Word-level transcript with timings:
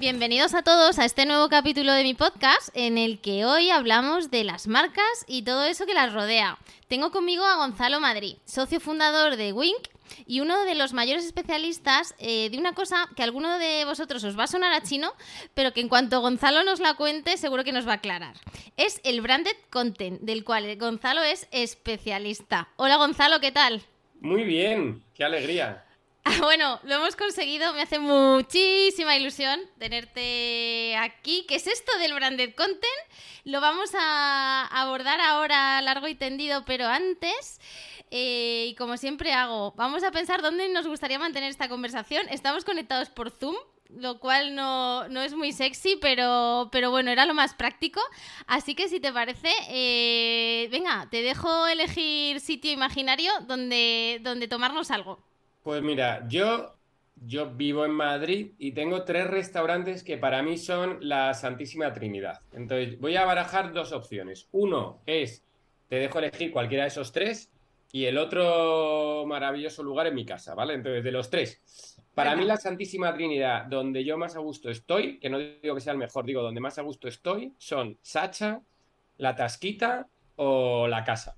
Bienvenidos 0.00 0.54
a 0.54 0.62
todos 0.62 1.00
a 1.00 1.04
este 1.04 1.26
nuevo 1.26 1.48
capítulo 1.48 1.92
de 1.92 2.04
mi 2.04 2.14
podcast 2.14 2.68
en 2.74 2.98
el 2.98 3.18
que 3.18 3.44
hoy 3.44 3.70
hablamos 3.70 4.30
de 4.30 4.44
las 4.44 4.68
marcas 4.68 5.24
y 5.26 5.42
todo 5.42 5.64
eso 5.64 5.86
que 5.86 5.94
las 5.94 6.12
rodea. 6.12 6.56
Tengo 6.86 7.10
conmigo 7.10 7.44
a 7.44 7.56
Gonzalo 7.56 7.98
Madrid, 7.98 8.36
socio 8.44 8.78
fundador 8.78 9.34
de 9.34 9.52
Wink 9.52 9.88
y 10.24 10.38
uno 10.38 10.62
de 10.62 10.76
los 10.76 10.92
mayores 10.92 11.24
especialistas 11.24 12.14
eh, 12.20 12.48
de 12.48 12.58
una 12.58 12.74
cosa 12.74 13.08
que 13.16 13.22
a 13.22 13.24
alguno 13.24 13.58
de 13.58 13.84
vosotros 13.86 14.22
os 14.22 14.38
va 14.38 14.44
a 14.44 14.46
sonar 14.46 14.72
a 14.72 14.84
chino, 14.84 15.12
pero 15.54 15.72
que 15.72 15.80
en 15.80 15.88
cuanto 15.88 16.20
Gonzalo 16.20 16.62
nos 16.62 16.78
la 16.78 16.94
cuente 16.94 17.36
seguro 17.36 17.64
que 17.64 17.72
nos 17.72 17.84
va 17.84 17.92
a 17.92 17.96
aclarar. 17.96 18.36
Es 18.76 19.00
el 19.02 19.20
branded 19.20 19.56
content, 19.68 20.20
del 20.20 20.44
cual 20.44 20.76
Gonzalo 20.76 21.24
es 21.24 21.48
especialista. 21.50 22.68
Hola 22.76 22.98
Gonzalo, 22.98 23.40
¿qué 23.40 23.50
tal? 23.50 23.82
Muy 24.20 24.44
bien, 24.44 25.02
qué 25.14 25.24
alegría. 25.24 25.87
Bueno, 26.40 26.78
lo 26.84 26.96
hemos 26.96 27.16
conseguido, 27.16 27.72
me 27.72 27.82
hace 27.82 27.98
muchísima 27.98 29.16
ilusión 29.16 29.60
tenerte 29.78 30.94
aquí. 30.96 31.44
¿Qué 31.48 31.56
es 31.56 31.66
esto 31.66 31.96
del 31.98 32.14
branded 32.14 32.54
content? 32.54 32.82
Lo 33.44 33.60
vamos 33.60 33.90
a 33.98 34.66
abordar 34.66 35.20
ahora 35.20 35.80
largo 35.80 36.06
y 36.06 36.14
tendido, 36.14 36.64
pero 36.66 36.86
antes, 36.86 37.60
eh, 38.10 38.66
y 38.68 38.74
como 38.74 38.96
siempre 38.96 39.32
hago, 39.32 39.72
vamos 39.76 40.04
a 40.04 40.10
pensar 40.10 40.42
dónde 40.42 40.68
nos 40.68 40.86
gustaría 40.86 41.18
mantener 41.18 41.50
esta 41.50 41.68
conversación. 41.68 42.26
Estamos 42.30 42.64
conectados 42.64 43.08
por 43.08 43.30
Zoom, 43.30 43.56
lo 43.88 44.18
cual 44.20 44.54
no, 44.54 45.06
es 45.22 45.34
muy 45.34 45.52
sexy, 45.52 45.96
pero, 45.96 46.68
pero 46.70 46.90
bueno, 46.90 47.10
era 47.10 47.24
lo 47.24 47.34
más 47.34 47.54
práctico. 47.54 48.00
Así 48.46 48.74
que 48.74 48.88
si 48.88 49.00
te 49.00 49.12
parece, 49.12 49.50
eh, 49.68 50.68
venga, 50.70 51.08
te 51.10 51.22
dejo 51.22 51.66
elegir 51.66 52.40
sitio 52.40 52.70
imaginario 52.70 53.32
donde, 53.46 54.20
donde 54.22 54.46
tomarnos 54.46 54.90
algo. 54.90 55.27
Pues 55.68 55.82
mira, 55.82 56.26
yo, 56.28 56.78
yo 57.26 57.50
vivo 57.50 57.84
en 57.84 57.90
Madrid 57.90 58.52
y 58.56 58.72
tengo 58.72 59.04
tres 59.04 59.26
restaurantes 59.26 60.02
que 60.02 60.16
para 60.16 60.42
mí 60.42 60.56
son 60.56 60.96
la 61.02 61.34
Santísima 61.34 61.92
Trinidad. 61.92 62.40
Entonces, 62.54 62.98
voy 62.98 63.16
a 63.16 63.26
barajar 63.26 63.74
dos 63.74 63.92
opciones. 63.92 64.48
Uno 64.52 65.02
es, 65.04 65.44
te 65.90 65.96
dejo 65.96 66.20
elegir 66.20 66.52
cualquiera 66.52 66.84
de 66.84 66.88
esos 66.88 67.12
tres, 67.12 67.52
y 67.92 68.06
el 68.06 68.16
otro 68.16 69.26
maravilloso 69.26 69.82
lugar 69.82 70.06
es 70.06 70.14
mi 70.14 70.24
casa, 70.24 70.54
¿vale? 70.54 70.72
Entonces, 70.72 71.04
de 71.04 71.12
los 71.12 71.28
tres, 71.28 72.00
para 72.14 72.34
mí 72.34 72.46
la 72.46 72.56
Santísima 72.56 73.12
Trinidad, 73.12 73.66
donde 73.66 74.02
yo 74.06 74.16
más 74.16 74.36
a 74.36 74.38
gusto 74.38 74.70
estoy, 74.70 75.18
que 75.18 75.28
no 75.28 75.38
digo 75.38 75.74
que 75.74 75.82
sea 75.82 75.92
el 75.92 75.98
mejor, 75.98 76.24
digo 76.24 76.40
donde 76.40 76.62
más 76.62 76.78
a 76.78 76.82
gusto 76.82 77.08
estoy, 77.08 77.52
son 77.58 77.98
Sacha, 78.00 78.62
La 79.18 79.36
Tasquita 79.36 80.08
o 80.36 80.88
La 80.88 81.04
Casa. 81.04 81.36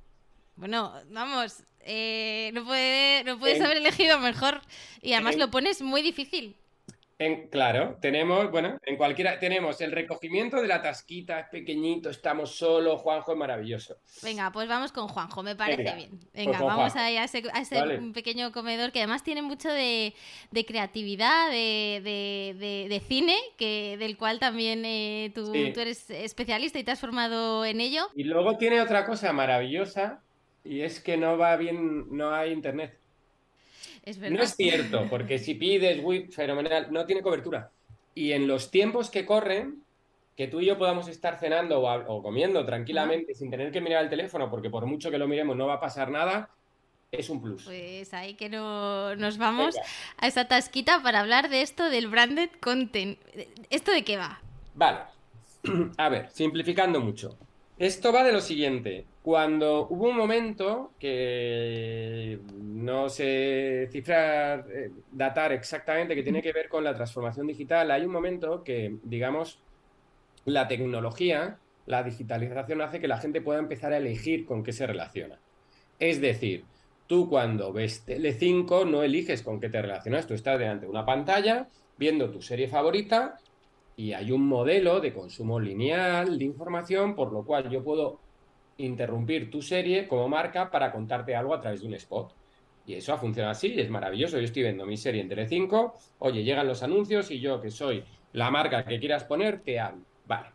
Bueno, 0.54 0.92
vamos, 1.08 1.64
eh, 1.84 2.50
no, 2.54 2.64
puede, 2.64 3.24
no 3.24 3.38
puedes 3.38 3.60
haber 3.60 3.78
elegido 3.78 4.18
mejor. 4.18 4.60
Y 5.02 5.12
además 5.12 5.36
lo 5.36 5.50
pones 5.50 5.82
muy 5.82 6.02
difícil. 6.02 6.56
En, 7.20 7.48
claro, 7.48 7.98
tenemos, 8.00 8.50
bueno, 8.50 8.78
en 8.82 8.96
cualquiera, 8.96 9.38
tenemos 9.38 9.82
el 9.82 9.92
recogimiento 9.92 10.62
de 10.62 10.66
la 10.66 10.80
tasquita, 10.80 11.38
es 11.40 11.48
pequeñito, 11.48 12.08
estamos 12.08 12.56
solos, 12.56 12.98
Juanjo 13.02 13.32
es 13.32 13.36
maravilloso. 13.36 13.98
Venga, 14.22 14.50
pues 14.50 14.66
vamos 14.66 14.90
con 14.90 15.06
Juanjo, 15.06 15.42
me 15.42 15.54
parece 15.54 15.82
bien. 15.82 16.18
Pues 16.18 16.46
Venga, 16.46 16.62
vamos 16.62 16.96
a, 16.96 17.04
a 17.04 17.24
ese, 17.24 17.42
pequeño 18.14 18.52
comedor 18.52 18.90
que 18.90 19.00
además 19.00 19.22
tiene 19.22 19.42
mucho 19.42 19.68
de, 19.68 20.14
creatividad, 20.66 21.50
de, 21.50 23.02
cine, 23.06 23.36
que, 23.58 23.98
del 23.98 24.16
cual 24.16 24.38
también 24.38 24.86
eh, 24.86 25.30
tú, 25.34 25.52
tú 25.52 25.80
eres 25.80 26.08
especialista 26.08 26.78
y 26.78 26.84
te 26.84 26.92
has 26.92 27.00
formado 27.00 27.66
en 27.66 27.82
ello. 27.82 28.08
Y 28.14 28.24
luego 28.24 28.56
tiene 28.56 28.80
otra 28.80 29.04
cosa 29.04 29.30
maravillosa, 29.34 30.22
y 30.64 30.80
es 30.82 31.00
que 31.00 31.16
no 31.16 31.38
va 31.38 31.56
bien, 31.56 32.06
no 32.10 32.32
hay 32.32 32.52
internet. 32.52 32.96
Es 34.04 34.18
verdad. 34.18 34.36
No 34.36 34.42
es 34.42 34.56
cierto, 34.56 35.06
porque 35.10 35.38
si 35.38 35.54
pides 35.54 36.02
WIP 36.02 36.32
fenomenal, 36.32 36.88
no 36.90 37.04
tiene 37.06 37.22
cobertura. 37.22 37.70
Y 38.14 38.32
en 38.32 38.46
los 38.46 38.70
tiempos 38.70 39.10
que 39.10 39.26
corren, 39.26 39.82
que 40.36 40.48
tú 40.48 40.60
y 40.60 40.66
yo 40.66 40.78
podamos 40.78 41.08
estar 41.08 41.38
cenando 41.38 41.82
o, 41.82 42.22
comiendo 42.22 42.64
tranquilamente 42.64 43.34
sin 43.34 43.50
tener 43.50 43.70
que 43.70 43.80
mirar 43.80 44.04
el 44.04 44.10
teléfono, 44.10 44.50
porque 44.50 44.70
por 44.70 44.86
mucho 44.86 45.10
que 45.10 45.18
lo 45.18 45.28
miremos 45.28 45.56
no 45.56 45.66
va 45.66 45.74
a 45.74 45.80
pasar 45.80 46.10
nada, 46.10 46.50
es 47.12 47.28
un 47.28 47.42
plus. 47.42 47.64
Pues 47.64 48.14
ahí 48.14 48.34
que 48.34 48.48
no, 48.48 49.14
nos 49.16 49.38
vamos 49.38 49.76
a 50.16 50.26
esa 50.26 50.46
tasquita 50.48 51.02
para 51.02 51.20
hablar 51.20 51.50
de 51.50 51.62
esto 51.62 51.90
del 51.90 52.08
branded 52.08 52.50
content. 52.60 53.18
¿Esto 53.68 53.92
de 53.92 54.02
qué 54.02 54.16
va? 54.16 54.40
Vale. 54.74 55.00
A 55.98 56.08
ver, 56.08 56.30
simplificando 56.30 57.00
mucho. 57.00 57.36
Esto 57.80 58.12
va 58.12 58.22
de 58.24 58.32
lo 58.32 58.42
siguiente. 58.42 59.06
Cuando 59.22 59.88
hubo 59.88 60.10
un 60.10 60.16
momento 60.18 60.92
que 60.98 62.38
no 62.62 63.08
sé 63.08 63.88
cifrar, 63.90 64.66
eh, 64.70 64.90
datar 65.10 65.52
exactamente, 65.52 66.14
que 66.14 66.22
tiene 66.22 66.42
que 66.42 66.52
ver 66.52 66.68
con 66.68 66.84
la 66.84 66.94
transformación 66.94 67.46
digital, 67.46 67.90
hay 67.90 68.04
un 68.04 68.12
momento 68.12 68.62
que, 68.64 68.98
digamos, 69.02 69.60
la 70.44 70.68
tecnología, 70.68 71.56
la 71.86 72.02
digitalización 72.02 72.82
hace 72.82 73.00
que 73.00 73.08
la 73.08 73.16
gente 73.16 73.40
pueda 73.40 73.60
empezar 73.60 73.94
a 73.94 73.96
elegir 73.96 74.44
con 74.44 74.62
qué 74.62 74.74
se 74.74 74.86
relaciona. 74.86 75.38
Es 75.98 76.20
decir, 76.20 76.64
tú 77.06 77.30
cuando 77.30 77.72
ves 77.72 78.06
Tele5 78.06 78.90
no 78.90 79.02
eliges 79.02 79.40
con 79.42 79.58
qué 79.58 79.70
te 79.70 79.80
relacionas, 79.80 80.26
tú 80.26 80.34
estás 80.34 80.58
delante 80.58 80.84
de 80.84 80.90
una 80.90 81.06
pantalla 81.06 81.66
viendo 81.96 82.30
tu 82.30 82.42
serie 82.42 82.68
favorita 82.68 83.38
y 84.00 84.14
hay 84.14 84.32
un 84.32 84.46
modelo 84.46 84.98
de 84.98 85.12
consumo 85.12 85.60
lineal 85.60 86.38
de 86.38 86.46
información, 86.46 87.14
por 87.14 87.30
lo 87.32 87.44
cual 87.44 87.68
yo 87.68 87.84
puedo 87.84 88.18
interrumpir 88.78 89.50
tu 89.50 89.60
serie 89.60 90.08
como 90.08 90.26
marca 90.26 90.70
para 90.70 90.90
contarte 90.90 91.36
algo 91.36 91.52
a 91.52 91.60
través 91.60 91.82
de 91.82 91.88
un 91.88 91.92
spot. 91.92 92.32
Y 92.86 92.94
eso 92.94 93.12
ha 93.12 93.18
funcionado 93.18 93.52
así, 93.52 93.78
es 93.78 93.90
maravilloso. 93.90 94.38
Yo 94.38 94.44
estoy 94.44 94.62
viendo 94.62 94.86
mi 94.86 94.96
serie 94.96 95.20
en 95.20 95.28
Tele5, 95.28 95.92
oye, 96.20 96.42
llegan 96.42 96.66
los 96.66 96.82
anuncios 96.82 97.30
y 97.30 97.40
yo, 97.40 97.60
que 97.60 97.70
soy 97.70 98.02
la 98.32 98.50
marca 98.50 98.86
que 98.86 98.98
quieras 98.98 99.24
poner, 99.24 99.60
te 99.60 99.78
hablo. 99.78 100.02
Vale. 100.26 100.48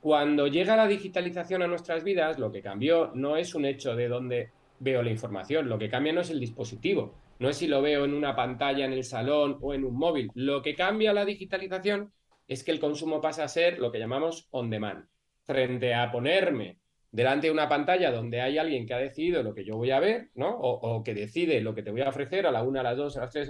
Cuando 0.00 0.46
llega 0.46 0.74
la 0.74 0.86
digitalización 0.86 1.60
a 1.60 1.66
nuestras 1.66 2.02
vidas, 2.02 2.38
lo 2.38 2.50
que 2.50 2.62
cambió 2.62 3.10
no 3.12 3.36
es 3.36 3.54
un 3.54 3.66
hecho 3.66 3.94
de 3.94 4.08
dónde 4.08 4.52
veo 4.78 5.02
la 5.02 5.10
información, 5.10 5.68
lo 5.68 5.78
que 5.78 5.90
cambia 5.90 6.14
no 6.14 6.22
es 6.22 6.30
el 6.30 6.40
dispositivo, 6.40 7.12
no 7.40 7.50
es 7.50 7.58
si 7.58 7.66
lo 7.66 7.82
veo 7.82 8.06
en 8.06 8.14
una 8.14 8.34
pantalla 8.34 8.86
en 8.86 8.94
el 8.94 9.04
salón 9.04 9.58
o 9.60 9.74
en 9.74 9.84
un 9.84 9.96
móvil. 9.96 10.30
Lo 10.34 10.62
que 10.62 10.74
cambia 10.74 11.12
la 11.12 11.26
digitalización 11.26 12.10
es 12.50 12.64
que 12.64 12.72
el 12.72 12.80
consumo 12.80 13.20
pasa 13.20 13.44
a 13.44 13.48
ser 13.48 13.78
lo 13.78 13.92
que 13.92 14.00
llamamos 14.00 14.48
on 14.50 14.70
demand. 14.70 15.06
Frente 15.44 15.94
a 15.94 16.10
ponerme 16.10 16.80
delante 17.12 17.46
de 17.46 17.52
una 17.52 17.68
pantalla 17.68 18.10
donde 18.10 18.40
hay 18.40 18.58
alguien 18.58 18.86
que 18.86 18.94
ha 18.94 18.98
decidido 18.98 19.44
lo 19.44 19.54
que 19.54 19.64
yo 19.64 19.76
voy 19.76 19.92
a 19.92 20.00
ver, 20.00 20.30
¿no? 20.34 20.58
O, 20.58 21.04
que 21.04 21.14
decide 21.14 21.60
lo 21.60 21.76
que 21.76 21.84
te 21.84 21.92
voy 21.92 22.00
a 22.00 22.08
ofrecer 22.08 22.48
a 22.48 22.50
la 22.50 22.64
una, 22.64 22.80
a 22.80 22.82
las 22.82 22.96
dos, 22.96 23.16
a 23.16 23.20
las 23.20 23.30
tres, 23.30 23.48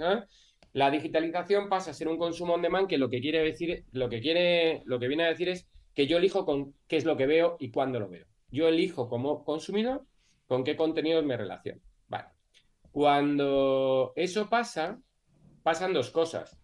la 0.73 0.91
digitalización 0.91 1.67
pasa 1.67 1.89
a 1.89 1.93
ser 1.95 2.09
un 2.09 2.19
consumo 2.19 2.53
on 2.53 2.61
demand 2.61 2.87
que 2.87 2.99
lo 2.99 3.09
que 3.09 3.21
quiere 3.21 3.43
decir, 3.43 3.85
lo 3.91 4.07
que 4.07 4.21
quiere, 4.21 4.83
lo 4.85 4.99
que 4.99 5.07
viene 5.07 5.23
a 5.23 5.29
decir 5.29 5.49
es 5.49 5.67
que 5.95 6.05
yo 6.05 6.17
elijo 6.17 6.45
con 6.45 6.75
qué 6.87 6.97
es 6.97 7.05
lo 7.05 7.17
que 7.17 7.25
veo 7.25 7.57
y 7.59 7.71
cuándo 7.71 7.99
lo 7.99 8.07
veo. 8.07 8.27
Yo 8.51 8.67
elijo 8.67 9.09
como 9.09 9.43
consumidor 9.43 10.05
con 10.45 10.63
qué 10.63 10.75
contenidos 10.75 11.25
me 11.25 11.37
relaciono. 11.37 11.81
Vale. 12.07 12.27
Cuando 12.91 14.13
eso 14.15 14.47
pasa, 14.47 15.01
pasan 15.63 15.91
dos 15.91 16.11
cosas. 16.11 16.55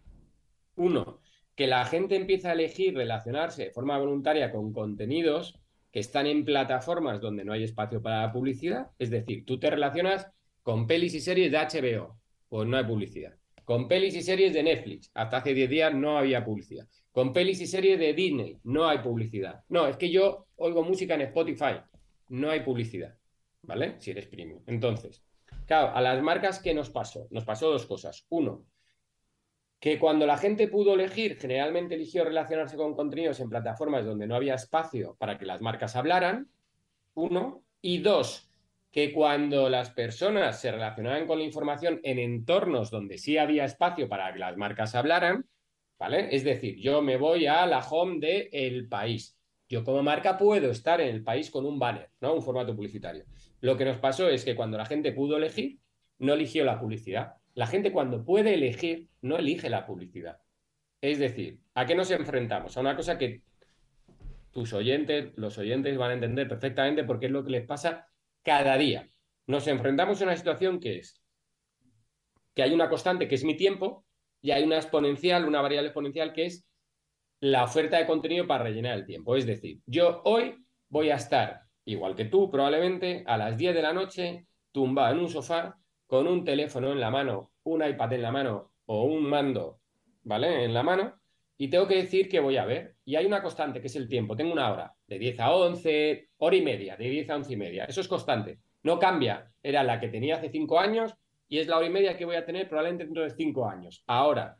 Uno, 0.76 1.20
que 1.58 1.66
la 1.66 1.86
gente 1.86 2.16
empieza 2.16 2.52
a 2.52 2.54
elegir 2.54 2.94
relacionarse 2.94 3.66
de 3.66 3.72
forma 3.72 3.98
voluntaria 3.98 4.52
con 4.52 4.72
contenidos 4.72 5.60
que 5.92 6.00
están 6.00 6.28
en 6.28 6.46
plataformas 6.46 7.20
donde 7.20 7.44
no 7.44 7.52
hay 7.52 7.64
espacio 7.64 8.00
para 8.00 8.22
la 8.22 8.32
publicidad. 8.32 8.92
Es 9.00 9.10
decir, 9.10 9.44
tú 9.44 9.60
te 9.60 9.72
relacionas 9.72 10.28
con 10.62 10.86
pelis 10.86 11.16
y 11.16 11.20
series 11.20 11.52
de 11.52 11.58
HBO, 11.58 12.20
pues 12.48 12.68
no 12.68 12.78
hay 12.78 12.84
publicidad. 12.84 13.34
Con 13.66 13.88
pelis 13.88 14.16
y 14.16 14.22
series 14.22 14.54
de 14.54 14.62
Netflix, 14.62 15.10
hasta 15.16 15.38
hace 15.38 15.56
10 15.56 15.70
días 15.70 15.96
no 15.96 16.20
había 16.20 16.46
publicidad. 16.46 16.88
Con 17.12 17.34
pelis 17.34 17.60
y 17.60 17.66
series 17.66 18.00
de 18.00 18.14
Disney, 18.14 18.60
no 18.64 18.88
hay 18.88 19.00
publicidad. 19.00 19.64
No, 19.68 19.88
es 19.88 19.98
que 19.98 20.12
yo 20.12 20.46
oigo 20.58 20.84
música 20.84 21.16
en 21.16 21.22
Spotify, 21.22 21.82
no 22.30 22.52
hay 22.52 22.60
publicidad. 22.60 23.18
¿Vale? 23.64 23.96
Si 23.98 24.12
eres 24.12 24.28
premium. 24.28 24.62
Entonces, 24.68 25.24
claro, 25.66 25.96
a 25.96 26.02
las 26.02 26.22
marcas, 26.22 26.60
¿qué 26.60 26.76
nos 26.76 26.92
pasó? 26.92 27.28
Nos 27.32 27.46
pasó 27.46 27.72
dos 27.72 27.88
cosas. 27.88 28.28
Uno, 28.30 28.64
que 29.80 30.00
cuando 30.00 30.26
la 30.26 30.38
gente 30.38 30.68
pudo 30.68 30.96
elegir, 30.96 31.38
generalmente 31.38 31.96
eligió 31.96 32.24
relacionarse 32.24 32.78
con 32.78 32.96
contenidos 32.96 33.40
en 33.40 33.50
plataformas 33.50 34.06
donde 34.06 34.28
no 34.28 34.36
había 34.36 34.56
espacio 34.56 35.16
para 35.20 35.38
que 35.38 35.46
las 35.46 35.62
marcas 35.62 35.96
hablaran, 35.96 36.50
uno, 37.14 37.64
y 37.82 38.00
dos, 38.00 38.52
que 38.92 39.14
cuando 39.14 39.70
las 39.70 39.92
personas 39.92 40.60
se 40.60 40.72
relacionaban 40.72 41.28
con 41.28 41.40
la 41.40 41.46
información 41.46 42.00
en 42.04 42.20
entornos 42.20 42.90
donde 42.90 43.18
sí 43.18 43.38
había 43.38 43.66
espacio 43.66 44.10
para 44.10 44.34
que 44.34 44.40
las 44.40 44.58
marcas 44.58 44.96
hablaran, 44.96 45.48
¿vale? 46.00 46.36
Es 46.36 46.44
decir, 46.44 46.78
yo 46.78 47.02
me 47.02 47.18
voy 47.18 47.46
a 47.46 47.66
la 47.66 47.80
home 47.80 48.20
de 48.20 48.50
El 48.52 48.88
País 48.88 49.38
Yo 49.70 49.84
como 49.84 50.04
marca 50.04 50.38
puedo 50.38 50.72
estar 50.72 51.02
en 51.02 51.10
el 51.10 51.24
país 51.24 51.52
con 51.52 51.66
un 51.66 51.78
banner, 51.80 52.10
¿no? 52.22 52.34
Un 52.34 52.42
formato 52.42 52.76
publicitario. 52.76 53.26
Lo 53.62 53.78
que 53.78 53.86
nos 53.86 53.98
pasó 53.98 54.30
es 54.30 54.46
que 54.46 54.56
cuando 54.56 54.78
la 54.78 54.86
gente 54.86 55.12
pudo 55.12 55.38
elegir, 55.38 55.80
no 56.20 56.34
eligió 56.34 56.66
la 56.66 56.80
publicidad. 56.80 57.37
La 57.58 57.66
gente 57.66 57.92
cuando 57.92 58.24
puede 58.24 58.54
elegir, 58.54 59.08
no 59.22 59.40
elige 59.40 59.68
la 59.68 59.84
publicidad. 59.84 60.38
Es 61.02 61.18
decir, 61.18 61.60
¿a 61.74 61.88
qué 61.88 61.96
nos 61.96 62.12
enfrentamos? 62.12 62.78
A 62.78 62.82
una 62.82 62.96
cosa 62.96 63.18
que 63.18 63.42
tus 64.52 64.74
oyentes, 64.74 65.32
los 65.38 65.58
oyentes 65.58 65.98
van 65.98 66.12
a 66.12 66.14
entender 66.14 66.48
perfectamente 66.48 67.04
porque 67.04 67.26
es 67.26 67.32
lo 67.32 67.44
que 67.44 67.50
les 67.50 67.66
pasa 67.66 68.08
cada 68.44 68.78
día. 68.78 69.10
Nos 69.48 69.68
enfrentamos 69.68 70.22
a 70.22 70.26
una 70.26 70.38
situación 70.38 70.80
que 70.80 71.00
es 71.00 71.20
que 72.54 72.62
hay 72.62 72.76
una 72.76 72.90
constante 72.90 73.28
que 73.28 73.34
es 73.34 73.44
mi 73.44 73.58
tiempo 73.58 74.06
y 74.40 74.52
hay 74.52 74.64
una 74.64 74.76
exponencial, 74.76 75.46
una 75.46 75.60
variable 75.60 75.88
exponencial 75.88 76.34
que 76.34 76.46
es 76.46 76.64
la 77.40 77.64
oferta 77.64 77.98
de 77.98 78.06
contenido 78.06 78.46
para 78.46 78.66
rellenar 78.66 79.00
el 79.00 79.06
tiempo. 79.08 79.36
Es 79.36 79.48
decir, 79.48 79.80
yo 79.88 80.22
hoy 80.26 80.64
voy 80.90 81.10
a 81.10 81.16
estar, 81.16 81.62
igual 81.86 82.16
que 82.16 82.26
tú 82.26 82.52
probablemente, 82.52 83.24
a 83.26 83.36
las 83.36 83.58
10 83.58 83.74
de 83.74 83.82
la 83.82 83.94
noche, 83.94 84.46
tumbado 84.72 85.16
en 85.16 85.22
un 85.22 85.30
sofá, 85.30 85.76
con 86.08 86.28
un 86.28 86.44
teléfono 86.44 86.92
en 86.92 87.00
la 87.00 87.12
mano, 87.12 87.52
un 87.64 87.86
iPad 87.86 88.14
en 88.14 88.22
la 88.22 88.32
mano 88.32 88.72
o 88.86 89.04
un 89.04 89.30
mando, 89.30 89.80
¿vale? 90.24 90.64
En 90.64 90.74
la 90.74 90.82
mano, 90.82 91.14
y 91.58 91.70
tengo 91.70 91.88
que 91.88 91.96
decir 91.96 92.30
que 92.30 92.40
voy 92.40 92.58
a 92.58 92.66
ver. 92.66 92.96
Y 93.04 93.16
hay 93.16 93.26
una 93.26 93.42
constante, 93.42 93.82
que 93.82 93.88
es 93.88 93.96
el 93.96 94.08
tiempo. 94.08 94.36
Tengo 94.36 94.54
una 94.54 94.72
hora, 94.72 94.94
de 95.08 95.18
10 95.18 95.40
a 95.40 95.52
11, 95.52 96.30
hora 96.38 96.56
y 96.56 96.62
media, 96.62 96.96
de 96.96 97.10
10 97.10 97.30
a 97.30 97.36
11 97.36 97.54
y 97.54 97.58
media. 97.58 97.86
Eso 97.86 98.02
es 98.02 98.08
constante. 98.08 98.60
No 98.84 99.00
cambia. 99.00 99.52
Era 99.64 99.84
la 99.84 100.00
que 100.00 100.10
tenía 100.10 100.36
hace 100.36 100.50
5 100.50 100.80
años 100.80 101.16
y 101.50 101.60
es 101.60 101.68
la 101.68 101.78
hora 101.78 101.88
y 101.88 101.92
media 101.92 102.16
que 102.16 102.26
voy 102.26 102.36
a 102.36 102.46
tener 102.46 102.68
probablemente 102.68 103.06
dentro 103.06 103.24
de 103.24 103.32
5 103.32 103.68
años. 103.68 104.04
Ahora, 104.06 104.58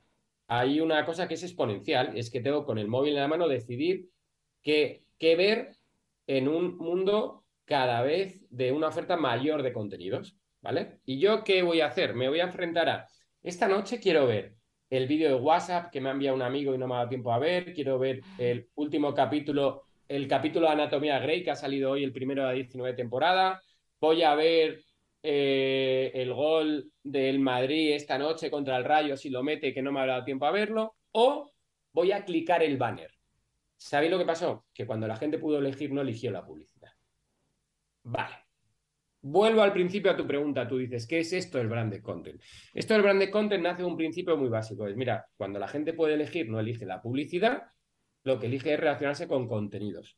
hay 0.48 0.80
una 0.80 1.06
cosa 1.06 1.28
que 1.28 1.36
es 1.36 1.44
exponencial, 1.44 2.18
es 2.18 2.32
que 2.32 2.40
tengo 2.40 2.66
con 2.66 2.78
el 2.78 2.88
móvil 2.88 3.14
en 3.14 3.22
la 3.22 3.28
mano 3.28 3.48
decidir 3.48 4.10
qué, 4.64 5.04
qué 5.20 5.36
ver 5.36 5.72
en 6.26 6.48
un 6.48 6.78
mundo 6.78 7.44
cada 7.66 8.02
vez 8.02 8.46
de 8.50 8.72
una 8.72 8.88
oferta 8.88 9.18
mayor 9.18 9.62
de 9.62 9.74
contenidos, 9.74 10.37
¿vale? 10.62 11.00
¿Y 11.06 11.20
yo 11.20 11.44
qué 11.44 11.62
voy 11.64 11.82
a 11.82 11.88
hacer? 11.88 12.14
Me 12.16 12.30
voy 12.30 12.40
a 12.40 12.46
enfrentar 12.46 12.90
a, 12.90 13.08
esta 13.44 13.68
noche 13.68 14.00
quiero 14.00 14.28
ver 14.28 14.56
el 14.90 15.08
vídeo 15.08 15.30
de 15.30 15.36
WhatsApp 15.36 15.92
que 15.92 16.02
me 16.02 16.10
ha 16.10 16.14
enviado 16.14 16.36
un 16.36 16.42
amigo 16.42 16.74
y 16.74 16.78
no 16.78 16.88
me 16.88 16.96
ha 16.96 16.98
dado 16.98 17.10
tiempo 17.10 17.32
a 17.32 17.40
ver. 17.40 17.74
Quiero 17.74 18.00
ver 18.00 18.22
el 18.38 18.70
último 18.76 19.14
capítulo, 19.14 19.84
el 20.08 20.28
capítulo 20.28 20.68
de 20.68 20.74
Anatomía 20.74 21.20
Grey 21.20 21.44
que 21.44 21.52
ha 21.52 21.56
salido 21.56 21.92
hoy, 21.92 22.04
el 22.04 22.14
primero 22.14 22.44
de 22.44 22.48
la 22.50 22.54
19 22.54 22.96
temporada. 22.96 23.62
Voy 24.00 24.24
a 24.24 24.36
ver 24.36 24.82
eh, 25.24 26.12
el 26.14 26.34
gol 26.34 26.92
del 27.04 27.40
Madrid 27.40 27.94
esta 27.94 28.18
noche 28.18 28.50
contra 28.50 28.78
el 28.78 28.86
Rayo, 28.86 29.18
si 29.18 29.30
lo 29.30 29.44
mete, 29.44 29.74
que 29.74 29.82
no 29.82 29.92
me 29.92 30.02
ha 30.02 30.06
dado 30.06 30.24
tiempo 30.24 30.46
a 30.46 30.52
verlo. 30.52 30.96
O 31.12 31.52
voy 31.94 32.12
a 32.12 32.24
clicar 32.26 32.64
el 32.64 32.78
banner. 32.78 33.12
¿Sabéis 33.78 34.12
lo 34.12 34.18
que 34.18 34.26
pasó? 34.26 34.66
Que 34.74 34.86
cuando 34.88 35.08
la 35.08 35.18
gente 35.18 35.38
pudo 35.38 35.60
elegir, 35.60 35.92
no 35.92 36.02
eligió 36.02 36.32
la 36.32 36.46
publicidad. 36.46 36.92
Vale. 38.04 38.47
Vuelvo 39.30 39.62
al 39.62 39.74
principio 39.74 40.10
a 40.10 40.16
tu 40.16 40.26
pregunta. 40.26 40.66
Tú 40.66 40.78
dices, 40.78 41.06
¿qué 41.06 41.20
es 41.20 41.34
esto 41.34 41.58
del 41.58 41.68
branded 41.68 42.02
content? 42.02 42.42
Esto 42.74 42.94
del 42.94 43.04
branded 43.04 43.30
content 43.30 43.62
nace 43.62 43.82
de 43.82 43.88
un 43.88 43.98
principio 43.98 44.38
muy 44.38 44.48
básico. 44.48 44.88
Es, 44.88 44.96
mira, 44.96 45.28
cuando 45.36 45.60
la 45.60 45.68
gente 45.68 45.92
puede 45.92 46.14
elegir, 46.14 46.50
no 46.50 46.62
elige 46.62 46.86
la 46.86 47.02
publicidad, 47.02 47.64
lo 48.24 48.40
que 48.40 48.46
elige 48.46 48.74
es 48.74 48.80
relacionarse 48.80 49.28
con 49.28 49.50
contenidos. 49.50 50.18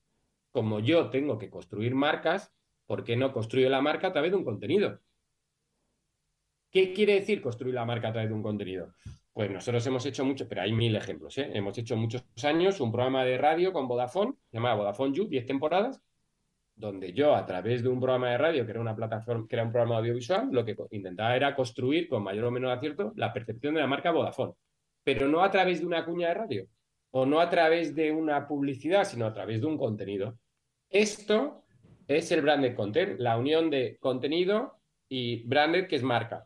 Como 0.51 0.79
yo 0.79 1.09
tengo 1.09 1.39
que 1.39 1.49
construir 1.49 1.95
marcas, 1.95 2.53
¿por 2.85 3.03
qué 3.03 3.15
no 3.15 3.33
construyo 3.33 3.67
la 3.67 3.81
marca 3.81 4.09
a 4.09 4.11
través 4.13 4.29
de 4.29 4.37
un 4.37 4.45
contenido? 4.45 4.99
¿Qué 6.69 6.93
quiere 6.93 7.15
decir 7.15 7.41
construir 7.41 7.73
la 7.73 7.85
marca 7.85 8.09
a 8.09 8.11
través 8.11 8.29
de 8.29 8.35
un 8.35 8.43
contenido? 8.43 8.93
Pues 9.33 9.49
nosotros 9.49 9.87
hemos 9.87 10.05
hecho 10.05 10.23
mucho, 10.23 10.47
pero 10.47 10.61
hay 10.61 10.71
mil 10.71 10.95
ejemplos. 10.95 11.35
¿eh? 11.39 11.49
Hemos 11.51 11.75
hecho 11.79 11.95
muchos 11.95 12.23
años 12.43 12.79
un 12.79 12.91
programa 12.91 13.25
de 13.25 13.39
radio 13.39 13.73
con 13.73 13.87
Vodafone, 13.87 14.35
llamado 14.51 14.77
Vodafone 14.77 15.15
You, 15.15 15.27
10 15.27 15.47
temporadas, 15.47 15.99
donde 16.79 17.11
yo 17.11 17.35
a 17.35 17.45
través 17.45 17.83
de 17.83 17.89
un 17.89 17.99
programa 17.99 18.31
de 18.31 18.37
radio, 18.37 18.65
que 18.65 18.71
era 18.71 18.79
una 18.79 18.95
plataforma, 18.95 19.45
que 19.47 19.55
era 19.55 19.65
un 19.65 19.71
programa 19.71 19.97
audiovisual, 19.97 20.47
lo 20.49 20.63
que 20.63 20.77
intentaba 20.91 21.35
era 21.35 21.53
construir 21.53 22.07
con 22.07 22.23
mayor 22.23 22.45
o 22.45 22.51
menor 22.51 22.71
acierto 22.71 23.11
la 23.17 23.33
percepción 23.33 23.73
de 23.73 23.81
la 23.81 23.87
marca 23.87 24.11
Vodafone, 24.11 24.53
pero 25.03 25.27
no 25.27 25.43
a 25.43 25.51
través 25.51 25.81
de 25.81 25.85
una 25.85 26.05
cuña 26.05 26.29
de 26.29 26.33
radio 26.35 26.67
o 27.11 27.25
no 27.25 27.41
a 27.41 27.49
través 27.49 27.93
de 27.95 28.13
una 28.13 28.47
publicidad, 28.47 29.03
sino 29.03 29.25
a 29.25 29.33
través 29.33 29.59
de 29.59 29.67
un 29.67 29.77
contenido. 29.77 30.37
Esto 30.89 31.65
es 32.07 32.31
el 32.31 32.41
branded 32.41 32.75
content, 32.75 33.19
la 33.19 33.37
unión 33.37 33.69
de 33.69 33.97
contenido 33.99 34.79
y 35.09 35.43
branded, 35.47 35.87
que 35.87 35.97
es 35.97 36.03
marca. 36.03 36.45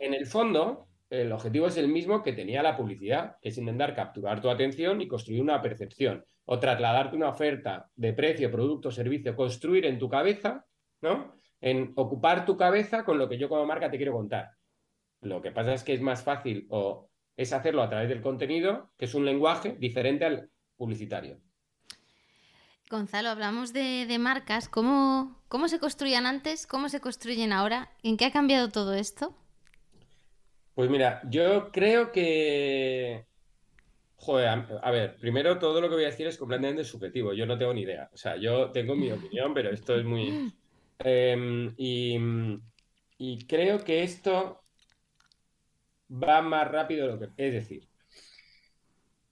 En 0.00 0.14
el 0.14 0.26
fondo, 0.26 0.86
el 1.10 1.32
objetivo 1.32 1.66
es 1.66 1.78
el 1.78 1.88
mismo 1.88 2.22
que 2.22 2.34
tenía 2.34 2.62
la 2.62 2.76
publicidad, 2.76 3.38
que 3.40 3.48
es 3.48 3.58
intentar 3.58 3.96
capturar 3.96 4.40
tu 4.40 4.50
atención 4.50 5.00
y 5.00 5.08
construir 5.08 5.40
una 5.40 5.60
percepción 5.60 6.24
o 6.44 6.58
trasladarte 6.58 7.16
una 7.16 7.28
oferta 7.28 7.90
de 7.94 8.12
precio, 8.12 8.50
producto, 8.50 8.90
servicio, 8.90 9.36
construir 9.36 9.86
en 9.86 9.98
tu 9.98 10.08
cabeza, 10.08 10.66
¿no? 11.00 11.34
En 11.60 11.92
ocupar 11.96 12.44
tu 12.44 12.56
cabeza 12.56 13.04
con 13.04 13.18
lo 13.18 13.28
que 13.28 13.38
yo 13.38 13.48
como 13.48 13.64
marca 13.66 13.90
te 13.90 13.96
quiero 13.96 14.12
contar. 14.12 14.50
Lo 15.20 15.40
que 15.40 15.52
pasa 15.52 15.74
es 15.74 15.84
que 15.84 15.94
es 15.94 16.00
más 16.00 16.22
fácil 16.22 16.66
o 16.70 17.08
es 17.36 17.52
hacerlo 17.52 17.82
a 17.82 17.88
través 17.88 18.08
del 18.08 18.20
contenido, 18.20 18.90
que 18.98 19.04
es 19.04 19.14
un 19.14 19.24
lenguaje 19.24 19.76
diferente 19.78 20.24
al 20.24 20.50
publicitario. 20.76 21.40
Gonzalo, 22.90 23.30
hablamos 23.30 23.72
de, 23.72 24.16
marcas. 24.18 24.68
¿Cómo, 24.68 25.40
¿Cómo 25.48 25.68
se 25.68 25.78
construían 25.78 26.26
antes? 26.26 26.66
¿Cómo 26.66 26.88
se 26.88 27.00
construyen 27.00 27.52
ahora? 27.52 27.90
¿En 28.02 28.16
qué 28.16 28.26
ha 28.26 28.32
cambiado 28.32 28.68
todo 28.68 28.92
esto? 28.92 29.34
Pues 30.74 30.90
mira, 30.90 31.22
yo 31.30 31.70
creo 31.70 32.12
que 32.12 33.26
Joder, 34.24 34.48
a, 34.82 34.90
ver, 34.92 35.16
primero 35.16 35.58
todo 35.58 35.80
lo 35.80 35.88
que 35.88 35.96
voy 35.96 36.04
a 36.04 36.10
decir 36.10 36.28
es 36.28 36.38
completamente 36.38 36.84
subjetivo, 36.84 37.32
yo 37.32 37.44
no 37.44 37.58
tengo 37.58 37.74
ni 37.74 37.80
idea. 37.80 38.08
O 38.12 38.16
sea, 38.16 38.36
yo 38.36 38.70
tengo 38.70 38.94
mi 38.94 39.10
opinión, 39.10 39.52
pero 39.52 39.70
esto 39.70 39.96
es 39.96 40.04
muy... 40.04 40.52
Em, 41.04 41.74
y, 41.76 43.44
creo 43.48 43.82
que 43.82 44.04
esto 44.04 44.62
va 46.08 46.40
más 46.40 46.70
rápido 46.70 47.06
de 47.06 47.12
lo 47.12 47.18
que... 47.18 47.44
Es 47.44 47.52
decir, 47.52 47.88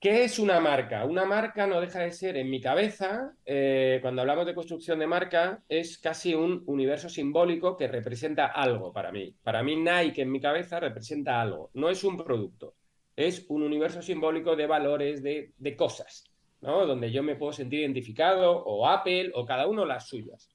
¿qué 0.01 0.25
es 0.25 0.41
una 0.41 0.59
marca? 0.59 1.05
Una 1.05 1.25
marca 1.25 1.69
no 1.69 1.81
deja 1.81 2.01
de 2.01 2.11
ser, 2.11 2.37
en 2.37 2.51
mi 2.51 2.61
cabeza, 2.61 3.33
eh, 3.47 4.01
cuando 4.03 4.23
hablamos 4.23 4.47
de 4.47 4.57
construcción 4.57 4.99
de 4.99 5.07
marca, 5.07 5.63
es 5.69 5.99
casi 5.99 6.35
un 6.35 6.65
universo 6.67 7.09
simbólico 7.09 7.77
que 7.77 7.87
representa 7.87 8.47
algo 8.47 8.93
para 8.93 9.13
mí. 9.13 9.33
Para 9.45 9.63
mí 9.63 9.77
Nike 9.77 10.23
en 10.23 10.33
mi 10.33 10.41
cabeza 10.41 10.81
representa 10.81 11.41
algo, 11.41 11.71
no 11.75 11.89
es 11.91 12.03
un 12.03 12.17
producto 12.17 12.75
es 13.21 13.47
un 13.49 13.63
universo 13.63 14.03
simbólico 14.03 14.57
de 14.57 14.67
valores, 14.67 15.23
de, 15.23 15.77
cosas, 15.77 16.25
¿no? 16.61 16.87
Donde 16.87 17.11
yo 17.11 17.23
me 17.23 17.37
puedo 17.37 17.53
sentir 17.53 17.81
identificado, 17.81 18.65
o 18.65 18.87
Apple, 18.87 19.33
o 19.35 19.45
cada 19.45 19.67
uno 19.67 19.85
las 19.85 20.09
suyas. 20.09 20.51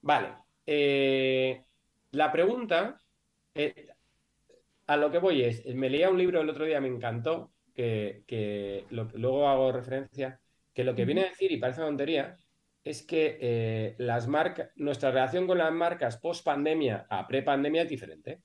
Vale. 0.00 0.34
Eh, 0.66 1.64
la 2.12 2.32
pregunta, 2.32 3.00
eh, 3.54 3.88
a 4.86 4.96
lo 4.96 5.10
que 5.10 5.18
voy 5.18 5.42
es, 5.42 5.64
me 5.66 5.90
leía 5.90 6.10
un 6.10 6.18
libro 6.18 6.40
el 6.40 6.48
otro 6.48 6.64
día, 6.64 6.80
me 6.80 6.88
encantó, 6.88 7.52
que, 7.74 8.84
luego 8.90 9.48
hago 9.48 9.72
referencia, 9.72 10.40
que 10.74 10.84
lo 10.84 10.94
que 10.94 11.04
viene 11.04 11.22
a 11.22 11.28
decir, 11.30 11.50
y 11.50 11.56
parece 11.56 11.80
tontería, 11.80 12.36
es 12.82 13.02
que 13.02 13.38
eh, 13.40 13.94
las 13.98 14.26
marcas, 14.26 14.70
nuestra 14.76 15.10
relación 15.10 15.46
con 15.46 15.58
las 15.58 15.72
marcas 15.72 16.16
post 16.18 16.44
pandemia 16.44 17.06
a 17.08 17.26
pre 17.26 17.42
pandemia 17.42 17.82
es 17.82 17.88
diferente. 17.88 18.42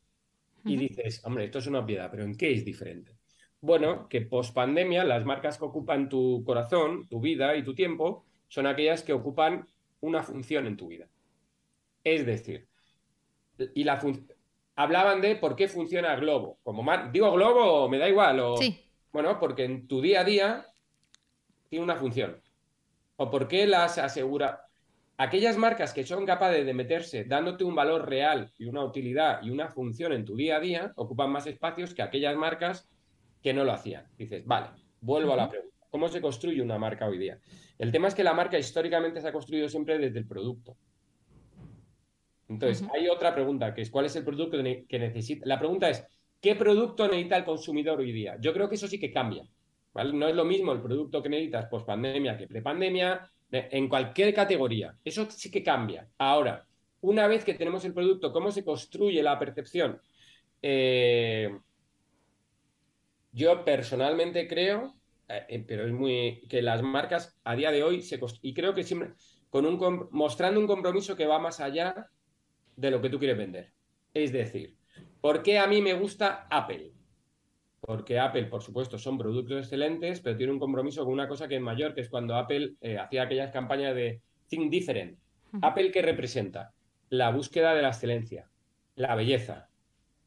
Y 0.68 0.78
dices, 0.78 1.24
hombre, 1.26 1.46
esto 1.46 1.60
es 1.60 1.68
una 1.68 1.86
piedad, 1.86 2.10
pero 2.10 2.24
¿en 2.24 2.36
qué 2.36 2.52
es 2.52 2.66
diferente? 2.66 3.20
Bueno, 3.66 4.08
que 4.10 4.22
post 4.22 4.54
pandemia 4.54 5.04
las 5.04 5.26
marcas 5.26 5.58
que 5.58 5.66
ocupan 5.66 6.08
tu 6.08 6.44
corazón, 6.46 7.08
tu 7.10 7.20
vida 7.20 7.56
y 7.56 7.64
tu 7.64 7.74
tiempo 7.74 8.24
son 8.48 8.68
aquellas 8.68 9.02
que 9.02 9.12
ocupan 9.12 9.66
una 10.02 10.22
función 10.22 10.68
en 10.68 10.78
tu 10.78 10.90
vida. 10.90 11.08
Es 12.04 12.28
decir, 12.28 12.68
y 13.74 13.84
la 13.84 14.00
hablaban 14.76 15.20
de 15.20 15.36
por 15.38 15.56
qué 15.56 15.68
funciona 15.68 16.16
Globo. 16.16 16.60
Como 16.62 16.86
digo 17.12 17.32
Globo, 17.32 17.90
me 17.90 17.98
da 17.98 18.08
igual. 18.08 18.40
O, 18.40 18.56
Bueno, 19.12 19.40
porque 19.40 19.64
en 19.64 19.88
tu 19.88 20.00
día 20.00 20.22
a 20.22 20.26
día 20.26 20.68
tiene 21.68 21.86
una 21.86 21.96
función. 21.96 22.40
O 23.16 23.32
por 23.32 23.48
qué 23.48 23.66
las 23.66 23.98
asegura. 23.98 24.68
Aquellas 25.18 25.58
marcas 25.58 25.92
que 25.92 26.04
son 26.04 26.28
capaces 26.28 26.68
de 26.68 26.74
meterse 26.76 27.24
dándote 27.24 27.64
un 27.64 27.74
valor 27.74 28.08
real 28.08 28.52
y 28.60 28.66
una 28.66 28.84
utilidad 28.84 29.42
y 29.42 29.50
una 29.50 29.70
función 29.70 30.14
en 30.14 30.24
tu 30.24 30.36
día 30.36 30.58
a 30.58 30.60
día 30.60 30.94
ocupan 30.98 31.32
más 31.32 31.48
espacios 31.48 31.96
que 31.96 32.04
aquellas 32.04 32.36
marcas 32.36 32.88
que 33.46 33.54
no 33.54 33.64
lo 33.64 33.74
hacían. 33.74 34.08
Dices, 34.18 34.44
vale, 34.44 34.70
vuelvo 35.02 35.34
a 35.34 35.36
la 35.36 35.48
pregunta. 35.48 35.76
¿Cómo 35.92 36.10
se 36.10 36.20
construye 36.20 36.64
una 36.64 36.80
marca 36.80 37.06
hoy 37.06 37.20
día? 37.20 37.38
El 37.78 37.92
tema 37.92 38.08
es 38.08 38.16
que 38.16 38.24
la 38.24 38.34
marca 38.34 38.58
históricamente 38.58 39.22
se 39.22 39.28
ha 39.28 39.32
construido 39.32 39.70
siempre 39.70 40.00
desde 40.00 40.18
el 40.18 40.26
producto. 40.26 40.76
Entonces, 42.50 42.88
hay 42.92 43.08
otra 43.08 43.36
pregunta, 43.36 43.72
que 43.76 43.84
es 43.84 43.92
¿cuál 43.92 44.06
es 44.06 44.16
el 44.16 44.24
producto 44.24 44.58
que 44.90 44.98
necesita? 44.98 45.46
La 45.46 45.60
pregunta 45.60 45.92
es, 45.92 46.04
¿qué 46.42 46.56
producto 46.56 47.08
necesita 47.08 47.38
el 47.38 47.46
consumidor 47.46 48.00
hoy 48.00 48.12
día? 48.12 48.36
Yo 48.42 48.52
creo 48.52 48.68
que 48.68 48.76
eso 48.76 48.88
sí 48.88 49.00
que 49.00 49.12
cambia. 49.12 49.44
No 49.94 50.28
es 50.28 50.36
lo 50.36 50.44
mismo 50.44 50.72
el 50.72 50.82
producto 50.82 51.22
que 51.22 51.30
necesitas 51.30 51.68
post 51.68 51.86
pandemia 51.86 52.36
que 52.38 52.48
pre-pandemia, 52.48 53.30
en 53.52 53.88
cualquier 53.88 54.34
categoría. 54.34 54.98
Eso 55.04 55.30
sí 55.30 55.52
que 55.52 55.62
cambia. 55.62 56.10
Ahora, 56.18 56.66
una 57.02 57.28
vez 57.28 57.46
que 57.46 57.54
tenemos 57.54 57.86
el 57.86 57.94
producto, 57.94 58.34
¿cómo 58.34 58.50
se 58.50 58.66
construye 58.66 59.22
la 59.22 59.38
percepción? 59.38 60.02
Eh, 60.64 61.56
yo 63.36 63.64
personalmente 63.64 64.48
creo 64.48 64.96
eh, 65.28 65.64
pero 65.68 65.86
es 65.86 65.92
muy 65.92 66.42
que 66.50 66.62
las 66.62 66.84
marcas 66.84 67.36
a 67.44 67.56
día 67.56 67.72
de 67.72 67.84
hoy 67.84 68.02
se 68.02 68.20
y 68.42 68.54
creo 68.54 68.74
que 68.74 68.84
siempre 68.84 69.14
con 69.50 69.66
un 69.66 70.08
mostrando 70.12 70.60
un 70.60 70.68
compromiso 70.68 71.16
que 71.16 71.26
va 71.26 71.40
más 71.40 71.60
allá 71.60 72.10
de 72.76 72.92
lo 72.92 73.02
que 73.02 73.10
tú 73.10 73.20
quieres 73.20 73.38
vender. 73.38 73.72
Es 74.14 74.32
decir, 74.32 74.76
¿por 75.22 75.42
qué 75.42 75.58
a 75.58 75.68
mí 75.68 75.82
me 75.82 75.94
gusta 75.94 76.48
Apple? 76.50 76.92
Porque 77.80 78.20
Apple, 78.20 78.46
por 78.46 78.62
supuesto, 78.62 78.98
son 78.98 79.18
productos 79.18 79.60
excelentes, 79.60 80.20
pero 80.20 80.38
tiene 80.38 80.52
un 80.52 80.60
compromiso 80.60 81.04
con 81.04 81.14
una 81.14 81.28
cosa 81.28 81.48
que 81.48 81.56
es 81.56 81.62
mayor, 81.62 81.94
que 81.94 82.02
es 82.02 82.10
cuando 82.10 82.36
Apple 82.36 82.74
eh, 82.82 82.98
hacía 82.98 83.24
aquellas 83.24 83.52
campañas 83.52 83.96
de 83.96 84.22
Think 84.48 84.72
Different. 84.72 85.18
Apple, 85.62 85.92
¿qué 85.92 86.02
representa? 86.02 86.74
La 87.10 87.30
búsqueda 87.30 87.74
de 87.74 87.82
la 87.82 87.90
excelencia, 87.90 88.50
la 88.96 89.16
belleza, 89.16 89.70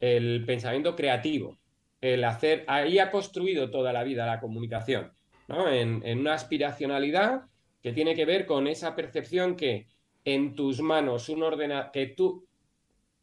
el 0.00 0.44
pensamiento 0.46 0.96
creativo, 0.96 1.58
el 2.00 2.24
hacer, 2.24 2.64
ahí 2.68 2.98
ha 2.98 3.10
construido 3.10 3.70
toda 3.70 3.92
la 3.92 4.04
vida 4.04 4.26
la 4.26 4.40
comunicación, 4.40 5.12
¿no? 5.48 5.68
En, 5.68 6.02
una 6.18 6.34
aspiracionalidad 6.34 7.42
que 7.82 7.92
tiene 7.92 8.14
que 8.14 8.24
ver 8.24 8.46
con 8.46 8.66
esa 8.66 8.94
percepción 8.94 9.56
que 9.56 9.88
en 10.24 10.54
tus 10.54 10.80
manos 10.80 11.28
un 11.28 11.42
ordenador, 11.42 11.90
que 11.90 12.06
tú, 12.08 12.46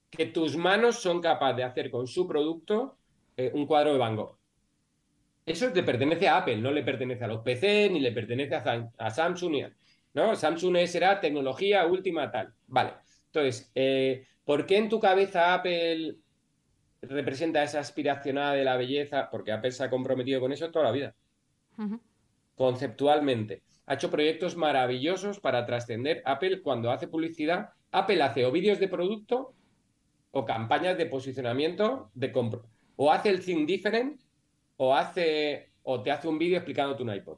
que 0.09 0.25
tus 0.27 0.57
manos 0.57 1.01
son 1.01 1.21
capaces 1.21 1.57
de 1.57 1.63
hacer 1.63 1.91
con 1.91 2.07
su 2.07 2.27
producto 2.27 2.97
eh, 3.37 3.51
un 3.53 3.65
cuadro 3.65 3.93
de 3.93 3.99
Van 3.99 4.15
Gogh. 4.15 4.37
Eso 5.45 5.69
le 5.69 5.83
pertenece 5.83 6.27
a 6.27 6.37
Apple, 6.37 6.57
no 6.57 6.71
le 6.71 6.83
pertenece 6.83 7.23
a 7.23 7.27
los 7.27 7.41
PC, 7.41 7.89
ni 7.91 7.99
le 7.99 8.11
pertenece 8.11 8.55
a, 8.55 9.09
Samsung, 9.11 9.67
¿no? 10.13 10.35
Samsung 10.35 10.87
será 10.87 11.19
tecnología 11.19 11.85
última 11.85 12.31
tal. 12.31 12.51
Vale. 12.65 12.93
Entonces, 13.27 13.71
eh, 13.75 14.25
¿por 14.43 14.65
qué 14.65 14.77
en 14.77 14.89
tu 14.89 14.99
cabeza 14.99 15.53
Apple 15.53 16.15
representa 17.07 17.63
esa 17.63 17.79
aspiracionada 17.79 18.53
de 18.53 18.63
la 18.63 18.77
belleza, 18.77 19.29
porque 19.29 19.51
Apple 19.51 19.71
se 19.71 19.83
ha 19.83 19.89
comprometido 19.89 20.39
con 20.39 20.51
eso 20.51 20.71
toda 20.71 20.85
la 20.85 20.91
vida. 20.91 21.15
Conceptualmente. 22.55 23.63
Ha 23.87 23.95
hecho 23.95 24.09
proyectos 24.09 24.55
maravillosos 24.55 25.39
para 25.39 25.65
trascender. 25.65 26.21
Apple, 26.25 26.61
cuando 26.61 26.91
hace 26.91 27.07
publicidad, 27.07 27.69
Apple 27.91 28.21
hace 28.23 28.45
o 28.45 28.51
vídeos 28.51 28.79
de 28.79 28.87
producto 28.87 29.53
o 30.31 30.45
campañas 30.45 30.97
de 30.97 31.05
posicionamiento 31.05 32.11
de 32.13 32.31
compro. 32.31 32.65
O 32.95 33.11
hace 33.11 33.29
el 33.29 33.43
thing 33.43 33.65
different 33.65 34.19
o 34.77 34.95
hace 34.95 35.71
o 35.83 36.01
te 36.01 36.11
hace 36.11 36.27
un 36.27 36.39
vídeo 36.39 36.57
explicándote 36.57 37.03
un 37.03 37.13
iPod. 37.13 37.37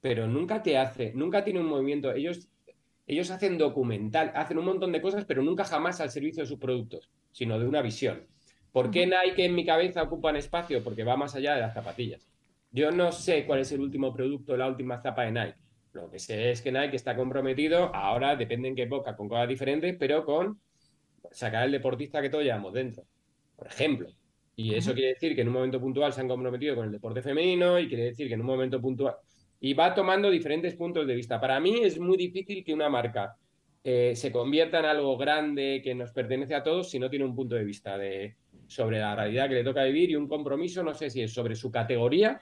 Pero 0.00 0.26
nunca 0.26 0.62
te 0.62 0.78
hace, 0.78 1.12
nunca 1.14 1.44
tiene 1.44 1.60
un 1.60 1.66
movimiento. 1.66 2.12
Ellos, 2.12 2.48
ellos 3.06 3.30
hacen 3.30 3.58
documental, 3.58 4.32
hacen 4.34 4.58
un 4.58 4.64
montón 4.64 4.92
de 4.92 5.02
cosas, 5.02 5.24
pero 5.24 5.42
nunca 5.42 5.64
jamás 5.64 6.00
al 6.00 6.10
servicio 6.10 6.42
de 6.42 6.48
sus 6.48 6.58
productos, 6.58 7.10
sino 7.30 7.58
de 7.58 7.68
una 7.68 7.82
visión. 7.82 8.26
¿Por 8.72 8.90
qué 8.90 9.06
Nike 9.06 9.44
en 9.44 9.54
mi 9.54 9.66
cabeza 9.66 10.02
ocupan 10.02 10.36
espacio? 10.36 10.82
Porque 10.82 11.04
va 11.04 11.16
más 11.16 11.34
allá 11.34 11.54
de 11.54 11.60
las 11.60 11.74
zapatillas. 11.74 12.26
Yo 12.70 12.90
no 12.90 13.12
sé 13.12 13.44
cuál 13.44 13.60
es 13.60 13.70
el 13.72 13.80
último 13.80 14.14
producto, 14.14 14.56
la 14.56 14.66
última 14.66 14.98
zapa 14.98 15.24
de 15.24 15.32
Nike. 15.32 15.58
Lo 15.92 16.10
que 16.10 16.18
sé 16.18 16.50
es 16.50 16.62
que 16.62 16.72
Nike 16.72 16.96
está 16.96 17.14
comprometido, 17.14 17.94
ahora 17.94 18.34
depende 18.34 18.68
en 18.68 18.74
qué 18.74 18.84
época, 18.84 19.14
con 19.14 19.28
cosas 19.28 19.46
diferentes, 19.46 19.94
pero 19.98 20.24
con 20.24 20.58
sacar 21.30 21.66
el 21.66 21.72
deportista 21.72 22.22
que 22.22 22.30
todos 22.30 22.44
llevamos 22.44 22.72
dentro, 22.72 23.04
por 23.56 23.66
ejemplo. 23.66 24.08
Y 24.56 24.74
eso 24.74 24.94
quiere 24.94 25.10
decir 25.10 25.34
que 25.34 25.42
en 25.42 25.48
un 25.48 25.54
momento 25.54 25.78
puntual 25.78 26.12
se 26.14 26.22
han 26.22 26.28
comprometido 26.28 26.74
con 26.74 26.86
el 26.86 26.92
deporte 26.92 27.20
femenino 27.20 27.78
y 27.78 27.88
quiere 27.88 28.04
decir 28.04 28.28
que 28.28 28.34
en 28.34 28.40
un 28.40 28.46
momento 28.46 28.80
puntual... 28.80 29.16
Y 29.60 29.74
va 29.74 29.94
tomando 29.94 30.28
diferentes 30.28 30.74
puntos 30.74 31.06
de 31.06 31.14
vista. 31.14 31.40
Para 31.40 31.60
mí 31.60 31.80
es 31.82 31.98
muy 31.98 32.16
difícil 32.16 32.64
que 32.64 32.74
una 32.74 32.88
marca 32.88 33.36
eh, 33.84 34.12
se 34.16 34.32
convierta 34.32 34.80
en 34.80 34.86
algo 34.86 35.16
grande 35.16 35.80
que 35.84 35.94
nos 35.94 36.10
pertenece 36.10 36.54
a 36.54 36.64
todos 36.64 36.90
si 36.90 36.98
no 36.98 37.08
tiene 37.08 37.24
un 37.24 37.34
punto 37.36 37.54
de 37.54 37.64
vista 37.64 37.96
de, 37.96 38.36
sobre 38.74 38.98
la 38.98 39.14
realidad 39.14 39.48
que 39.48 39.54
le 39.56 39.64
toca 39.64 39.84
vivir 39.84 40.10
y 40.10 40.16
un 40.16 40.28
compromiso, 40.28 40.82
no 40.82 40.94
sé 40.94 41.10
si 41.10 41.22
es 41.22 41.32
sobre 41.32 41.54
su 41.54 41.70
categoría 41.70 42.40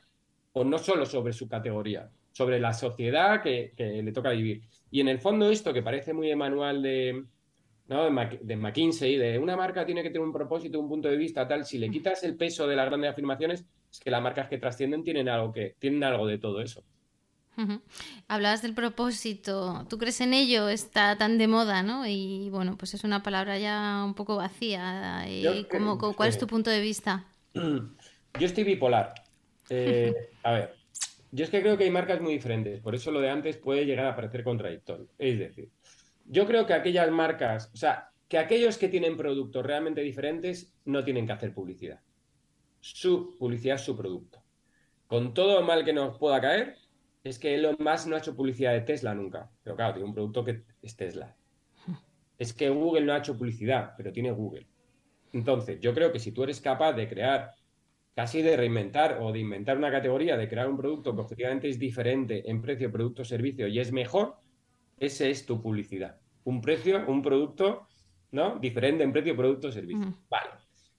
o 0.52 0.64
no 0.64 0.78
solo 0.78 1.06
sobre 1.06 1.32
su 1.32 1.48
categoría, 1.48 2.10
sobre 2.32 2.58
la 2.58 2.72
sociedad 2.72 3.42
que, 3.42 3.72
le 3.76 4.12
toca 4.12 4.30
vivir. 4.30 4.62
Y 4.90 5.00
en 5.00 5.08
el 5.08 5.18
fondo 5.18 5.50
esto 5.50 5.72
que 5.72 5.82
parece 5.82 6.12
muy 6.12 6.28
de 6.28 6.36
manual 6.36 6.82
de, 6.82 7.24
¿no? 7.88 8.04
de, 8.04 8.56
McKinsey, 8.56 9.16
de 9.16 9.38
una 9.38 9.56
marca 9.56 9.86
tiene 9.86 10.02
que 10.02 10.10
tener 10.10 10.26
un 10.26 10.32
propósito, 10.32 10.80
un 10.80 10.88
punto 10.88 11.08
de 11.08 11.16
vista 11.16 11.46
tal, 11.46 11.64
si 11.64 11.78
le 11.78 11.88
mm. 11.88 11.92
quitas 11.92 12.24
el 12.24 12.36
peso 12.36 12.66
de 12.66 12.76
las 12.76 12.86
grandes 12.86 13.10
afirmaciones, 13.10 13.64
es 13.90 14.00
que 14.00 14.10
las 14.10 14.22
marcas 14.22 14.48
que 14.48 14.58
trascienden 14.58 15.02
tienen 15.02 15.28
algo, 15.28 15.52
que, 15.52 15.76
tienen 15.78 16.04
algo 16.04 16.26
de 16.26 16.38
todo 16.38 16.60
eso. 16.60 16.84
Hablabas 18.28 18.62
del 18.62 18.74
propósito, 18.74 19.86
¿tú 19.88 19.98
crees 19.98 20.20
en 20.20 20.34
ello? 20.34 20.68
Está 20.68 21.16
tan 21.16 21.38
de 21.38 21.48
moda, 21.48 21.82
¿no? 21.82 22.06
Y 22.06 22.48
bueno, 22.50 22.76
pues 22.78 22.94
es 22.94 23.04
una 23.04 23.22
palabra 23.22 23.58
ya 23.58 24.02
un 24.04 24.14
poco 24.14 24.36
vacía. 24.36 25.26
Y 25.28 25.66
¿Cuál 26.16 26.28
es 26.28 26.38
tu 26.38 26.46
punto 26.46 26.70
de 26.70 26.80
vista? 26.80 27.24
Yo 27.54 28.46
estoy 28.46 28.64
bipolar. 28.64 29.14
Eh, 29.68 30.14
a 30.42 30.52
ver, 30.52 30.74
yo 31.32 31.44
es 31.44 31.50
que 31.50 31.62
creo 31.62 31.78
que 31.78 31.84
hay 31.84 31.90
marcas 31.90 32.20
muy 32.20 32.32
diferentes, 32.32 32.80
por 32.80 32.94
eso 32.94 33.10
lo 33.10 33.20
de 33.20 33.30
antes 33.30 33.56
puede 33.56 33.86
llegar 33.86 34.06
a 34.06 34.16
parecer 34.16 34.42
contradictorio. 34.42 35.08
Es 35.18 35.38
decir, 35.38 35.70
yo 36.26 36.46
creo 36.46 36.66
que 36.66 36.74
aquellas 36.74 37.10
marcas, 37.10 37.70
o 37.72 37.76
sea, 37.76 38.10
que 38.28 38.38
aquellos 38.38 38.78
que 38.78 38.88
tienen 38.88 39.16
productos 39.16 39.64
realmente 39.64 40.00
diferentes 40.00 40.74
no 40.84 41.04
tienen 41.04 41.26
que 41.26 41.32
hacer 41.32 41.54
publicidad. 41.54 42.00
Su 42.80 43.36
publicidad 43.38 43.76
es 43.76 43.82
su 43.82 43.96
producto. 43.96 44.42
Con 45.06 45.34
todo 45.34 45.58
el 45.58 45.64
mal 45.64 45.84
que 45.84 45.92
nos 45.92 46.18
pueda 46.18 46.40
caer, 46.40 46.76
es 47.22 47.38
que 47.38 47.54
Elon 47.54 47.76
Musk 47.78 48.06
no 48.06 48.16
ha 48.16 48.18
hecho 48.18 48.34
publicidad 48.34 48.72
de 48.72 48.80
Tesla 48.80 49.14
nunca. 49.14 49.50
Pero 49.62 49.76
claro, 49.76 49.94
tiene 49.94 50.08
un 50.08 50.14
producto 50.14 50.44
que 50.44 50.64
es 50.82 50.96
Tesla. 50.96 51.34
Es 52.38 52.54
que 52.54 52.70
Google 52.70 53.02
no 53.02 53.12
ha 53.12 53.18
hecho 53.18 53.36
publicidad, 53.36 53.92
pero 53.98 54.12
tiene 54.12 54.30
Google. 54.30 54.66
Entonces, 55.32 55.78
yo 55.80 55.92
creo 55.92 56.10
que 56.10 56.18
si 56.18 56.32
tú 56.32 56.42
eres 56.42 56.58
capaz 56.60 56.94
de 56.94 57.06
crear, 57.06 57.52
casi 58.14 58.40
de 58.40 58.56
reinventar 58.56 59.18
o 59.20 59.30
de 59.30 59.40
inventar 59.40 59.76
una 59.76 59.90
categoría, 59.90 60.38
de 60.38 60.48
crear 60.48 60.68
un 60.68 60.76
producto 60.76 61.14
que 61.14 61.20
objetivamente 61.20 61.68
es 61.68 61.78
diferente 61.78 62.50
en 62.50 62.62
precio, 62.62 62.90
producto, 62.90 63.24
servicio 63.24 63.68
y 63.68 63.78
es 63.78 63.92
mejor, 63.92 64.36
ese 64.98 65.30
es 65.30 65.44
tu 65.44 65.60
publicidad. 65.60 66.18
Un 66.44 66.62
precio, 66.62 67.04
un 67.06 67.22
producto, 67.22 67.86
¿no? 68.32 68.58
Diferente 68.58 69.04
en 69.04 69.12
precio, 69.12 69.36
producto, 69.36 69.70
servicio. 69.70 70.14
Vale. 70.28 70.50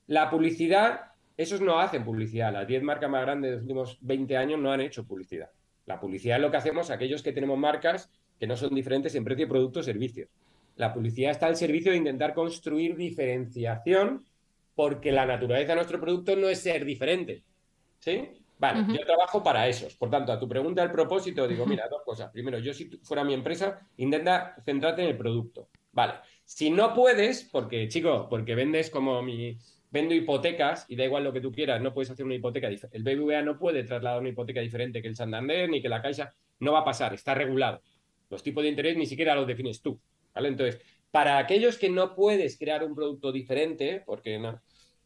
La 0.07 0.29
publicidad, 0.29 1.11
esos 1.35 1.59
no 1.59 1.79
hacen 1.79 2.05
publicidad. 2.05 2.53
Las 2.53 2.67
10 2.67 2.83
marcas 2.83 3.09
más 3.09 3.23
grandes 3.23 3.49
de 3.49 3.55
los 3.55 3.63
últimos 3.63 3.97
20 4.01 4.37
años 4.37 4.59
no 4.59 4.71
han 4.71 4.81
hecho 4.81 5.05
publicidad. 5.05 5.49
La 5.91 5.99
publicidad 5.99 6.37
es 6.37 6.41
lo 6.41 6.49
que 6.49 6.55
hacemos 6.55 6.89
aquellos 6.89 7.21
que 7.21 7.33
tenemos 7.33 7.57
marcas 7.57 8.09
que 8.39 8.47
no 8.47 8.55
son 8.55 8.73
diferentes 8.73 9.13
en 9.15 9.25
precio, 9.25 9.45
producto, 9.45 9.83
servicios. 9.83 10.29
La 10.77 10.93
publicidad 10.93 11.31
está 11.31 11.47
al 11.47 11.57
servicio 11.57 11.91
de 11.91 11.97
intentar 11.97 12.33
construir 12.33 12.95
diferenciación 12.95 14.25
porque 14.73 15.11
la 15.11 15.25
naturaleza 15.25 15.73
de 15.73 15.75
nuestro 15.75 15.99
producto 15.99 16.33
no 16.37 16.47
es 16.47 16.61
ser 16.61 16.85
diferente. 16.85 17.43
¿Sí? 17.99 18.29
Vale, 18.57 18.85
yo 18.87 19.05
trabajo 19.05 19.43
para 19.43 19.67
esos. 19.67 19.95
Por 19.97 20.09
tanto, 20.09 20.31
a 20.31 20.39
tu 20.39 20.47
pregunta 20.47 20.81
del 20.81 20.91
propósito, 20.91 21.45
digo, 21.45 21.65
mira, 21.65 21.89
dos 21.89 22.03
cosas. 22.03 22.31
Primero, 22.31 22.57
yo 22.59 22.73
si 22.73 22.85
fuera 23.03 23.25
mi 23.25 23.33
empresa, 23.33 23.85
intenta 23.97 24.55
centrarte 24.63 25.01
en 25.01 25.09
el 25.09 25.17
producto. 25.17 25.67
Vale. 25.91 26.13
Si 26.45 26.69
no 26.69 26.93
puedes, 26.93 27.43
porque, 27.43 27.89
chico, 27.89 28.27
porque 28.29 28.55
vendes 28.55 28.89
como 28.89 29.21
mi, 29.21 29.57
vendo 29.91 30.15
hipotecas 30.15 30.85
y 30.87 30.95
da 30.95 31.03
igual 31.03 31.23
lo 31.23 31.33
que 31.33 31.41
tú 31.41 31.51
quieras, 31.51 31.81
no 31.81 31.93
puedes 31.93 32.09
hacer 32.09 32.25
una 32.25 32.35
hipoteca 32.35 32.69
diferente. 32.69 32.97
El 32.97 33.03
BBVA 33.03 33.41
no 33.41 33.59
puede 33.59 33.83
trasladar 33.83 34.21
una 34.21 34.29
hipoteca 34.29 34.61
diferente 34.61 35.01
que 35.01 35.09
el 35.09 35.15
Santander 35.15 35.69
ni 35.69 35.81
que 35.81 35.89
la 35.89 36.01
Caixa. 36.01 36.33
No 36.59 36.73
va 36.73 36.79
a 36.79 36.85
pasar, 36.85 37.13
está 37.13 37.33
regulado. 37.33 37.81
Los 38.29 38.41
tipos 38.41 38.63
de 38.63 38.69
interés 38.69 38.95
ni 38.95 39.05
siquiera 39.05 39.35
los 39.35 39.47
defines 39.47 39.81
tú. 39.81 39.99
¿vale? 40.33 40.47
Entonces, 40.47 40.81
para 41.11 41.37
aquellos 41.37 41.77
que 41.77 41.89
no 41.89 42.15
puedes 42.15 42.57
crear 42.57 42.83
un 42.83 42.95
producto 42.95 43.31
diferente, 43.31 44.01
porque 44.05 44.39
no, 44.39 44.61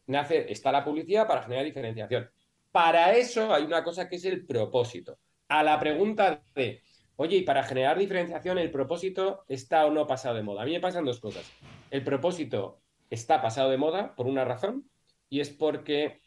nace, 0.06 0.50
está 0.52 0.70
la 0.70 0.84
publicidad 0.84 1.26
para 1.26 1.42
generar 1.42 1.64
diferenciación. 1.64 2.30
Para 2.70 3.16
eso 3.16 3.52
hay 3.52 3.64
una 3.64 3.82
cosa 3.82 4.08
que 4.08 4.16
es 4.16 4.24
el 4.24 4.46
propósito. 4.46 5.18
A 5.48 5.62
la 5.62 5.80
pregunta 5.80 6.42
de, 6.54 6.82
oye, 7.16 7.38
y 7.38 7.42
para 7.42 7.64
generar 7.64 7.98
diferenciación, 7.98 8.58
¿el 8.58 8.70
propósito 8.70 9.44
está 9.48 9.86
o 9.86 9.90
no 9.90 10.06
pasado 10.06 10.36
de 10.36 10.42
moda? 10.42 10.62
A 10.62 10.64
mí 10.66 10.72
me 10.72 10.80
pasan 10.80 11.04
dos 11.04 11.18
cosas. 11.18 11.50
El 11.90 12.04
propósito 12.04 12.80
está 13.10 13.42
pasado 13.42 13.70
de 13.70 13.76
moda 13.76 14.14
por 14.14 14.26
una 14.26 14.44
razón 14.44 14.88
y 15.28 15.40
es 15.40 15.50
porque 15.50 16.20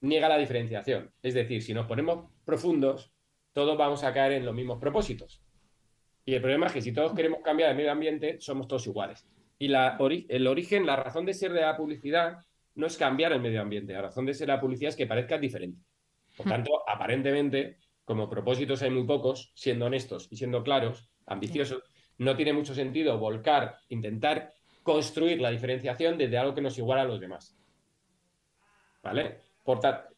niega 0.00 0.28
la 0.28 0.38
diferenciación. 0.38 1.12
Es 1.22 1.34
decir, 1.34 1.62
si 1.62 1.74
nos 1.74 1.86
ponemos 1.86 2.30
profundos, 2.44 3.12
todos 3.52 3.76
vamos 3.76 4.04
a 4.04 4.12
caer 4.12 4.32
en 4.32 4.44
los 4.44 4.54
mismos 4.54 4.78
propósitos. 4.78 5.42
Y 6.24 6.34
el 6.34 6.40
problema 6.40 6.66
es 6.66 6.72
que 6.72 6.82
si 6.82 6.92
todos 6.92 7.14
queremos 7.14 7.40
cambiar 7.42 7.70
el 7.70 7.76
medio 7.76 7.92
ambiente, 7.92 8.40
somos 8.40 8.68
todos 8.68 8.86
iguales. 8.86 9.26
Y 9.58 9.68
la 9.68 9.96
el 10.28 10.46
origen, 10.46 10.84
la 10.84 10.96
razón 10.96 11.24
de 11.24 11.32
ser 11.32 11.52
de 11.52 11.62
la 11.62 11.76
publicidad 11.76 12.38
no 12.74 12.86
es 12.86 12.96
cambiar 12.96 13.32
el 13.32 13.40
medio 13.40 13.62
ambiente, 13.62 13.94
la 13.94 14.02
razón 14.02 14.26
de 14.26 14.34
ser 14.34 14.48
de 14.48 14.52
la 14.52 14.60
publicidad 14.60 14.90
es 14.90 14.96
que 14.96 15.06
parezca 15.06 15.38
diferente. 15.38 15.80
Por 16.36 16.46
tanto, 16.46 16.82
aparentemente, 16.86 17.78
como 18.04 18.28
propósitos 18.28 18.82
hay 18.82 18.90
muy 18.90 19.04
pocos, 19.04 19.52
siendo 19.54 19.86
honestos 19.86 20.28
y 20.30 20.36
siendo 20.36 20.62
claros, 20.62 21.08
ambiciosos, 21.26 21.82
no 22.18 22.36
tiene 22.36 22.52
mucho 22.52 22.74
sentido 22.74 23.18
volcar, 23.18 23.76
intentar 23.88 24.52
construir 24.86 25.40
la 25.40 25.50
diferenciación 25.50 26.16
desde 26.16 26.38
algo 26.38 26.54
que 26.54 26.60
nos 26.60 26.78
iguala 26.78 27.02
a 27.02 27.06
los 27.06 27.20
demás. 27.20 27.58
¿Vale? 29.02 29.40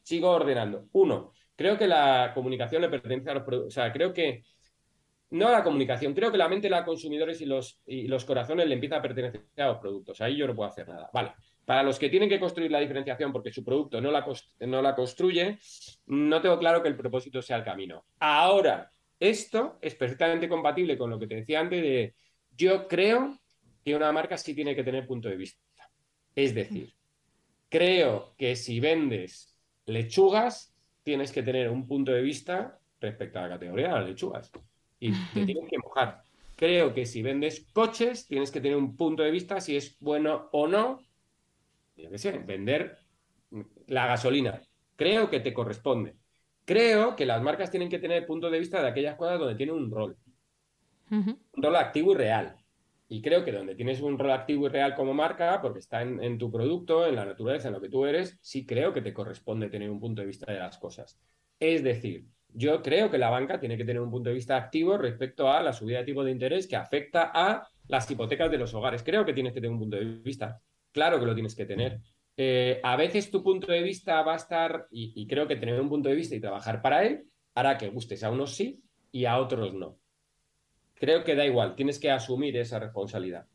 Sigo 0.03 0.29
ordenando. 0.29 0.85
Uno, 0.93 1.33
creo 1.55 1.75
que 1.75 1.87
la 1.87 2.31
comunicación 2.35 2.83
le 2.83 2.89
pertenece 2.89 3.31
a 3.31 3.33
los 3.33 3.43
productos. 3.43 3.73
O 3.73 3.75
sea, 3.75 3.91
creo 3.91 4.13
que. 4.13 4.43
No 5.31 5.47
a 5.47 5.51
la 5.51 5.63
comunicación, 5.63 6.15
creo 6.15 6.31
que 6.31 6.39
la 6.39 6.49
mente 6.49 6.69
de 6.69 6.75
los 6.75 6.85
consumidores 6.85 7.39
y 7.41 7.45
los, 7.45 7.81
y 7.85 8.07
los 8.07 8.25
corazones 8.25 8.67
le 8.67 8.73
empieza 8.73 8.97
a 8.97 9.01
pertenecer 9.01 9.45
a 9.57 9.67
los 9.67 9.77
productos. 9.77 10.21
Ahí 10.21 10.35
yo 10.35 10.47
no 10.47 10.55
puedo 10.55 10.69
hacer 10.69 10.87
nada. 10.87 11.09
Vale. 11.13 11.33
Para 11.65 11.83
los 11.83 11.99
que 11.99 12.09
tienen 12.09 12.29
que 12.29 12.39
construir 12.39 12.71
la 12.71 12.79
diferenciación 12.79 13.31
porque 13.31 13.51
su 13.51 13.63
producto 13.63 14.01
no 14.01 14.09
la, 14.09 14.25
no 14.61 14.81
la 14.81 14.95
construye, 14.95 15.59
no 16.07 16.41
tengo 16.41 16.57
claro 16.57 16.81
que 16.81 16.89
el 16.89 16.97
propósito 16.97 17.43
sea 17.43 17.57
el 17.57 17.63
camino. 17.63 18.05
Ahora, 18.19 18.89
esto 19.19 19.77
es 19.81 19.93
perfectamente 19.93 20.49
compatible 20.49 20.97
con 20.97 21.11
lo 21.11 21.19
que 21.19 21.27
te 21.27 21.35
decía 21.35 21.59
antes 21.59 21.81
de 21.81 22.15
yo 22.55 22.87
creo 22.87 23.39
que 23.83 23.95
una 23.95 24.11
marca 24.11 24.37
sí 24.37 24.53
tiene 24.53 24.75
que 24.75 24.83
tener 24.83 25.07
punto 25.07 25.29
de 25.29 25.37
vista. 25.37 25.61
Es 26.35 26.53
decir, 26.53 26.93
creo 27.69 28.33
que 28.37 28.55
si 28.55 28.79
vendes 28.79 29.57
lechugas, 29.85 30.73
tienes 31.03 31.31
que 31.31 31.43
tener 31.43 31.69
un 31.69 31.87
punto 31.87 32.11
de 32.11 32.21
vista 32.21 32.79
respecto 32.99 33.39
a 33.39 33.43
la 33.43 33.49
categoría 33.49 33.87
de 33.87 33.93
las 33.93 34.09
lechugas. 34.09 34.51
Y 34.99 35.11
te 35.33 35.45
tienes 35.45 35.69
que 35.69 35.77
mojar. 35.77 36.23
Creo 36.55 36.93
que 36.93 37.05
si 37.05 37.21
vendes 37.21 37.65
coches, 37.71 38.27
tienes 38.27 38.51
que 38.51 38.59
tener 38.59 38.77
un 38.77 38.97
punto 38.97 39.23
de 39.23 39.31
vista 39.31 39.61
si 39.61 39.77
es 39.77 39.97
bueno 39.99 40.49
o 40.51 40.67
no 40.67 40.99
yo 42.01 42.09
qué 42.09 42.17
sé, 42.17 42.37
vender 42.39 42.97
la 43.87 44.07
gasolina. 44.07 44.61
Creo 44.95 45.29
que 45.29 45.39
te 45.39 45.53
corresponde. 45.53 46.15
Creo 46.65 47.15
que 47.15 47.25
las 47.25 47.41
marcas 47.41 47.71
tienen 47.71 47.89
que 47.89 47.99
tener 47.99 48.25
punto 48.25 48.49
de 48.49 48.59
vista 48.59 48.81
de 48.81 48.89
aquellas 48.89 49.15
cosas 49.15 49.39
donde 49.39 49.55
tienen 49.55 49.75
un 49.75 49.91
rol. 49.91 50.17
Un 51.09 51.39
rol 51.55 51.75
activo 51.75 52.11
y 52.11 52.15
real. 52.15 52.55
Y 53.11 53.21
creo 53.23 53.43
que 53.43 53.51
donde 53.51 53.73
tienes 53.73 54.01
un 54.01 54.19
rol 54.19 54.31
activo 54.31 54.67
y 54.67 54.69
real 54.69 54.93
como 54.93 55.15
marca, 55.15 55.59
porque 55.61 55.79
está 55.79 56.03
en, 56.03 56.37
tu 56.37 56.51
producto, 56.51 57.07
en 57.07 57.15
la 57.15 57.25
naturaleza, 57.25 57.67
en 57.67 57.73
lo 57.73 57.81
que 57.81 57.89
tú 57.89 58.05
eres, 58.05 58.37
sí 58.41 58.67
creo 58.67 58.93
que 58.93 59.01
te 59.01 59.13
corresponde 59.13 59.67
tener 59.67 59.89
un 59.89 59.99
punto 59.99 60.21
de 60.21 60.27
vista 60.27 60.51
de 60.51 60.59
las 60.59 60.77
cosas. 60.77 61.19
Es 61.59 61.83
decir, 61.83 62.27
yo 62.53 62.83
creo 62.83 63.09
que 63.09 63.17
la 63.17 63.31
banca 63.31 63.59
tiene 63.59 63.77
que 63.77 63.83
tener 63.83 64.01
un 64.01 64.11
punto 64.11 64.29
de 64.29 64.35
vista 64.35 64.55
activo 64.55 64.95
respecto 64.95 65.51
a 65.51 65.61
la 65.63 65.73
subida 65.73 65.99
de 65.99 66.05
tipo 66.05 66.23
de 66.23 66.31
interés 66.31 66.67
que 66.67 66.75
afecta 66.75 67.31
a 67.33 67.67
las 67.87 68.09
hipotecas 68.09 68.51
de 68.51 68.59
los 68.59 68.73
hogares. 68.75 69.01
Creo 69.01 69.25
que 69.25 69.33
tienes 69.33 69.53
que 69.53 69.59
tener 69.59 69.71
un 69.71 69.79
punto 69.79 69.97
de 69.97 70.05
vista. 70.05 70.61
Claro 70.91 71.19
que 71.19 71.25
lo 71.25 71.33
tienes 71.33 71.55
que 71.55 71.65
tener. 71.65 71.99
Eh, 72.37 72.79
a 72.83 72.95
veces 72.95 73.31
tu 73.31 73.43
punto 73.43 73.71
de 73.71 73.81
vista 73.81 74.21
va 74.21 74.33
a 74.33 74.37
estar, 74.37 74.87
y, 74.91 75.27
creo 75.27 75.47
que 75.47 75.55
tener 75.55 75.81
un 75.81 75.89
punto 75.89 76.09
de 76.09 76.15
vista 76.15 76.35
y 76.35 76.39
trabajar 76.39 76.81
para 76.81 77.03
él 77.05 77.25
hará 77.55 77.77
que 77.77 77.89
gustes 77.89 78.23
a 78.23 78.31
unos 78.31 78.55
sí 78.55 78.81
y 79.11 79.25
a 79.25 79.39
otros 79.39 79.73
no. 79.73 79.97
Creo 80.99 81.23
que 81.23 81.35
da 81.35 81.45
igual, 81.45 81.75
tienes 81.75 81.99
que 81.99 82.11
asumir 82.11 82.55
esa 82.57 82.79
responsabilidad. 82.79 83.47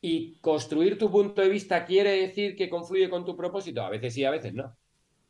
Y 0.00 0.38
construir 0.40 0.98
tu 0.98 1.10
punto 1.10 1.40
de 1.40 1.48
vista 1.48 1.84
quiere 1.84 2.10
decir 2.10 2.56
que 2.56 2.68
confluye 2.68 3.08
con 3.08 3.24
tu 3.24 3.36
propósito. 3.36 3.82
A 3.82 3.90
veces 3.90 4.14
sí, 4.14 4.24
a 4.24 4.30
veces 4.30 4.54
no. 4.54 4.76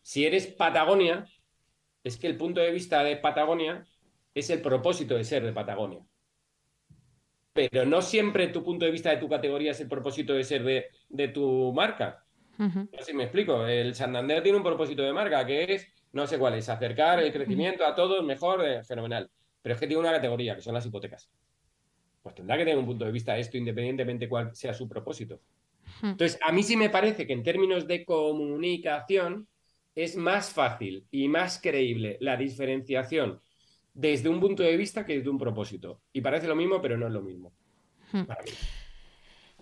Si 0.02 0.24
eres 0.24 0.46
Patagonia, 0.46 1.26
es 2.02 2.16
que 2.16 2.26
el 2.26 2.36
punto 2.36 2.60
de 2.60 2.72
vista 2.72 3.02
de 3.04 3.16
Patagonia 3.16 3.86
es 4.34 4.50
el 4.50 4.60
propósito 4.60 5.14
de 5.14 5.24
ser 5.24 5.44
de 5.44 5.52
Patagonia 5.52 6.04
pero 7.58 7.84
no 7.84 8.02
siempre 8.02 8.46
tu 8.48 8.62
punto 8.62 8.84
de 8.84 8.92
vista 8.92 9.10
de 9.10 9.16
tu 9.16 9.28
categoría 9.28 9.72
es 9.72 9.80
el 9.80 9.88
propósito 9.88 10.32
de 10.32 10.44
ser 10.44 10.62
de, 11.08 11.28
tu 11.28 11.72
marca. 11.72 12.24
Así 12.96 13.12
me 13.12 13.24
explico. 13.24 13.66
El 13.66 13.96
Santander 13.96 14.44
tiene 14.44 14.58
un 14.58 14.62
propósito 14.62 15.02
de 15.02 15.12
marca 15.12 15.44
que 15.44 15.74
es, 15.74 15.88
no 16.12 16.24
sé 16.28 16.38
cuál 16.38 16.54
es, 16.54 16.68
acercar 16.68 17.18
el 17.18 17.32
crecimiento 17.32 17.84
a 17.84 17.96
todos 17.96 18.24
mejor, 18.24 18.64
eh, 18.64 18.84
fenomenal. 18.84 19.28
Pero 19.60 19.74
es 19.74 19.80
que 19.80 19.88
tiene 19.88 20.00
una 20.00 20.12
categoría 20.12 20.54
que 20.54 20.62
son 20.62 20.74
las 20.74 20.86
hipotecas. 20.86 21.28
Pues 22.28 22.36
tendrá 22.36 22.58
que 22.58 22.64
tener 22.64 22.78
un 22.78 22.84
punto 22.84 23.06
de 23.06 23.12
vista 23.12 23.38
esto 23.38 23.56
independientemente 23.56 24.28
cuál 24.28 24.54
sea 24.54 24.74
su 24.74 24.86
propósito. 24.86 25.40
Entonces, 26.02 26.38
a 26.46 26.52
mí 26.52 26.62
sí 26.62 26.76
me 26.76 26.90
parece 26.90 27.26
que 27.26 27.32
en 27.32 27.42
términos 27.42 27.86
de 27.86 28.04
comunicación 28.04 29.48
es 29.94 30.14
más 30.14 30.52
fácil 30.52 31.06
y 31.10 31.26
más 31.26 31.58
creíble 31.60 32.18
la 32.20 32.36
diferenciación 32.36 33.40
desde 33.94 34.28
un 34.28 34.40
punto 34.40 34.62
de 34.62 34.76
vista 34.76 35.06
que 35.06 35.16
desde 35.16 35.30
un 35.30 35.38
propósito. 35.38 36.02
Y 36.12 36.20
parece 36.20 36.46
lo 36.46 36.54
mismo, 36.54 36.82
pero 36.82 36.98
no 36.98 37.06
es 37.06 37.12
lo 37.12 37.22
mismo. 37.22 37.52
Hmm. 38.12 38.24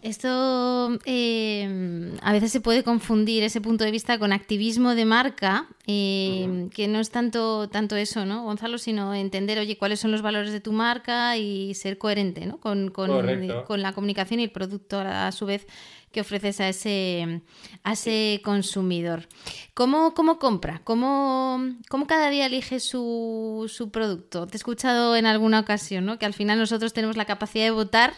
Esto 0.02 0.98
eh, 1.06 2.12
a 2.22 2.32
veces 2.32 2.52
se 2.52 2.60
puede 2.60 2.84
confundir 2.84 3.42
ese 3.42 3.60
punto 3.60 3.82
de 3.82 3.90
vista 3.90 4.18
con 4.18 4.32
activismo 4.32 4.94
de 4.94 5.04
marca, 5.04 5.66
eh, 5.86 6.68
que 6.74 6.86
no 6.86 7.00
es 7.00 7.10
tanto, 7.10 7.68
tanto 7.68 7.96
eso, 7.96 8.26
¿no, 8.26 8.44
Gonzalo? 8.44 8.78
Sino 8.78 9.14
entender, 9.14 9.58
oye, 9.58 9.78
cuáles 9.78 9.98
son 9.98 10.12
los 10.12 10.22
valores 10.22 10.52
de 10.52 10.60
tu 10.60 10.72
marca 10.72 11.36
y 11.38 11.74
ser 11.74 11.98
coherente 11.98 12.46
¿no? 12.46 12.58
con, 12.58 12.90
con, 12.90 13.26
con 13.66 13.82
la 13.82 13.94
comunicación 13.94 14.40
y 14.40 14.44
el 14.44 14.50
producto 14.50 15.00
a 15.00 15.32
su 15.32 15.46
vez 15.46 15.66
que 16.16 16.22
ofreces 16.22 16.62
a 16.62 16.70
ese, 16.70 17.42
a 17.82 17.92
ese 17.92 18.40
consumidor. 18.42 19.28
¿Cómo, 19.74 20.14
cómo 20.14 20.38
compra? 20.38 20.80
¿Cómo, 20.82 21.60
¿Cómo, 21.90 22.06
cada 22.06 22.30
día 22.30 22.46
elige 22.46 22.80
su, 22.80 23.70
su, 23.70 23.90
producto? 23.90 24.46
Te 24.46 24.54
he 24.54 24.56
escuchado 24.56 25.14
en 25.14 25.26
alguna 25.26 25.60
ocasión, 25.60 26.06
¿no? 26.06 26.18
Que 26.18 26.24
al 26.24 26.32
final 26.32 26.58
nosotros 26.58 26.94
tenemos 26.94 27.18
la 27.18 27.26
capacidad 27.26 27.66
de 27.66 27.70
votar 27.70 28.14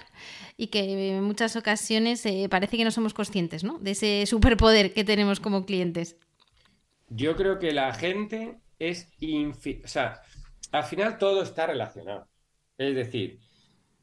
y 0.56 0.68
que 0.68 1.16
en 1.16 1.24
muchas 1.24 1.56
ocasiones 1.56 2.24
eh, 2.24 2.46
parece 2.48 2.76
que 2.76 2.84
no 2.84 2.92
somos 2.92 3.14
conscientes, 3.14 3.64
¿no? 3.64 3.80
De 3.80 3.90
ese 3.90 4.26
superpoder 4.26 4.94
que 4.94 5.02
tenemos 5.02 5.40
como 5.40 5.66
clientes. 5.66 6.14
Yo 7.08 7.34
creo 7.34 7.58
que 7.58 7.72
la 7.72 7.92
gente 7.94 8.58
es... 8.78 9.08
O 9.84 9.88
sea, 9.88 10.22
al 10.70 10.84
final 10.84 11.18
todo 11.18 11.42
está 11.42 11.66
relacionado. 11.66 12.28
Es 12.76 12.94
decir, 12.94 13.40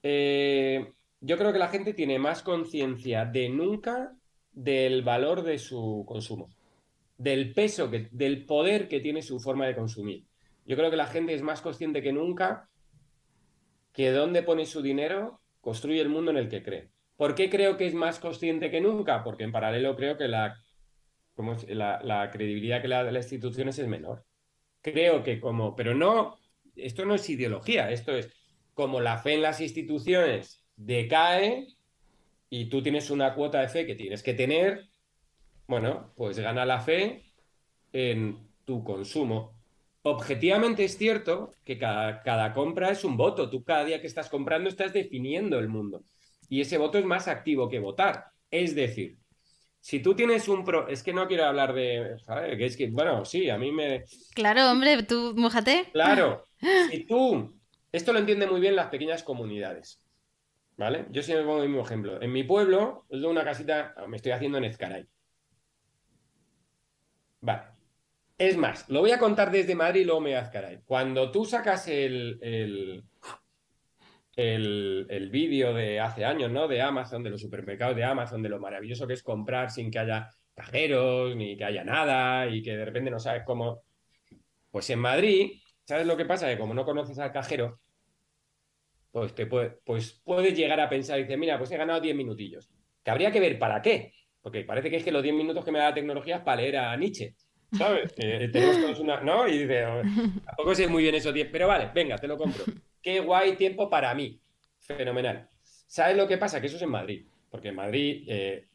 eh, 0.04 0.92
yo 1.26 1.40
creo 1.40 1.52
que 1.52 1.60
la 1.60 1.70
gente 1.70 1.96
tiene 1.96 2.20
más 2.20 2.44
conciencia 2.44 3.26
de 3.26 3.50
nunca 3.50 4.16
del 4.52 5.02
valor 5.02 5.42
de 5.42 5.58
su 5.58 6.06
consumo, 6.08 6.50
del 7.18 7.52
peso, 7.52 7.90
del 7.90 8.46
poder 8.46 8.88
que 8.88 9.00
tiene 9.00 9.24
su 9.24 9.40
forma 9.40 9.66
de 9.66 9.76
consumir. 9.76 10.24
Yo 10.66 10.78
creo 10.78 10.92
que 10.92 10.98
la 10.98 11.08
gente 11.08 11.34
es 11.34 11.42
más 11.42 11.62
consciente 11.62 12.04
que 12.04 12.14
nunca 12.14 12.70
que 13.92 14.12
dónde 14.12 14.44
pone 14.44 14.68
su 14.68 14.84
dinero 14.84 15.42
construye 15.62 16.00
el 16.00 16.10
mundo 16.10 16.30
en 16.30 16.38
el 16.38 16.48
que 16.48 16.62
cree. 16.62 16.92
¿Por 17.18 17.34
qué 17.34 17.50
creo 17.50 17.76
que 17.76 17.88
es 17.88 17.96
más 17.96 18.20
consciente 18.20 18.70
que 18.70 18.82
nunca? 18.82 19.24
Porque 19.24 19.46
en 19.46 19.52
paralelo 19.52 19.96
creo 19.96 20.18
que 20.18 20.28
la, 20.28 20.56
la, 21.70 22.04
la 22.04 22.30
credibilidad 22.30 22.84
que 22.84 22.88
le 22.88 22.96
da 22.96 23.04
de 23.04 23.12
las 23.12 23.26
instituciones 23.32 23.80
es 23.80 23.88
menor. 23.88 24.24
Creo 24.80 25.24
que 25.24 25.40
como, 25.40 25.76
pero 25.76 25.96
no, 25.96 26.38
esto 26.76 27.04
no 27.04 27.16
es 27.16 27.28
ideología, 27.32 27.90
esto 27.90 28.12
es 28.16 28.32
como 28.76 29.02
la 29.02 29.18
fe 29.18 29.34
en 29.34 29.42
las 29.42 29.60
instituciones 29.60 30.65
decae 30.76 31.76
y 32.50 32.66
tú 32.66 32.82
tienes 32.82 33.10
una 33.10 33.34
cuota 33.34 33.62
de 33.62 33.68
fe 33.68 33.86
que 33.86 33.96
tienes 33.96 34.24
que 34.24 34.34
tener, 34.34 34.88
bueno, 35.68 36.14
pues 36.16 36.40
gana 36.40 36.66
la 36.66 36.80
fe 36.80 37.24
en 37.92 38.48
tu 38.66 38.84
consumo. 38.84 39.56
Objetivamente 40.04 40.84
es 40.84 40.98
cierto 40.98 41.54
que 41.64 41.80
cada, 41.80 42.54
compra 42.54 42.92
es 42.92 43.04
un 43.04 43.18
voto. 43.18 43.50
Tú 43.50 43.64
cada 43.64 43.86
día 43.86 44.02
que 44.02 44.08
estás 44.08 44.30
comprando 44.30 44.70
estás 44.70 44.94
definiendo 44.94 45.58
el 45.58 45.68
mundo. 45.68 46.04
Y 46.48 46.62
ese 46.62 46.78
voto 46.78 47.00
es 47.00 47.06
más 47.06 47.28
activo 47.28 47.68
que 47.68 47.80
votar. 47.80 48.26
Es 48.52 48.76
decir, 48.76 49.18
si 49.82 50.00
tú 50.00 50.16
tienes 50.16 50.48
un 50.48 50.64
pro... 50.64 50.88
Es 50.88 51.02
que 51.02 51.14
no 51.14 51.28
quiero 51.28 51.46
hablar 51.46 51.74
de... 51.74 52.18
Que 52.58 52.66
es 52.66 52.78
que, 52.78 52.88
bueno, 52.88 53.26
sí, 53.26 53.50
a 53.50 53.58
mí 53.58 53.72
me... 53.72 54.06
Claro, 54.36 54.70
hombre, 54.70 55.02
tú 55.04 55.34
mojate. 55.36 55.90
Claro. 55.92 56.48
Si 56.92 57.06
tú... 57.06 57.54
Esto 57.92 58.12
lo 58.12 58.20
entienden 58.20 58.50
muy 58.50 58.60
bien 58.60 58.76
las 58.76 58.88
pequeñas 58.88 59.24
comunidades. 59.24 60.05
¿Vale? 60.78 61.06
Yo 61.12 61.24
siempre 61.24 61.46
pongo 61.46 61.64
el 61.64 61.70
mismo 61.70 61.86
ejemplo. 61.86 62.22
En 62.22 62.32
mi 62.32 62.44
pueblo, 62.44 63.06
es 63.10 63.22
de 63.22 63.28
una 63.28 63.44
casita, 63.44 63.96
me 64.08 64.18
estoy 64.18 64.34
haciendo 64.34 64.58
en 64.58 64.66
Ezcaray. 64.66 65.08
Vale. 67.42 67.64
Es 68.38 68.58
más, 68.58 68.90
lo 68.90 69.00
voy 69.00 69.12
a 69.12 69.20
contar 69.20 69.50
desde 69.52 69.76
Madrid 69.76 70.02
y 70.02 70.06
luego 70.06 70.20
me 70.20 70.32
voy 70.32 70.38
a 70.38 70.42
Ezcaray. 70.42 70.82
Cuando 70.86 71.32
tú 71.32 71.46
sacas 71.46 71.88
el, 71.88 72.38
el, 72.42 73.06
el, 74.36 75.30
vídeo 75.30 75.74
de 75.74 76.02
hace 76.02 76.26
años, 76.26 76.52
¿no? 76.52 76.68
De 76.68 76.82
Amazon, 76.82 77.24
de 77.24 77.30
los 77.30 77.42
supermercados 77.42 77.96
de 77.96 78.04
Amazon, 78.04 78.42
de 78.42 78.50
lo 78.50 78.60
maravilloso 78.60 79.08
que 79.08 79.14
es 79.14 79.24
comprar 79.24 79.72
sin 79.72 79.90
que 79.90 80.00
haya 80.00 80.30
cajeros, 80.54 81.36
ni 81.36 81.56
que 81.58 81.64
haya 81.64 81.86
nada, 81.86 82.48
y 82.48 82.62
que 82.62 82.76
de 82.76 82.86
repente 82.86 83.12
no 83.12 83.20
sabes 83.20 83.44
cómo. 83.46 83.84
Pues 84.72 84.90
en 84.90 85.00
Madrid, 85.00 85.62
¿sabes 85.86 86.06
lo 86.06 86.18
que 86.18 86.26
pasa? 86.26 86.50
Que 86.50 86.58
como 86.58 86.74
no 86.74 86.84
conoces 86.84 87.18
al 87.20 87.32
cajero, 87.32 87.80
pues, 89.16 89.34
te 89.34 89.46
puede, 89.46 89.70
pues 89.86 90.22
puedes 90.26 90.58
llegar 90.58 90.78
a 90.82 90.90
pensar 90.90 91.18
y 91.18 91.22
dices, 91.22 91.38
mira, 91.38 91.58
pues 91.58 91.72
he 91.72 91.78
ganado 91.78 92.02
10 92.02 92.14
minutillos. 92.18 92.70
Que 93.02 93.12
habría 93.12 93.32
que 93.32 93.40
ver 93.40 93.58
para 93.58 93.82
qué. 93.82 94.14
Porque 94.42 94.66
parece 94.66 94.90
que 94.90 94.98
es 94.98 95.06
que 95.06 95.12
los 95.14 95.24
10 95.24 95.34
minutos 95.36 95.64
que 95.64 95.72
me 95.72 95.80
da 95.80 95.92
la 95.92 95.94
tecnología 95.94 96.36
es 96.36 96.42
para 96.42 96.62
leer 96.62 96.76
a 96.76 96.98
Nietzsche. 96.98 97.34
¿Sabes? 97.72 98.14
Eh, 98.18 98.50
tenemos 98.52 98.82
todos 98.82 99.00
una. 99.00 99.22
¿No? 99.22 99.48
Y 99.48 99.60
dice, 99.60 99.86
oh, 99.86 100.02
tampoco 100.46 100.76
sé 100.76 100.90
muy 100.90 101.04
bien 101.04 101.16
esos 101.16 101.34
10, 101.34 101.48
pero 101.50 101.66
vale, 101.66 101.92
venga, 101.96 102.18
te 102.18 102.28
lo 102.28 102.38
compro. 102.38 102.66
Qué 103.02 103.22
guay 103.22 103.56
tiempo 103.56 103.90
para 103.90 104.14
mí. 104.14 104.38
Fenomenal. 104.80 105.48
¿Sabes 105.64 106.18
lo 106.18 106.28
que 106.28 106.38
pasa? 106.38 106.60
Que 106.60 106.68
eso 106.68 106.76
es 106.76 106.82
en 106.82 106.90
Madrid. 106.90 107.26
Porque 107.50 107.70
en 107.70 107.76
Madrid, 107.76 108.26
eh, 108.28 108.68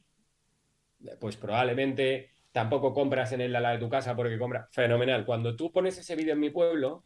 pues 1.21 1.37
probablemente 1.37 2.31
tampoco 2.51 2.95
compras 2.95 3.33
en 3.33 3.43
el 3.43 3.55
ala 3.55 3.73
de 3.73 3.79
tu 3.79 3.91
casa 3.91 4.17
porque 4.17 4.39
compras. 4.39 4.69
Fenomenal. 4.73 5.27
Cuando 5.27 5.55
tú 5.55 5.71
pones 5.71 5.99
ese 5.99 6.17
vídeo 6.17 6.33
en 6.33 6.41
mi 6.41 6.49
pueblo, 6.49 7.05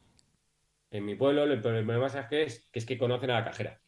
en 0.94 1.04
mi 1.04 1.16
pueblo 1.16 1.42
el 1.42 1.60
problema 1.60 2.06
es 2.06 2.26
que, 2.26 2.42
es 2.44 2.68
que 2.70 2.78
es 2.78 2.86
que 2.86 2.96
conocen 2.96 3.30
a 3.30 3.40
la 3.40 3.44
cajera. 3.44 3.80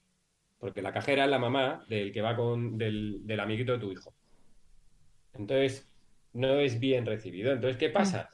Porque 0.59 0.83
la 0.83 0.93
cajera 0.93 1.25
es 1.25 1.31
la 1.31 1.39
mamá 1.39 1.85
del 1.89 2.13
que 2.13 2.21
va 2.21 2.35
con 2.35 2.77
del, 2.77 3.39
amiguito 3.39 3.73
de 3.73 3.79
tu 3.79 3.93
hijo. 3.93 4.13
Entonces, 5.35 5.89
no 6.33 6.59
es 6.59 6.81
bien 6.81 7.07
recibido. 7.07 7.53
Entonces, 7.53 7.77
¿qué 7.77 7.91
pasa? 7.91 8.31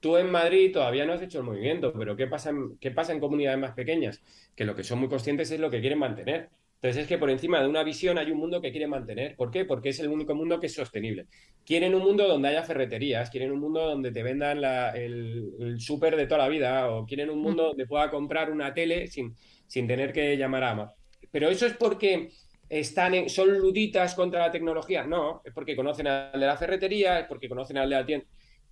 Tú 0.00 0.16
en 0.16 0.30
Madrid 0.30 0.72
todavía 0.72 1.04
no 1.04 1.12
has 1.12 1.20
hecho 1.20 1.38
el 1.38 1.44
movimiento, 1.44 1.92
pero 1.92 2.16
¿qué 2.16 2.26
pasa, 2.26 2.50
en, 2.50 2.78
¿qué 2.78 2.90
pasa 2.90 3.12
en 3.12 3.20
comunidades 3.20 3.58
más 3.58 3.72
pequeñas? 3.72 4.22
Que 4.54 4.64
lo 4.64 4.74
que 4.74 4.84
son 4.84 4.98
muy 4.98 5.08
conscientes 5.08 5.50
es 5.50 5.60
lo 5.60 5.70
que 5.70 5.80
quieren 5.80 5.98
mantener. 5.98 6.48
Entonces 6.76 7.02
es 7.02 7.08
que 7.08 7.18
por 7.18 7.30
encima 7.30 7.60
de 7.60 7.68
una 7.68 7.82
visión 7.82 8.18
hay 8.18 8.30
un 8.30 8.38
mundo 8.38 8.60
que 8.60 8.70
quieren 8.70 8.90
mantener. 8.90 9.34
¿Por 9.34 9.50
qué? 9.50 9.64
Porque 9.64 9.88
es 9.88 10.00
el 10.00 10.08
único 10.08 10.34
mundo 10.34 10.60
que 10.60 10.66
es 10.66 10.74
sostenible. 10.74 11.26
Quieren 11.64 11.94
un 11.94 12.02
mundo 12.02 12.28
donde 12.28 12.48
haya 12.48 12.62
ferreterías, 12.62 13.30
quieren 13.30 13.50
un 13.50 13.60
mundo 13.60 13.80
donde 13.80 14.12
te 14.12 14.22
vendan 14.22 14.58
el, 14.94 15.52
el 15.58 15.80
súper 15.80 16.16
de 16.16 16.26
toda 16.26 16.42
la 16.42 16.48
vida, 16.48 16.90
o 16.90 17.06
quieren 17.06 17.30
un 17.30 17.40
mundo 17.40 17.68
donde 17.68 17.86
pueda 17.86 18.10
comprar 18.10 18.52
una 18.52 18.74
tele 18.74 19.06
sin, 19.06 19.34
sin 19.66 19.86
tener 19.86 20.12
que 20.12 20.36
llamar 20.36 20.64
a 20.64 20.70
Ama. 20.70 20.92
Pero 21.30 21.48
eso 21.48 21.66
es 21.66 21.72
porque 21.72 22.28
están 22.68 23.28
son 23.30 23.58
luditas 23.58 24.14
contra 24.14 24.40
la 24.40 24.50
tecnología. 24.50 25.04
No, 25.04 25.40
es 25.44 25.54
porque 25.54 25.74
conocen 25.74 26.06
al 26.08 26.38
de 26.38 26.46
la 26.46 26.56
ferretería, 26.58 27.20
es 27.20 27.26
porque 27.26 27.48
conocen 27.48 27.78
al 27.78 27.88
de 27.88 27.96
la 27.96 28.06
tienda. 28.06 28.26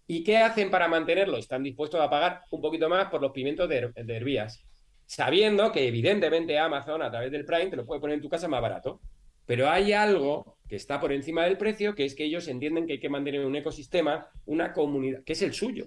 ¿Y 0.06 0.22
qué 0.22 0.36
hacen 0.36 0.70
para 0.70 0.88
mantenerlo? 0.88 1.38
Están 1.38 1.62
dispuestos 1.62 1.98
a 2.00 2.10
pagar 2.10 2.42
un 2.50 2.60
poquito 2.60 2.88
más 2.90 3.08
por 3.08 3.22
los 3.22 3.32
pimientos 3.32 3.66
de, 3.66 3.90
de 3.94 4.16
Herbías 4.16 4.62
sabiendo 5.06 5.70
que 5.72 5.86
evidentemente 5.86 6.58
Amazon 6.58 7.02
a 7.02 7.10
través 7.10 7.30
del 7.30 7.44
Prime 7.44 7.70
te 7.70 7.76
lo 7.76 7.86
puede 7.86 8.00
poner 8.00 8.16
en 8.16 8.22
tu 8.22 8.28
casa 8.28 8.48
más 8.48 8.62
barato. 8.62 9.00
Pero 9.46 9.68
hay 9.68 9.92
algo 9.92 10.58
que 10.68 10.76
está 10.76 11.00
por 11.00 11.12
encima 11.12 11.44
del 11.44 11.58
precio, 11.58 11.94
que 11.94 12.04
es 12.04 12.14
que 12.14 12.24
ellos 12.24 12.48
entienden 12.48 12.86
que 12.86 12.94
hay 12.94 13.00
que 13.00 13.10
mantener 13.10 13.44
un 13.44 13.56
ecosistema, 13.56 14.28
una 14.46 14.72
comunidad, 14.72 15.22
que 15.22 15.34
es 15.34 15.42
el 15.42 15.52
suyo. 15.52 15.86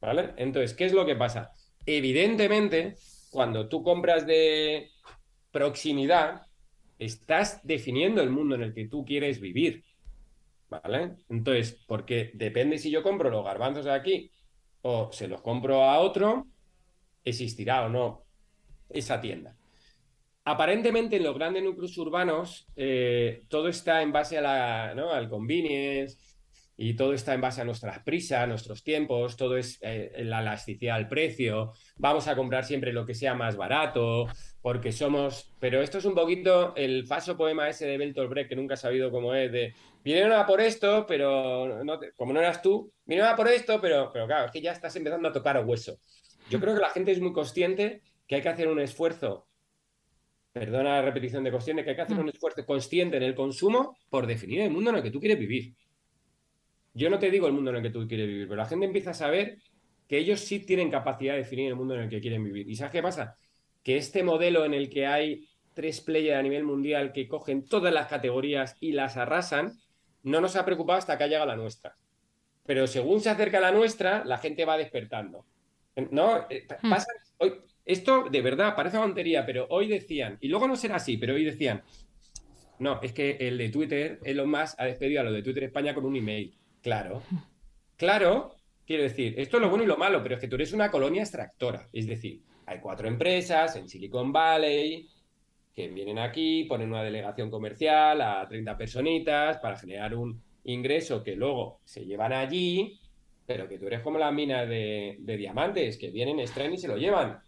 ¿Vale? 0.00 0.34
Entonces, 0.36 0.74
¿qué 0.74 0.84
es 0.84 0.92
lo 0.92 1.06
que 1.06 1.16
pasa? 1.16 1.52
Evidentemente, 1.86 2.96
cuando 3.30 3.68
tú 3.68 3.82
compras 3.82 4.26
de 4.26 4.90
proximidad, 5.50 6.42
estás 6.98 7.60
definiendo 7.66 8.22
el 8.22 8.30
mundo 8.30 8.54
en 8.54 8.62
el 8.62 8.74
que 8.74 8.88
tú 8.88 9.04
quieres 9.04 9.40
vivir. 9.40 9.84
¿Vale? 10.68 11.16
Entonces, 11.30 11.82
porque 11.86 12.32
depende 12.34 12.76
si 12.76 12.90
yo 12.90 13.02
compro 13.02 13.30
los 13.30 13.44
garbanzos 13.44 13.86
de 13.86 13.92
aquí 13.92 14.30
o 14.82 15.10
se 15.12 15.28
los 15.28 15.40
compro 15.40 15.84
a 15.84 16.00
otro, 16.00 16.46
existirá 17.24 17.86
o 17.86 17.88
no 17.88 18.25
esa 18.88 19.20
tienda. 19.20 19.56
Aparentemente 20.44 21.16
en 21.16 21.24
los 21.24 21.34
grandes 21.34 21.64
núcleos 21.64 21.98
urbanos 21.98 22.68
eh, 22.76 23.42
todo 23.48 23.68
está 23.68 24.02
en 24.02 24.12
base 24.12 24.38
a 24.38 24.90
al 24.92 25.28
convenience 25.28 26.18
y 26.76 26.94
todo 26.94 27.14
está 27.14 27.34
en 27.34 27.40
base 27.40 27.62
a 27.62 27.64
nuestras 27.64 28.00
prisas, 28.00 28.46
nuestros 28.46 28.84
tiempos, 28.84 29.36
todo 29.36 29.56
es 29.56 29.78
eh, 29.80 30.12
la 30.18 30.42
elasticidad 30.42 30.96
al 30.96 31.08
precio, 31.08 31.72
vamos 31.96 32.28
a 32.28 32.36
comprar 32.36 32.64
siempre 32.64 32.92
lo 32.92 33.06
que 33.06 33.14
sea 33.14 33.34
más 33.34 33.56
barato, 33.56 34.26
porque 34.60 34.92
somos... 34.92 35.54
Pero 35.58 35.80
esto 35.80 35.98
es 35.98 36.04
un 36.04 36.14
poquito 36.14 36.74
el 36.76 37.06
falso 37.06 37.36
poema 37.36 37.68
ese 37.68 37.86
de 37.86 37.96
Bertolt 37.96 38.30
Brecht, 38.30 38.50
que 38.50 38.56
nunca 38.56 38.74
he 38.74 38.76
sabido 38.76 39.10
cómo 39.10 39.34
es, 39.34 39.50
de 39.50 39.74
vinieron 40.04 40.32
a 40.32 40.46
por 40.46 40.60
esto, 40.60 41.06
pero 41.08 41.80
como 42.16 42.32
no 42.32 42.40
eras 42.40 42.60
tú, 42.60 42.92
vinieron 43.06 43.32
a 43.32 43.36
por 43.36 43.48
esto, 43.48 43.80
pero, 43.80 44.10
pero 44.12 44.26
claro, 44.26 44.46
es 44.46 44.52
que 44.52 44.60
ya 44.60 44.72
estás 44.72 44.94
empezando 44.96 45.28
a 45.28 45.32
tocar 45.32 45.64
hueso. 45.64 45.98
Yo 46.50 46.60
creo 46.60 46.74
que 46.74 46.80
la 46.80 46.90
gente 46.90 47.10
es 47.10 47.20
muy 47.20 47.32
consciente 47.32 48.02
que 48.26 48.36
hay 48.36 48.42
que 48.42 48.48
hacer 48.48 48.68
un 48.68 48.80
esfuerzo, 48.80 49.46
perdona 50.52 50.96
la 50.96 51.02
repetición 51.02 51.44
de 51.44 51.50
consciente, 51.50 51.84
que 51.84 51.90
hay 51.90 51.96
que 51.96 52.02
hacer 52.02 52.16
mm. 52.16 52.20
un 52.20 52.28
esfuerzo 52.28 52.64
consciente 52.64 53.16
en 53.16 53.22
el 53.22 53.34
consumo 53.34 53.96
por 54.08 54.26
definir 54.26 54.60
el 54.60 54.70
mundo 54.70 54.90
en 54.90 54.96
el 54.96 55.02
que 55.02 55.10
tú 55.10 55.20
quieres 55.20 55.38
vivir. 55.38 55.74
Yo 56.94 57.10
no 57.10 57.18
te 57.18 57.30
digo 57.30 57.46
el 57.46 57.52
mundo 57.52 57.70
en 57.70 57.76
el 57.76 57.82
que 57.82 57.90
tú 57.90 58.06
quieres 58.08 58.26
vivir, 58.26 58.48
pero 58.48 58.56
la 58.56 58.66
gente 58.66 58.86
empieza 58.86 59.10
a 59.10 59.14
saber 59.14 59.58
que 60.08 60.18
ellos 60.18 60.40
sí 60.40 60.60
tienen 60.60 60.90
capacidad 60.90 61.34
de 61.34 61.40
definir 61.40 61.68
el 61.68 61.76
mundo 61.76 61.94
en 61.94 62.02
el 62.02 62.08
que 62.08 62.20
quieren 62.20 62.42
vivir. 62.42 62.68
¿Y 62.68 62.74
sabes 62.74 62.92
qué 62.92 63.02
pasa? 63.02 63.36
Que 63.82 63.96
este 63.96 64.22
modelo 64.22 64.64
en 64.64 64.74
el 64.74 64.88
que 64.88 65.06
hay 65.06 65.46
tres 65.74 66.00
players 66.00 66.38
a 66.38 66.42
nivel 66.42 66.64
mundial 66.64 67.12
que 67.12 67.28
cogen 67.28 67.66
todas 67.66 67.92
las 67.92 68.06
categorías 68.06 68.76
y 68.80 68.92
las 68.92 69.18
arrasan, 69.18 69.78
no 70.22 70.40
nos 70.40 70.56
ha 70.56 70.64
preocupado 70.64 70.98
hasta 70.98 71.18
que 71.18 71.24
ha 71.24 71.26
llegado 71.26 71.46
la 71.46 71.56
nuestra. 71.56 71.96
Pero 72.64 72.86
según 72.86 73.20
se 73.20 73.28
acerca 73.28 73.60
la 73.60 73.72
nuestra, 73.72 74.24
la 74.24 74.38
gente 74.38 74.64
va 74.64 74.78
despertando. 74.78 75.44
No, 76.10 76.46
eh, 76.48 76.66
hmm. 76.82 76.90
pasa, 76.90 77.06
hoy, 77.38 77.60
esto 77.86 78.28
de 78.28 78.42
verdad 78.42 78.74
parece 78.74 78.98
tontería, 78.98 79.46
pero 79.46 79.66
hoy 79.70 79.86
decían, 79.86 80.36
y 80.40 80.48
luego 80.48 80.68
no 80.68 80.76
será 80.76 80.96
así, 80.96 81.16
pero 81.16 81.34
hoy 81.34 81.44
decían, 81.44 81.82
no, 82.78 83.00
es 83.00 83.12
que 83.12 83.36
el 83.40 83.56
de 83.56 83.68
Twitter, 83.70 84.18
Elon 84.24 84.50
Musk 84.50 84.74
ha 84.78 84.84
despedido 84.84 85.20
a 85.20 85.24
lo 85.24 85.32
de 85.32 85.42
Twitter 85.42 85.64
España 85.64 85.94
con 85.94 86.04
un 86.04 86.16
email. 86.16 86.54
Claro, 86.82 87.22
claro, 87.96 88.56
quiero 88.84 89.04
decir, 89.04 89.34
esto 89.38 89.56
es 89.56 89.62
lo 89.62 89.70
bueno 89.70 89.84
y 89.84 89.86
lo 89.86 89.96
malo, 89.96 90.22
pero 90.22 90.34
es 90.34 90.40
que 90.40 90.48
tú 90.48 90.56
eres 90.56 90.72
una 90.72 90.90
colonia 90.90 91.22
extractora. 91.22 91.88
Es 91.92 92.06
decir, 92.06 92.42
hay 92.66 92.80
cuatro 92.80 93.08
empresas 93.08 93.76
en 93.76 93.88
Silicon 93.88 94.32
Valley 94.32 95.08
que 95.72 95.88
vienen 95.88 96.18
aquí, 96.18 96.64
ponen 96.64 96.88
una 96.88 97.04
delegación 97.04 97.50
comercial 97.50 98.20
a 98.20 98.46
30 98.48 98.76
personitas 98.76 99.58
para 99.58 99.76
generar 99.76 100.14
un 100.14 100.42
ingreso 100.64 101.22
que 101.22 101.36
luego 101.36 101.80
se 101.84 102.04
llevan 102.04 102.32
allí 102.32 102.98
pero 103.46 103.68
que 103.68 103.78
tú 103.78 103.86
eres 103.86 104.00
como 104.00 104.18
las 104.18 104.32
minas 104.32 104.68
de, 104.68 105.16
diamantes, 105.20 105.96
que 105.96 106.10
vienen, 106.10 106.40
extraen 106.40 106.74
y 106.74 106.78
se 106.78 106.88
lo 106.88 106.96
llevan. 106.96 107.38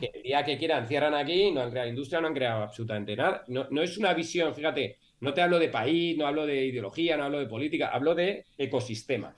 Que 0.00 0.10
el 0.14 0.22
día 0.22 0.44
que 0.44 0.56
quieran 0.56 0.86
cierran 0.86 1.14
aquí, 1.14 1.50
no 1.50 1.62
han 1.62 1.70
creado 1.70 1.88
industria, 1.88 2.20
no 2.20 2.28
han 2.28 2.34
creado 2.34 2.62
absolutamente 2.62 3.16
nada. 3.16 3.44
No, 3.48 3.66
no 3.70 3.82
es 3.82 3.98
una 3.98 4.14
visión, 4.14 4.54
fíjate, 4.54 4.98
no 5.20 5.34
te 5.34 5.42
hablo 5.42 5.58
de 5.58 5.68
país, 5.68 6.16
no 6.16 6.26
hablo 6.26 6.46
de 6.46 6.66
ideología, 6.66 7.16
no 7.16 7.24
hablo 7.24 7.38
de 7.38 7.46
política, 7.46 7.88
hablo 7.88 8.14
de 8.14 8.46
ecosistemas. 8.56 9.36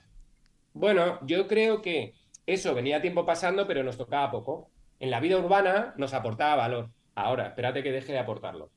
Bueno, 0.73 1.19
yo 1.25 1.47
creo 1.47 1.81
que 1.81 2.13
eso 2.45 2.73
venía 2.73 3.01
tiempo 3.01 3.25
pasando, 3.25 3.67
pero 3.67 3.83
nos 3.83 3.97
tocaba 3.97 4.31
poco. 4.31 4.71
En 4.99 5.11
la 5.11 5.19
vida 5.19 5.37
urbana 5.37 5.93
nos 5.97 6.13
aportaba 6.13 6.55
valor. 6.55 6.89
Ahora, 7.15 7.47
espérate 7.47 7.83
que 7.83 7.91
deje 7.91 8.13
de 8.13 8.19
aportarlo. 8.19 8.71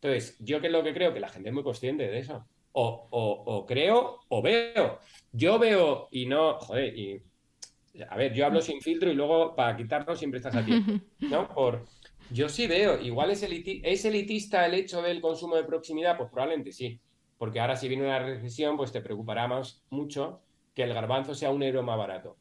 Entonces, 0.00 0.36
yo 0.40 0.60
que 0.60 0.66
es 0.66 0.72
lo 0.72 0.84
que 0.84 0.94
creo 0.94 1.12
que 1.12 1.20
la 1.20 1.28
gente 1.28 1.48
es 1.48 1.54
muy 1.54 1.62
consciente 1.62 2.06
de 2.06 2.18
eso 2.18 2.46
o, 2.76 3.64
creo 3.66 4.20
o 4.28 4.42
veo. 4.42 4.98
Yo 5.32 5.58
veo 5.58 6.08
y 6.10 6.26
no, 6.26 6.58
joder, 6.58 6.96
y 6.96 7.22
a 8.08 8.16
ver, 8.16 8.32
yo 8.32 8.46
hablo 8.46 8.60
sin 8.60 8.80
filtro 8.80 9.10
y 9.10 9.14
luego 9.14 9.54
para 9.54 9.76
quitarlo 9.76 10.14
siempre 10.16 10.38
estás 10.38 10.56
a 10.56 10.64
tiempo, 10.64 10.92
¿no? 11.20 11.48
Por, 11.54 11.84
yo 12.30 12.48
sí 12.48 12.66
veo, 12.66 13.00
igual 13.00 13.30
es, 13.30 13.42
es 13.42 14.04
elitista 14.04 14.66
el 14.66 14.74
hecho 14.74 15.02
del 15.02 15.20
consumo 15.20 15.56
de 15.56 15.64
proximidad, 15.64 16.16
pues 16.16 16.30
probablemente 16.30 16.72
sí, 16.72 17.00
porque 17.38 17.60
ahora 17.60 17.76
si 17.76 17.88
viene 17.88 18.04
una 18.04 18.18
recesión, 18.18 18.76
pues 18.76 18.92
te 18.92 19.00
preocupará 19.00 19.46
más 19.46 19.84
mucho 19.90 20.42
que 20.74 20.82
el 20.82 20.94
garbanzo 20.94 21.34
sea 21.34 21.50
un 21.50 21.62
euro 21.62 21.82
más 21.82 21.98
barato. 21.98 22.36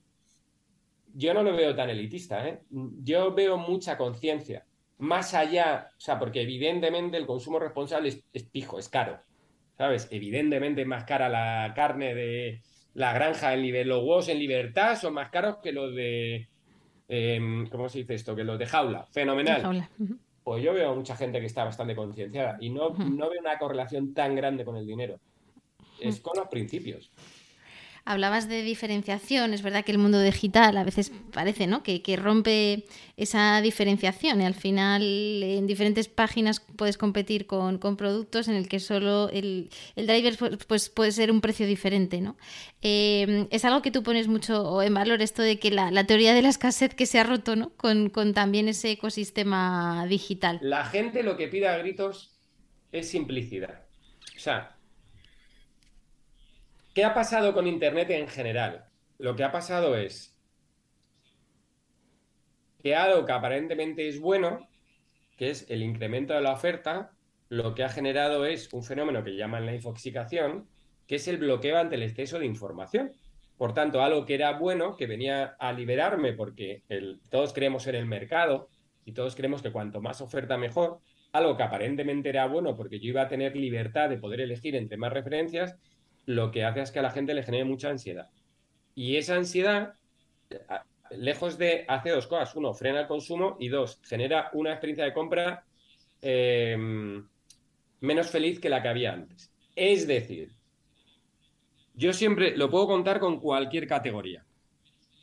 Yo 1.13 1.33
no 1.33 1.43
lo 1.43 1.55
veo 1.55 1.73
tan 1.75 1.89
elitista, 1.89 2.47
¿eh? 2.47 2.61
Yo 2.69 3.33
veo 3.33 3.57
mucha 3.57 3.97
conciencia, 3.97 4.65
más 4.97 5.33
allá, 5.33 5.89
o 5.95 5.99
sea, 5.99 6.19
porque 6.19 6.41
evidentemente 6.41 7.17
el 7.17 7.25
consumo 7.25 7.59
responsable 7.59 8.09
es, 8.09 8.23
es 8.33 8.43
pijo, 8.43 8.79
es 8.79 8.89
caro. 8.89 9.19
¿sabes? 9.77 10.07
Evidentemente 10.11 10.81
es 10.81 10.87
más 10.87 11.03
cara 11.03 11.29
la 11.29 11.73
carne 11.75 12.15
de 12.15 12.61
la 12.95 13.13
granja 13.13 13.53
en 13.53 13.61
libertad, 13.61 13.89
los 13.89 13.99
huevos 13.99 14.29
en 14.29 14.39
libertad 14.39 14.97
son 14.97 15.13
más 15.13 15.29
caros 15.29 15.57
que 15.61 15.71
los 15.71 15.93
de, 15.93 16.47
em, 17.07 17.67
¿cómo 17.67 17.89
se 17.89 17.99
dice 17.99 18.15
esto? 18.15 18.35
Que 18.35 18.43
los 18.43 18.57
de 18.57 18.65
jaula, 18.65 19.05
fenomenal. 19.11 19.87
Pues 20.43 20.63
yo 20.63 20.73
veo 20.73 20.95
mucha 20.95 21.15
gente 21.15 21.39
que 21.39 21.45
está 21.45 21.65
bastante 21.65 21.95
concienciada 21.95 22.57
y 22.59 22.69
no, 22.69 22.89
no 22.91 23.29
veo 23.29 23.41
una 23.41 23.57
correlación 23.57 24.13
tan 24.13 24.35
grande 24.35 24.63
con 24.63 24.77
el 24.77 24.85
dinero. 24.85 25.19
Es 25.99 26.21
con 26.21 26.37
los 26.37 26.47
principios. 26.47 27.11
Hablabas 28.07 28.47
de 28.47 28.61
diferenciación, 28.61 29.55
es 29.55 29.63
verdad 29.63 29.83
que 29.83 29.91
el 29.91 29.97
mundo 29.97 30.21
digital 30.21 30.77
a 30.77 30.83
veces 30.83 31.11
parece 31.33 31.65
¿no? 31.65 31.81
que, 31.81 32.01
rompe 32.15 32.85
esa 33.17 33.59
diferenciación 33.61 34.41
y 34.41 34.45
al 34.45 34.53
final 34.53 35.01
en 35.01 35.65
diferentes 35.65 36.07
páginas 36.07 36.59
puedes 36.59 36.99
competir 36.99 37.47
con, 37.47 37.79
productos 37.79 38.47
en 38.47 38.53
el 38.53 38.69
que 38.69 38.79
solo 38.79 39.29
el, 39.29 39.71
driver 39.95 40.37
pues, 40.67 40.89
puede 40.89 41.11
ser 41.13 41.31
un 41.31 41.41
precio 41.41 41.65
diferente. 41.65 42.21
¿no? 42.21 42.37
Eh, 42.83 43.47
es 43.49 43.65
algo 43.65 43.81
que 43.81 43.89
tú 43.89 44.03
pones 44.03 44.27
mucho 44.27 44.83
en 44.83 44.93
valor, 44.93 45.23
esto 45.23 45.41
de 45.41 45.57
que 45.57 45.71
la, 45.71 46.05
teoría 46.05 46.35
de 46.35 46.43
la 46.43 46.49
escasez 46.49 46.93
que 46.93 47.07
se 47.07 47.17
ha 47.17 47.23
roto 47.23 47.55
¿no? 47.55 47.71
con, 47.71 48.11
con 48.11 48.35
también 48.35 48.67
ese 48.67 48.91
ecosistema 48.91 50.05
digital. 50.07 50.59
La 50.61 50.85
gente 50.85 51.23
lo 51.23 51.37
que 51.37 51.47
pide 51.47 51.67
a 51.67 51.77
gritos 51.79 52.35
es 52.91 53.09
simplicidad. 53.09 53.81
O 54.35 54.39
sea, 54.39 54.74
¿Qué 56.95 57.03
ha 57.03 57.13
pasado 57.13 57.53
con 57.53 57.67
Internet 57.67 58.09
en 58.11 58.29
general? 58.29 58.85
Lo 59.17 59.35
que 59.35 59.43
ha 59.43 59.51
pasado 59.51 59.97
es 59.97 60.33
que 62.81 62.95
algo 62.95 63.25
que 63.25 63.33
aparentemente 63.33 64.07
es 64.07 64.17
bueno, 64.17 64.69
que 65.35 65.49
es 65.49 65.69
el 65.69 65.83
incremento 65.83 66.33
de 66.33 66.39
la 66.39 66.53
oferta, 66.53 67.11
lo 67.49 67.75
que 67.75 67.83
ha 67.83 67.89
generado 67.89 68.45
es 68.45 68.71
un 68.71 68.81
fenómeno 68.81 69.25
que 69.25 69.35
llaman 69.35 69.65
la 69.65 69.75
infoxicación, 69.75 70.69
que 71.05 71.15
es 71.15 71.27
el 71.27 71.35
bloqueo 71.35 71.77
ante 71.77 71.95
el 71.95 72.03
exceso 72.03 72.39
de 72.39 72.45
información. 72.45 73.11
Por 73.57 73.73
tanto, 73.73 74.01
algo 74.01 74.25
que 74.25 74.35
era 74.35 74.57
bueno, 74.57 74.95
que 74.95 75.05
venía 75.05 75.57
a 75.59 75.73
liberarme, 75.73 76.31
porque 76.31 76.83
todos 77.29 77.51
creemos 77.51 77.83
ser 77.83 77.95
el 77.95 78.05
mercado 78.05 78.69
y 79.03 79.11
todos 79.11 79.35
creemos 79.35 79.61
que 79.61 79.73
cuanto 79.73 79.99
más 79.99 80.21
oferta 80.21 80.57
mejor, 80.57 81.01
algo 81.33 81.57
que 81.57 81.63
aparentemente 81.63 82.29
era 82.29 82.47
bueno 82.47 82.77
porque 82.77 83.01
yo 83.01 83.09
iba 83.09 83.23
a 83.23 83.27
tener 83.27 83.57
libertad 83.57 84.07
de 84.07 84.17
poder 84.17 84.39
elegir 84.39 84.77
entre 84.77 84.95
más 84.95 85.11
referencias, 85.11 85.75
lo 86.25 86.51
que 86.51 86.63
hace 86.63 86.81
es 86.81 86.91
que 86.91 86.99
a 86.99 87.03
la 87.03 87.11
gente 87.11 87.33
le 87.33 87.43
genere 87.43 87.65
mucha 87.65 87.89
ansiedad. 87.89 88.29
Y 88.95 89.17
esa 89.17 89.35
ansiedad, 89.35 89.95
lejos 91.11 91.57
de 91.57 91.85
hacer 91.87 92.13
dos 92.13 92.27
cosas, 92.27 92.55
uno, 92.55 92.73
frena 92.73 93.01
el 93.01 93.07
consumo 93.07 93.57
y 93.59 93.67
dos, 93.67 93.99
genera 94.03 94.49
una 94.53 94.71
experiencia 94.71 95.05
de 95.05 95.13
compra 95.13 95.65
em, 96.21 97.27
menos 98.01 98.29
feliz 98.29 98.59
que 98.59 98.69
la 98.69 98.81
que 98.81 98.87
había 98.87 99.13
antes. 99.13 99.51
Es 99.75 100.07
decir, 100.07 100.53
yo 101.93 102.13
siempre 102.13 102.55
lo 102.57 102.69
puedo 102.69 102.87
contar 102.87 103.19
con 103.19 103.39
cualquier 103.39 103.87
categoría, 103.87 104.45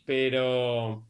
pero 0.04 1.06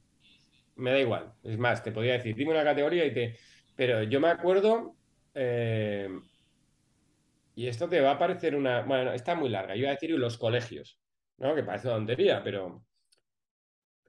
me 0.76 0.92
da 0.92 1.00
igual. 1.00 1.32
Es 1.42 1.58
más, 1.58 1.82
te 1.82 1.92
podría 1.92 2.14
decir, 2.14 2.34
dime 2.34 2.52
una 2.52 2.64
categoría 2.64 3.04
y 3.04 3.12
te... 3.12 3.36
Pero 3.74 4.02
yo 4.02 4.20
me 4.20 4.28
acuerdo 4.28 4.94
eh, 5.34 6.08
y 7.54 7.66
esto 7.66 7.88
te 7.88 8.00
va 8.00 8.12
a 8.12 8.18
parecer 8.18 8.54
una. 8.54 8.82
Bueno, 8.82 9.12
está 9.12 9.34
muy 9.34 9.48
larga. 9.48 9.74
Yo 9.74 9.82
iba 9.82 9.90
a 9.90 9.94
decir 9.94 10.10
los 10.10 10.38
colegios, 10.38 10.98
¿no? 11.38 11.54
Que 11.54 11.62
parece 11.62 11.88
una 11.88 11.96
tontería, 11.98 12.42
pero. 12.42 12.84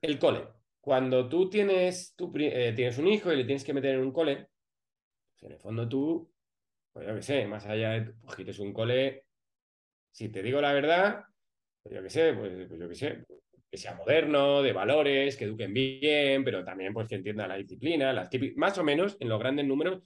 El 0.02 0.20
cole. 0.20 0.48
Cuando 0.82 1.30
tú 1.30 1.50
tienes, 1.50 2.14
tú, 2.16 2.32
eh, 2.36 2.74
tienes 2.76 2.98
un 2.98 3.08
hijo 3.08 3.32
y 3.32 3.38
le 3.38 3.46
tienes 3.46 3.64
que 3.64 3.74
meter 3.74 3.96
en 3.96 4.02
un 4.02 4.12
cole, 4.12 4.50
pues 5.32 5.44
en 5.44 5.52
el 5.54 5.60
fondo 5.60 5.88
tú, 5.88 6.30
pues 6.92 7.08
yo 7.08 7.16
qué 7.16 7.22
sé, 7.22 7.48
más 7.48 7.66
allá 7.66 7.92
de. 7.92 8.14
Un 8.60 8.74
cole. 8.74 9.26
Si 10.12 10.30
te 10.30 10.44
digo 10.44 10.62
la 10.62 10.74
verdad, 10.74 11.24
pues 11.82 11.96
yo 11.96 12.04
qué 12.04 12.10
sé, 12.10 12.34
pues, 12.34 12.68
pues 12.68 12.80
yo 12.80 12.90
qué 12.90 12.96
sé, 12.96 13.26
que 13.74 13.78
sea 13.78 13.96
moderno, 13.96 14.62
de 14.62 14.72
valores, 14.72 15.36
que 15.36 15.46
eduquen 15.46 15.74
bien, 15.74 16.44
pero 16.44 16.64
también 16.64 16.94
pues 16.94 17.08
que 17.10 17.16
entiendan 17.16 17.50
la 17.50 17.56
disciplina, 17.56 18.14
las 18.14 18.30
más 18.56 18.78
o 18.78 18.84
menos 18.84 19.18
en 19.20 19.30
los 19.30 19.40
grandes 19.40 19.66
números, 19.66 20.04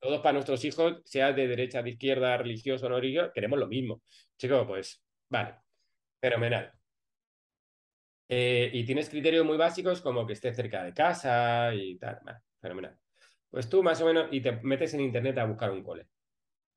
todos 0.00 0.20
para 0.20 0.34
nuestros 0.34 0.64
hijos, 0.64 1.02
sea 1.04 1.32
de 1.32 1.48
derecha, 1.48 1.82
de 1.82 1.90
izquierda, 1.90 2.36
religioso 2.36 2.86
o 2.86 2.88
no 2.88 3.00
religioso, 3.00 3.32
queremos 3.34 3.58
lo 3.58 3.66
mismo. 3.68 4.02
Chicos, 4.36 4.66
pues 4.66 5.02
vale, 5.28 5.56
fenomenal. 6.20 6.72
Eh, 8.28 8.70
y 8.74 8.84
tienes 8.84 9.08
criterios 9.08 9.44
muy 9.46 9.56
básicos 9.56 10.00
como 10.02 10.26
que 10.26 10.34
esté 10.34 10.52
cerca 10.52 10.84
de 10.84 10.92
casa 10.92 11.74
y 11.74 11.96
tal, 11.98 12.18
vale, 12.24 12.38
fenomenal. 12.60 12.98
Pues 13.50 13.68
tú 13.68 13.82
más 13.82 14.00
o 14.02 14.06
menos, 14.06 14.28
y 14.32 14.40
te 14.42 14.52
metes 14.62 14.94
en 14.94 15.00
internet 15.00 15.38
a 15.38 15.44
buscar 15.46 15.70
un 15.70 15.82
cole. 15.82 16.06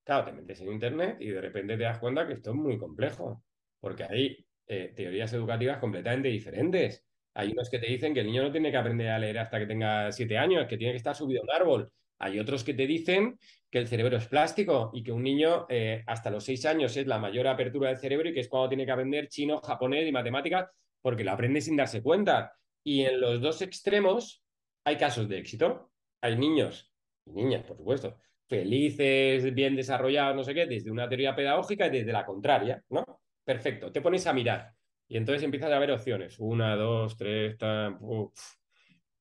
Claro, 0.04 0.26
te 0.26 0.34
metes 0.34 0.62
en 0.62 0.72
internet 0.74 1.18
y 1.22 1.30
de 1.30 1.42
repente 1.42 1.78
te 1.78 1.84
das 1.84 2.00
cuenta 2.00 2.28
que 2.28 2.34
esto 2.34 2.52
es 2.52 2.56
muy 2.58 2.78
complejo, 2.80 3.46
porque 3.80 4.04
ahí 4.06 4.48
eh, 4.68 4.94
teorías 4.96 5.34
educativas 5.34 5.80
completamente 5.80 6.30
diferentes. 6.30 7.06
Hay 7.36 7.52
unos 7.52 7.70
que 7.70 7.80
te 7.80 7.88
dicen 7.88 8.14
que 8.14 8.22
el 8.22 8.28
niño 8.28 8.44
no 8.44 8.52
tiene 8.52 8.72
que 8.72 8.78
aprender 8.78 9.10
a 9.10 9.20
leer 9.20 9.40
hasta 9.40 9.60
que 9.60 9.68
tenga 9.68 10.12
siete 10.12 10.38
años, 10.38 10.68
que 10.68 10.78
tiene 10.78 10.94
que 10.94 10.98
estar 10.98 11.16
subido 11.16 11.42
a 11.42 11.46
un 11.46 11.52
árbol. 11.52 11.94
Hay 12.22 12.40
otros 12.40 12.64
que 12.64 12.74
te 12.74 12.88
dicen 12.88 13.38
que 13.70 13.80
el 13.80 13.88
cerebro 13.88 14.18
es 14.18 14.28
plástico 14.28 14.92
y 14.94 15.04
que 15.04 15.12
un 15.12 15.24
niño 15.24 15.66
eh, 15.70 16.04
hasta 16.08 16.30
los 16.30 16.44
seis 16.44 16.66
años 16.66 16.96
es 16.98 17.08
la 17.08 17.20
mayor 17.20 17.48
apertura 17.48 17.90
del 17.90 17.98
cerebro 17.98 18.30
y 18.30 18.34
que 18.34 18.42
es 18.42 18.48
cuando 18.48 18.70
tiene 18.70 18.86
que 18.86 18.92
aprender 18.92 19.28
chino, 19.28 19.60
japonés 19.62 20.08
y 20.08 20.12
matemáticas 20.12 20.70
porque 21.02 21.24
lo 21.24 21.32
aprende 21.32 21.62
sin 21.62 21.76
darse 21.76 22.02
cuenta. 22.02 22.54
Y 22.84 23.02
en 23.02 23.20
los 23.20 23.42
dos 23.42 23.62
extremos 23.62 24.44
hay 24.84 24.98
casos 24.98 25.28
de 25.28 25.40
éxito. 25.40 25.92
Hay 26.22 26.38
niños 26.38 26.92
y 27.26 27.32
niñas, 27.32 27.64
por 27.64 27.78
supuesto, 27.78 28.18
felices, 28.48 29.54
bien 29.54 29.76
desarrollados, 29.76 30.36
no 30.36 30.44
sé 30.44 30.54
qué, 30.54 30.66
desde 30.66 30.92
una 30.92 31.08
teoría 31.08 31.36
pedagógica 31.36 31.88
y 31.88 31.92
desde 31.92 32.12
la 32.12 32.26
contraria, 32.26 32.84
¿no? 32.90 33.04
Perfecto, 33.44 33.92
te 33.92 34.02
pones 34.02 34.28
a 34.28 34.34
mirar 34.34 34.74
y 35.12 35.18
entonces 35.18 35.44
empiezas 35.44 35.72
a 35.74 35.80
ver 35.80 35.92
opciones. 35.92 36.40
Una, 36.40 36.74
dos, 36.78 37.18
tres, 37.18 37.58
tan, 37.58 38.00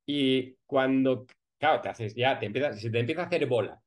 Y 0.06 0.54
cuando, 0.64 1.26
claro, 1.60 1.80
te 1.82 1.90
haces 1.90 2.14
ya, 2.16 2.38
te 2.38 2.46
empieza, 2.46 2.70
te 2.72 2.98
empieza 2.98 3.22
a 3.22 3.26
hacer 3.26 3.46
bola. 3.46 3.80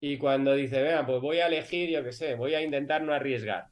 Y 0.00 0.18
cuando 0.18 0.54
dice, 0.54 0.82
vea, 0.82 1.04
pues 1.06 1.20
voy 1.20 1.38
a 1.38 1.46
elegir, 1.46 1.90
yo 1.90 2.04
qué 2.04 2.12
sé, 2.12 2.34
voy 2.36 2.54
a 2.54 2.62
intentar 2.62 3.02
no 3.02 3.12
arriesgar. 3.14 3.68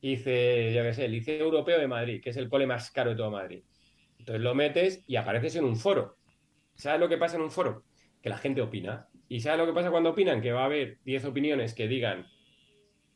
Dice, 0.00 0.72
yo 0.72 0.82
qué 0.84 0.94
sé, 0.94 1.06
el 1.06 1.12
Liceo 1.12 1.44
Europeo 1.44 1.78
de 1.80 1.88
Madrid, 1.88 2.22
que 2.22 2.30
es 2.30 2.36
el 2.36 2.48
cole 2.48 2.66
más 2.66 2.90
caro 2.92 3.10
de 3.10 3.16
todo 3.16 3.30
Madrid. 3.30 3.64
Entonces 4.18 4.42
lo 4.42 4.54
metes 4.54 5.02
y 5.06 5.16
apareces 5.16 5.56
en 5.56 5.64
un 5.64 5.76
foro. 5.76 6.16
¿Sabes 6.76 7.00
lo 7.00 7.08
que 7.08 7.18
pasa 7.18 7.36
en 7.36 7.42
un 7.42 7.50
foro? 7.50 7.84
Que 8.22 8.28
la 8.28 8.38
gente 8.38 8.62
opina. 8.62 9.08
¿Y 9.28 9.40
sabes 9.40 9.58
lo 9.58 9.66
que 9.66 9.72
pasa 9.72 9.90
cuando 9.90 10.10
opinan? 10.10 10.40
Que 10.40 10.52
va 10.52 10.62
a 10.62 10.66
haber 10.66 10.98
10 11.04 11.24
opiniones 11.24 11.74
que 11.74 11.88
digan 11.88 12.26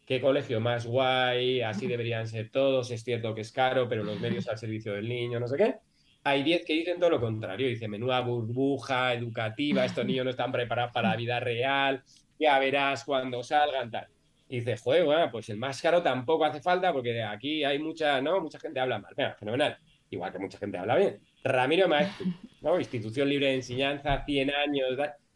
qué 0.07 0.21
colegio 0.21 0.61
más 0.61 0.87
guay, 0.87 1.61
así 1.61 1.87
deberían 1.87 2.27
ser 2.27 2.51
todos, 2.51 2.91
es 2.91 3.05
cierto 3.05 3.33
que 3.35 3.43
es 3.43 3.53
caro, 3.53 3.89
pero 3.89 4.03
los 4.03 4.19
medios 4.19 4.49
al 4.49 4.59
servicio 4.59 4.93
del 4.95 5.09
niño, 5.09 5.39
no 5.39 5.47
sé 5.47 5.57
qué. 5.57 5.77
Hay 6.23 6.43
10 6.43 6.65
que 6.67 6.75
dicen 6.75 6.99
todo 6.99 7.11
lo 7.11 7.21
contrario, 7.21 7.67
dice 7.67 7.89
menuda 7.89 8.21
burbuja 8.21 9.15
educativa, 9.15 9.85
estos 9.85 10.05
niños 10.05 10.25
no 10.25 10.31
están 10.31 10.53
preparados 10.53 10.93
para 10.93 11.11
la 11.11 11.17
vida 11.17 11.41
real, 11.41 12.03
ya 12.39 12.59
verás 12.59 13.05
cuando 13.05 13.43
salgan, 13.43 13.91
tal. 13.91 14.07
Y 14.49 14.61
dice, 14.61 14.77
joder, 14.77 15.31
pues 15.31 15.49
el 15.49 15.57
más 15.57 15.81
caro 15.81 16.03
tampoco 16.03 16.45
hace 16.45 16.61
falta 16.61 16.93
porque 16.93 17.23
aquí 17.23 17.65
hay 17.65 17.79
mucha, 17.79 18.21
¿no? 18.21 18.41
Mucha 18.41 18.59
gente 18.59 18.81
habla 18.81 18.99
mal. 18.99 19.15
Venga, 19.17 19.35
fenomenal. 19.35 19.79
Igual 20.11 20.33
que 20.33 20.39
mucha 20.41 20.59
gente 20.59 20.77
habla 20.77 20.97
bien. 20.97 21.21
Ramiro 21.45 21.89
Maestro, 21.89 22.27
¿no? 22.61 22.79
Institución 22.79 23.29
Libre 23.29 23.47
de 23.47 23.55
Enseñanza, 23.55 24.25
100 24.25 24.51
años, 24.51 24.89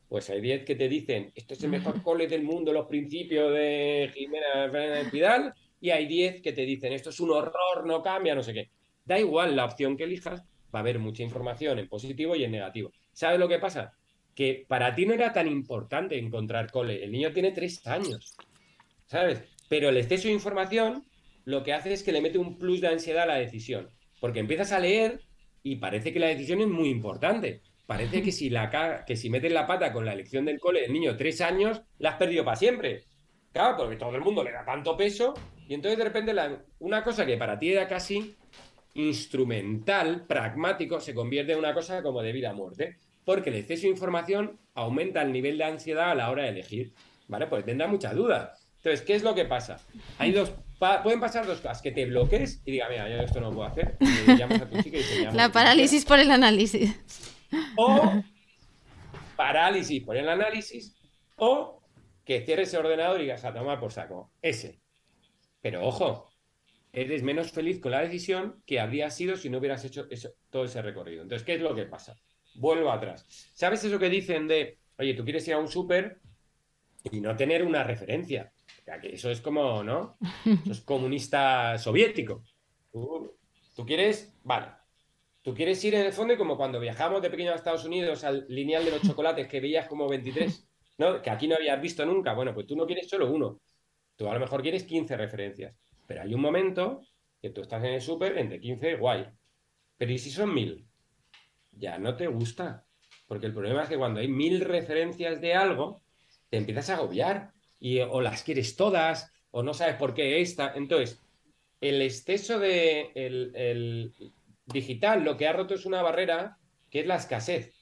pues 0.09 0.29
hay 0.31 0.41
10 0.41 0.65
que 0.65 0.75
te 0.75 0.89
dicen, 0.89 1.33
esto 1.35 1.55
es 1.55 1.63
el 1.63 1.71
mejor 1.71 2.03
cole 2.03 2.27
del 2.27 2.43
mundo, 2.43 2.73
los 2.73 2.87
principios 2.87 3.53
de 3.55 4.11
Jimena 4.13 4.67
Vidal, 5.11 5.55
y 5.81 5.91
hay 5.91 6.07
10 6.07 6.43
que 6.43 6.53
te 6.53 6.63
dicen, 6.63 6.93
esto 6.93 7.11
es 7.11 7.21
un 7.21 7.31
horror, 7.31 7.87
no 7.87 8.03
cambia, 8.03 8.35
no 8.35 8.43
sé 8.43 8.53
qué. 8.53 8.71
Da 9.05 9.19
igual 9.19 9.55
la 9.55 9.65
opción 9.65 9.97
que 9.97 10.05
elijas, 10.05 10.45
va 10.75 10.81
a 10.81 10.83
haber 10.83 10.99
mucha 10.99 11.23
información 11.23 11.79
en 11.79 11.89
positivo 11.89 12.35
y 12.35 12.45
en 12.45 12.53
negativo. 12.53 12.91
¿Sabes 13.13 13.39
lo 13.39 13.49
que 13.49 13.59
pasa? 13.59 13.93
Que 14.35 14.65
para 14.67 14.95
ti 14.95 15.07
no 15.07 15.15
era 15.15 15.33
tan 15.33 15.47
importante 15.47 16.19
encontrar 16.19 16.71
cole. 16.71 17.05
El 17.05 17.13
niño 17.13 17.33
tiene 17.33 17.53
3 17.53 17.87
años, 17.87 18.37
¿sabes? 19.07 19.43
Pero 19.69 19.89
el 19.89 19.97
exceso 19.97 20.29
de 20.29 20.35
información 20.35 21.05
lo 21.45 21.63
que 21.63 21.73
hace 21.73 21.93
es 21.93 22.03
que 22.03 22.13
le 22.13 22.21
mete 22.21 22.39
un 22.39 22.59
plus 22.59 22.81
de 22.81 22.89
ansiedad 22.89 23.25
a 23.25 23.27
la 23.27 23.37
decisión. 23.37 23.91
Porque 24.21 24.41
empiezas 24.41 24.73
a 24.73 24.81
leer 24.81 25.21
y 25.63 25.77
parece 25.77 26.13
que 26.13 26.21
la 26.21 26.29
decisión 26.29 26.61
es 26.61 26.69
muy 26.69 26.89
importante 26.89 27.63
parece 27.87 28.23
que 28.23 28.33
si, 28.33 28.51
la, 28.51 29.05
que 29.07 29.17
si 29.17 29.31
metes 29.31 29.53
la 29.53 29.67
pata 29.67 29.93
con 29.93 30.05
la 30.05 30.13
elección 30.13 30.45
del 30.45 30.59
cole 30.59 30.83
del 30.83 30.93
niño 30.93 31.17
tres 31.17 31.41
años, 31.41 31.83
la 31.99 32.11
has 32.11 32.17
perdido 32.17 32.45
para 32.45 32.57
siempre. 32.57 33.05
Claro, 33.53 33.77
porque 33.77 33.97
todo 33.97 34.15
el 34.17 34.23
mundo 34.23 34.43
le 34.43 34.53
da 34.53 34.65
tanto 34.65 34.97
peso 34.97 35.35
y 35.69 35.75
entonces 35.75 35.99
de 35.99 36.05
repente 36.05 36.35
una 36.81 37.05
cosa 37.05 37.25
que 37.25 37.37
para 37.37 37.59
ti 37.59 37.73
era 37.73 37.87
casi 37.87 38.37
instrumental, 38.95 40.25
pragmático, 40.27 41.01
se 41.01 41.15
convierte 41.15 41.53
en 41.53 41.59
una 41.59 41.75
cosa 41.75 42.03
como 42.03 42.23
de 42.23 42.33
vida 42.33 42.51
a 42.51 42.55
muerte. 42.55 42.99
Porque 43.25 43.51
el 43.51 43.57
exceso 43.57 43.83
de 43.83 43.89
información 43.89 44.59
aumenta 44.75 45.23
el 45.23 45.33
nivel 45.33 45.59
de 45.59 45.65
ansiedad 45.65 46.11
a 46.11 46.15
la 46.15 46.31
hora 46.31 46.45
de 46.45 46.51
elegir. 46.51 46.93
¿Vale? 47.29 47.47
Pues 47.47 47.65
tendrá 47.65 47.87
muchas 47.87 48.15
dudas. 48.15 48.65
Entonces, 48.77 49.03
¿qué 49.03 49.15
es 49.15 49.23
lo 49.23 49.35
que 49.35 49.47
pasa? 49.47 49.79
Hay 50.19 50.33
dos, 50.33 50.53
pueden 51.03 51.19
pasar 51.19 51.47
dos 51.47 51.59
cosas, 51.61 51.81
que 51.81 51.91
te 51.91 52.05
bloques 52.05 52.61
y 52.67 52.73
diga, 52.73 52.89
mira, 52.91 53.09
yo 53.09 53.17
esto 53.17 53.41
no 53.41 53.49
lo 53.49 53.57
puedo 53.57 53.69
hacer. 53.69 53.97
la 55.33 55.51
parálisis 55.51 56.05
por 56.05 56.19
el 56.19 56.31
análisis. 56.31 56.95
O 57.77 58.23
parálisis 59.37 60.03
por 60.03 60.17
el 60.17 60.29
análisis. 60.29 60.95
O 61.37 61.83
que 62.25 62.43
cierres 62.43 62.69
ese 62.69 62.79
ordenador 62.79 63.21
y 63.21 63.25
digas 63.25 63.45
a 63.45 63.55
tomar 63.55 63.81
por 63.81 63.93
saco. 63.93 64.31
Ese. 64.43 64.81
Pero 65.61 65.87
ojo, 65.87 66.29
eres 66.95 67.23
menos 67.23 67.51
feliz 67.51 67.81
con 67.81 67.93
la 67.93 68.01
decisión 68.01 68.63
que 68.67 68.81
habría 68.81 69.11
sido 69.11 69.37
si 69.37 69.51
no 69.51 69.59
hubieras 69.59 69.85
hecho 69.85 70.07
todo 70.51 70.65
ese 70.65 70.83
recorrido. 70.83 71.23
Entonces, 71.23 71.45
¿qué 71.45 71.55
es 71.55 71.61
lo 71.61 71.75
que 71.75 71.85
pasa? 71.85 72.17
Vuelvo 72.55 72.91
atrás. 72.91 73.27
¿Sabes 73.55 73.85
eso 73.85 73.99
que 73.99 74.09
dicen 74.09 74.47
de, 74.47 74.79
oye, 74.99 75.15
tú 75.15 75.25
quieres 75.25 75.47
ir 75.49 75.55
a 75.55 75.59
un 75.59 75.69
súper 75.69 76.21
y 77.11 77.21
no 77.21 77.37
tener 77.37 77.65
una 77.65 77.85
referencia? 77.85 78.53
que 79.01 79.15
eso 79.15 79.31
es 79.31 79.41
como, 79.41 79.83
¿no? 79.83 80.19
Eso 80.45 80.73
es 80.73 80.81
comunista 80.83 81.79
soviético. 81.79 82.45
tú 82.93 83.87
quieres, 83.87 84.35
vale, 84.43 84.69
Tú 85.45 85.53
quieres 85.53 85.85
ir 85.85 85.95
en 85.95 86.07
el 86.07 86.13
fondo 86.15 86.39
como 86.39 86.57
cuando 86.57 86.81
viajamos 86.81 87.21
de 87.21 87.29
pequeño 87.29 87.53
a 87.53 87.57
Estados 87.57 87.85
Unidos 87.85 88.25
al 88.25 88.47
lineal 88.49 88.83
de 88.83 88.93
los 88.93 89.03
chocolates 89.07 89.47
que 89.47 89.61
veías 89.61 89.87
como 89.87 90.09
23, 90.09 90.67
¿no? 90.97 91.21
Que 91.21 91.29
aquí 91.29 91.47
no 91.47 91.57
habías 91.57 91.79
visto 91.83 92.07
nunca. 92.07 92.33
Bueno, 92.33 92.55
pues 92.55 92.67
tú 92.67 92.75
no 92.75 92.87
quieres 92.87 93.11
solo 93.11 93.31
uno. 93.31 93.61
Tú 94.17 94.27
a 94.27 94.33
lo 94.33 94.41
mejor 94.41 94.63
quieres 94.63 94.85
15 94.85 95.19
referencias. 95.19 95.77
Pero 96.07 96.23
hay 96.23 96.35
un 96.35 96.41
momento 96.41 97.03
que 97.41 97.51
tú 97.51 97.61
estás 97.61 97.83
en 97.85 97.95
el 97.95 98.01
súper 98.01 98.39
entre 98.39 98.61
15, 98.61 98.97
guay. 98.97 99.27
Pero 99.97 100.13
¿y 100.13 100.19
si 100.19 100.31
son 100.31 100.55
mil? 100.55 100.87
Ya 101.73 101.99
no 101.99 102.17
te 102.17 102.27
gusta. 102.27 102.85
Porque 103.27 103.47
el 103.47 103.53
problema 103.53 103.83
es 103.83 103.89
que 103.89 103.97
cuando 103.97 104.21
hay 104.21 104.29
mil 104.29 104.61
referencias 104.61 105.41
de 105.41 105.55
algo, 105.55 106.03
te 106.51 106.57
empiezas 106.57 106.91
a 106.91 106.95
agobiar. 106.95 107.53
Y 107.81 108.01
o 108.01 108.21
las 108.21 108.43
quieres 108.43 108.77
todas, 108.77 109.33
o 109.51 109.63
no 109.63 109.75
sabes 109.75 109.97
por 109.97 110.15
qué 110.15 110.41
esta. 110.41 110.73
Entonces, 110.75 111.21
el 111.81 112.01
exceso 112.03 112.59
de 112.59 113.11
el, 113.15 114.13
digital 114.67 115.23
lo 115.23 115.37
que 115.37 115.47
ha 115.47 115.53
roto 115.53 115.75
es 115.75 115.85
una 115.85 116.01
barrera 116.01 116.57
que 116.91 117.01
es 117.01 117.07
la 117.07 117.17
escasez. 117.17 117.75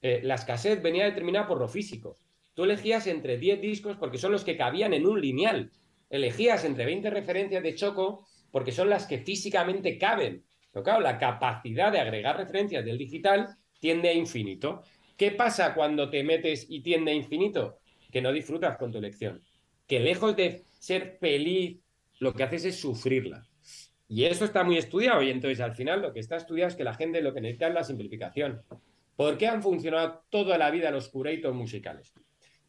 Eh, 0.00 0.20
la 0.22 0.36
escasez 0.36 0.82
venía 0.82 1.04
determinada 1.04 1.46
por 1.46 1.58
lo 1.58 1.68
físico. 1.68 2.18
Tú 2.54 2.64
elegías 2.64 3.06
entre 3.06 3.36
10 3.36 3.60
discos 3.60 3.96
porque 3.96 4.18
son 4.18 4.32
los 4.32 4.44
que 4.44 4.56
cabían 4.56 4.94
en 4.94 5.06
un 5.06 5.20
lineal. 5.20 5.70
Elegías 6.10 6.64
entre 6.64 6.84
20 6.86 7.10
referencias 7.10 7.62
de 7.62 7.74
choco 7.74 8.26
porque 8.50 8.72
son 8.72 8.88
las 8.88 9.06
que 9.06 9.18
físicamente 9.18 9.98
caben. 9.98 10.44
Pero 10.72 10.84
claro, 10.84 11.00
la 11.00 11.18
capacidad 11.18 11.90
de 11.90 12.00
agregar 12.00 12.36
referencias 12.36 12.84
del 12.84 12.98
digital 12.98 13.56
tiende 13.80 14.08
a 14.08 14.14
infinito. 14.14 14.82
¿Qué 15.16 15.30
pasa 15.30 15.74
cuando 15.74 16.10
te 16.10 16.22
metes 16.22 16.66
y 16.68 16.80
tiende 16.80 17.12
a 17.12 17.14
infinito? 17.14 17.78
Que 18.10 18.22
no 18.22 18.32
disfrutas 18.32 18.76
con 18.76 18.92
tu 18.92 18.98
elección. 18.98 19.42
Que 19.86 20.00
lejos 20.00 20.36
de 20.36 20.64
ser 20.78 21.16
feliz, 21.20 21.80
lo 22.18 22.32
que 22.32 22.42
haces 22.44 22.64
es 22.64 22.80
sufrirla. 22.80 23.46
Y 24.08 24.24
eso 24.24 24.44
está 24.44 24.64
muy 24.64 24.76
estudiado 24.76 25.22
y 25.22 25.30
entonces 25.30 25.60
al 25.60 25.74
final 25.74 26.02
lo 26.02 26.12
que 26.12 26.20
está 26.20 26.36
estudiado 26.36 26.68
es 26.68 26.76
que 26.76 26.84
la 26.84 26.94
gente 26.94 27.22
lo 27.22 27.32
que 27.32 27.40
necesita 27.40 27.68
es 27.68 27.74
la 27.74 27.84
simplificación. 27.84 28.62
¿Por 29.16 29.38
qué 29.38 29.46
han 29.46 29.62
funcionado 29.62 30.24
toda 30.28 30.58
la 30.58 30.70
vida 30.70 30.90
los 30.90 31.08
curatos 31.08 31.54
musicales? 31.54 32.12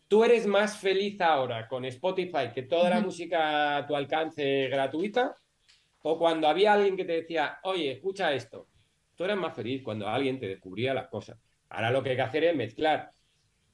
¿Tú 0.07 0.23
eres 0.23 0.45
más 0.45 0.77
feliz 0.77 1.19
ahora 1.19 1.67
con 1.67 1.83
Spotify 1.85 2.51
que 2.53 2.63
toda 2.63 2.89
la 2.89 3.01
música 3.01 3.77
a 3.77 3.87
tu 3.87 3.95
alcance 3.95 4.67
gratuita? 4.67 5.35
¿O 6.03 6.19
cuando 6.19 6.47
había 6.47 6.73
alguien 6.73 6.95
que 6.95 7.05
te 7.05 7.13
decía, 7.13 7.57
oye, 7.63 7.93
escucha 7.93 8.31
esto? 8.31 8.67
Tú 9.15 9.23
eras 9.23 9.37
más 9.37 9.55
feliz 9.55 9.81
cuando 9.81 10.07
alguien 10.07 10.39
te 10.39 10.47
descubría 10.47 10.93
las 10.93 11.07
cosas. 11.07 11.37
Ahora 11.69 11.89
lo 11.89 12.03
que 12.03 12.11
hay 12.11 12.15
que 12.15 12.21
hacer 12.21 12.43
es 12.43 12.55
mezclar 12.55 13.11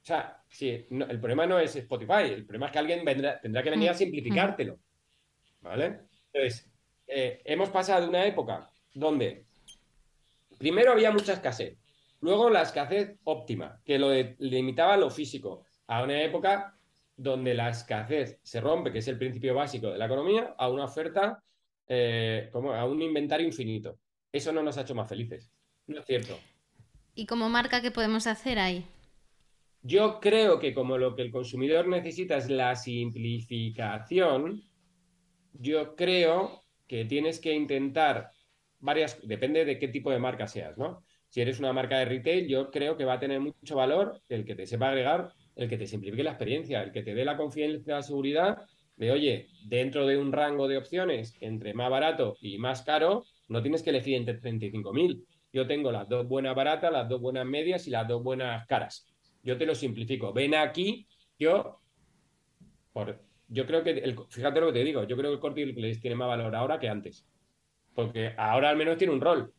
O 0.02 0.06
sea, 0.06 0.41
sí, 0.48 0.70
el 0.89 1.20
problema 1.20 1.46
no 1.46 1.60
es 1.60 1.76
Spotify, 1.76 2.24
el 2.24 2.46
problema 2.46 2.67
es 2.67 2.72
que 2.72 2.80
alguien 2.80 3.04
vendrá, 3.04 3.39
tendrá 3.39 3.62
que 3.62 3.70
venir 3.70 3.89
a 3.89 3.94
simplificártelo. 3.94 4.80
¿Vale? 5.62 6.00
Entonces, 6.32 6.72
eh, 7.08 7.41
hemos 7.44 7.70
pasado 7.70 8.02
de 8.02 8.08
una 8.08 8.26
época 8.26 8.70
donde 8.94 9.46
primero 10.58 10.94
había 10.94 11.12
mucha 11.12 11.34
escasez, 11.34 11.78
luego 12.22 12.50
la 12.50 12.62
escasez 12.62 13.17
óptima, 13.26 13.82
que 13.84 14.00
lo 14.00 14.12
limitaba 14.39 14.96
lo 14.96 15.10
físico, 15.10 15.65
a 15.92 16.04
una 16.04 16.24
época 16.24 16.74
donde 17.18 17.54
la 17.54 17.70
escasez 17.70 18.40
se 18.42 18.62
rompe, 18.62 18.94
que 18.94 19.00
es 19.00 19.08
el 19.10 19.18
principio 19.18 19.54
básico 19.54 19.92
de 19.92 19.98
la 19.98 20.06
economía, 20.06 20.56
a 20.58 20.70
una 20.70 20.86
oferta, 20.86 21.44
eh, 21.86 22.48
como 22.54 22.72
a 22.72 22.86
un 22.86 23.02
inventario 23.02 23.46
infinito. 23.46 24.00
Eso 24.32 24.54
no 24.54 24.64
nos 24.64 24.78
ha 24.78 24.84
hecho 24.84 24.96
más 24.96 25.10
felices. 25.10 25.52
No 25.88 26.00
es 26.00 26.06
cierto. 26.06 26.40
¿Y 27.14 27.26
como 27.26 27.50
marca 27.50 27.82
qué 27.82 27.92
podemos 27.92 28.26
hacer 28.26 28.58
ahí? 28.58 28.86
Yo 29.82 30.22
creo 30.22 30.60
que 30.60 30.74
como 30.74 30.98
lo 30.98 31.14
que 31.14 31.24
el 31.24 31.32
consumidor 31.32 31.90
necesita 31.90 32.38
es 32.38 32.50
la 32.50 32.74
simplificación, 32.78 34.64
yo 35.52 35.98
creo 35.98 36.64
que 36.88 37.04
tienes 37.04 37.42
que 37.42 37.54
intentar 37.54 38.32
varias, 38.80 39.20
depende 39.28 39.66
de 39.66 39.78
qué 39.78 39.90
tipo 39.90 40.10
de 40.10 40.20
marca 40.20 40.48
seas, 40.48 40.78
¿no? 40.78 41.04
Si 41.28 41.42
eres 41.42 41.60
una 41.60 41.74
marca 41.74 42.00
de 42.00 42.06
retail, 42.06 42.48
yo 42.48 42.72
creo 42.72 42.96
que 42.96 43.04
va 43.04 43.14
a 43.14 43.20
tener 43.20 43.42
mucho 43.42 43.76
valor 43.76 44.22
el 44.30 44.46
que 44.46 44.56
te 44.56 44.66
sepa 44.66 44.88
agregar, 44.88 45.34
el 45.56 45.70
que 45.70 45.78
te 45.78 45.88
simplifique 45.88 46.24
la 46.24 46.32
experiencia, 46.32 46.82
el 46.82 46.92
que 46.92 47.04
te 47.04 47.14
dé 47.14 47.26
la 47.26 47.38
confianza, 47.38 47.92
la 47.92 48.02
seguridad 48.02 48.58
de, 48.96 49.12
oye, 49.12 49.48
dentro 49.66 50.06
de 50.08 50.18
un 50.18 50.32
rango 50.32 50.68
de 50.68 50.78
opciones 50.78 51.36
entre 51.42 51.74
más 51.74 51.90
barato 51.90 52.36
y 52.42 52.58
más 52.58 52.84
caro, 52.84 53.26
no 53.50 53.62
tienes 53.62 53.84
que 53.84 53.90
elegir 53.90 54.16
entre 54.16 54.40
35.000. 54.40 55.24
Yo 55.54 55.68
tengo 55.68 55.92
las 55.92 56.08
dos 56.08 56.28
buenas 56.28 56.56
baratas, 56.56 56.92
las 56.92 57.10
dos 57.10 57.20
buenas 57.20 57.46
medias 57.46 57.88
y 57.88 57.92
las 57.92 58.08
dos 58.08 58.24
buenas 58.24 58.66
caras 58.68 59.12
yo 59.44 59.58
te 59.58 59.66
lo 59.66 59.76
simplifico. 59.76 60.34
Ven 60.34 60.56
aquí, 60.56 61.08
yo, 61.40 61.80
por, 62.94 63.22
yo 63.48 63.66
creo 63.66 63.84
que, 63.84 63.92
el, 63.92 64.18
fíjate 64.30 64.60
lo 64.60 64.68
que 64.68 64.80
te 64.80 64.84
digo, 64.84 65.04
yo 65.04 65.18
creo 65.18 65.32
que 65.32 65.36
el 65.36 65.40
corte 65.40 65.62
inglés 65.62 66.00
tiene 66.00 66.16
más 66.16 66.28
valor 66.28 66.56
ahora 66.56 66.80
que 66.80 66.90
antes. 66.90 67.26
Porque 67.94 68.34
ahora 68.38 68.70
al 68.70 68.78
menos 68.78 68.98
tiene 68.98 69.14
un 69.14 69.22
rol 69.22 69.54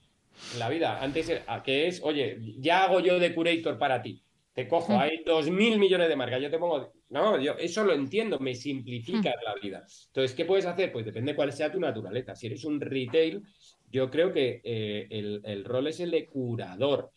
en 0.54 0.58
la 0.58 0.68
vida. 0.68 1.02
Antes, 1.02 1.42
que 1.64 1.88
es, 1.88 2.00
oye, 2.02 2.38
ya 2.58 2.84
hago 2.84 3.00
yo 3.00 3.18
de 3.18 3.34
curator 3.34 3.78
para 3.78 4.00
ti. 4.02 4.22
Te 4.52 4.68
cojo, 4.68 4.98
hay 4.98 5.22
dos 5.24 5.48
mil 5.50 5.78
millones 5.78 6.08
de 6.08 6.16
marcas, 6.16 6.42
yo 6.42 6.50
te 6.50 6.58
pongo. 6.58 6.92
No, 7.08 7.40
yo 7.40 7.54
eso 7.58 7.84
lo 7.84 7.94
entiendo, 7.94 8.38
me 8.38 8.54
simplifica 8.54 9.32
la 9.42 9.54
vida. 9.54 9.84
Entonces, 10.08 10.34
¿qué 10.34 10.44
puedes 10.44 10.66
hacer? 10.66 10.92
Pues 10.92 11.06
depende 11.06 11.34
cuál 11.34 11.52
sea 11.52 11.72
tu 11.72 11.80
naturaleza. 11.80 12.34
Si 12.34 12.48
eres 12.48 12.64
un 12.64 12.80
retail, 12.80 13.42
yo 13.90 14.10
creo 14.10 14.32
que 14.32 14.60
eh, 14.62 15.06
el, 15.10 15.40
el 15.44 15.64
rol 15.64 15.86
es 15.86 16.00
el 16.00 16.10
de 16.10 16.26
curador 16.26 17.10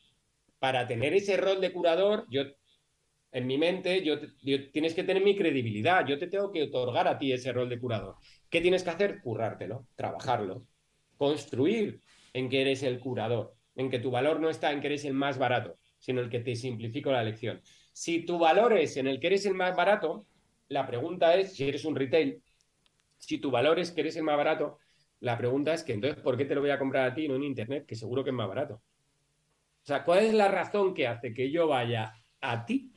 para 0.59 0.87
tener 0.87 1.13
ese 1.13 1.37
rol 1.37 1.61
de 1.61 1.71
curador, 1.71 2.25
yo 2.29 2.43
en 3.31 3.47
mi 3.47 3.57
mente, 3.57 4.01
yo, 4.01 4.17
tienes 4.71 4.93
que 4.93 5.03
tener 5.03 5.21
mi 5.21 5.35
credibilidad, 5.35 6.07
yo 6.07 6.17
te 6.17 6.27
tengo 6.27 6.51
que 6.51 6.63
otorgar 6.63 7.07
a 7.07 7.19
ti 7.19 7.33
ese 7.33 7.51
rol 7.51 7.67
de 7.67 7.77
curador. 7.77 8.15
¿Qué 8.49 8.61
tienes 8.61 8.81
que 8.81 8.91
hacer? 8.91 9.21
Currártelo, 9.21 9.87
trabajarlo, 9.95 10.65
construir 11.17 11.99
en 12.31 12.49
que 12.49 12.61
eres 12.61 12.81
el 12.81 12.99
curador, 12.99 13.53
en 13.75 13.89
que 13.89 13.99
tu 13.99 14.09
valor 14.09 14.39
no 14.39 14.49
está 14.49 14.71
en 14.71 14.79
que 14.79 14.87
eres 14.87 15.03
el 15.03 15.13
más 15.13 15.37
barato, 15.37 15.77
sino 16.05 16.21
el 16.21 16.29
que 16.29 16.39
te 16.39 16.55
simplifico 16.55 17.11
la 17.11 17.23
elección. 17.23 17.59
Si 17.91 18.27
tu 18.27 18.37
valor 18.37 18.77
es 18.77 18.95
en 18.97 19.07
el 19.07 19.19
que 19.19 19.25
eres 19.25 19.47
el 19.47 19.55
más 19.55 19.75
barato, 19.75 20.27
la 20.67 20.85
pregunta 20.85 21.35
es, 21.35 21.53
si 21.55 21.67
eres 21.67 21.83
un 21.83 21.95
retail, 21.95 22.43
si 23.17 23.39
tu 23.39 23.49
valor 23.49 23.79
es 23.79 23.91
que 23.91 24.01
eres 24.01 24.15
el 24.15 24.21
más 24.21 24.37
barato, 24.37 24.77
la 25.21 25.35
pregunta 25.35 25.73
es 25.73 25.83
que 25.83 25.93
entonces, 25.93 26.21
¿por 26.21 26.37
qué 26.37 26.45
te 26.45 26.53
lo 26.53 26.61
voy 26.61 26.69
a 26.69 26.77
comprar 26.77 27.09
a 27.09 27.13
ti, 27.15 27.27
no 27.27 27.35
en 27.35 27.43
Internet, 27.43 27.87
que 27.87 27.95
seguro 27.95 28.23
que 28.23 28.29
es 28.29 28.35
más 28.35 28.47
barato? 28.47 28.75
O 28.75 28.81
sea, 29.81 30.03
¿cuál 30.03 30.25
es 30.25 30.33
la 30.35 30.47
razón 30.47 30.93
que 30.93 31.07
hace 31.07 31.33
que 31.33 31.49
yo 31.49 31.67
vaya 31.67 32.13
a 32.39 32.65
ti 32.67 32.93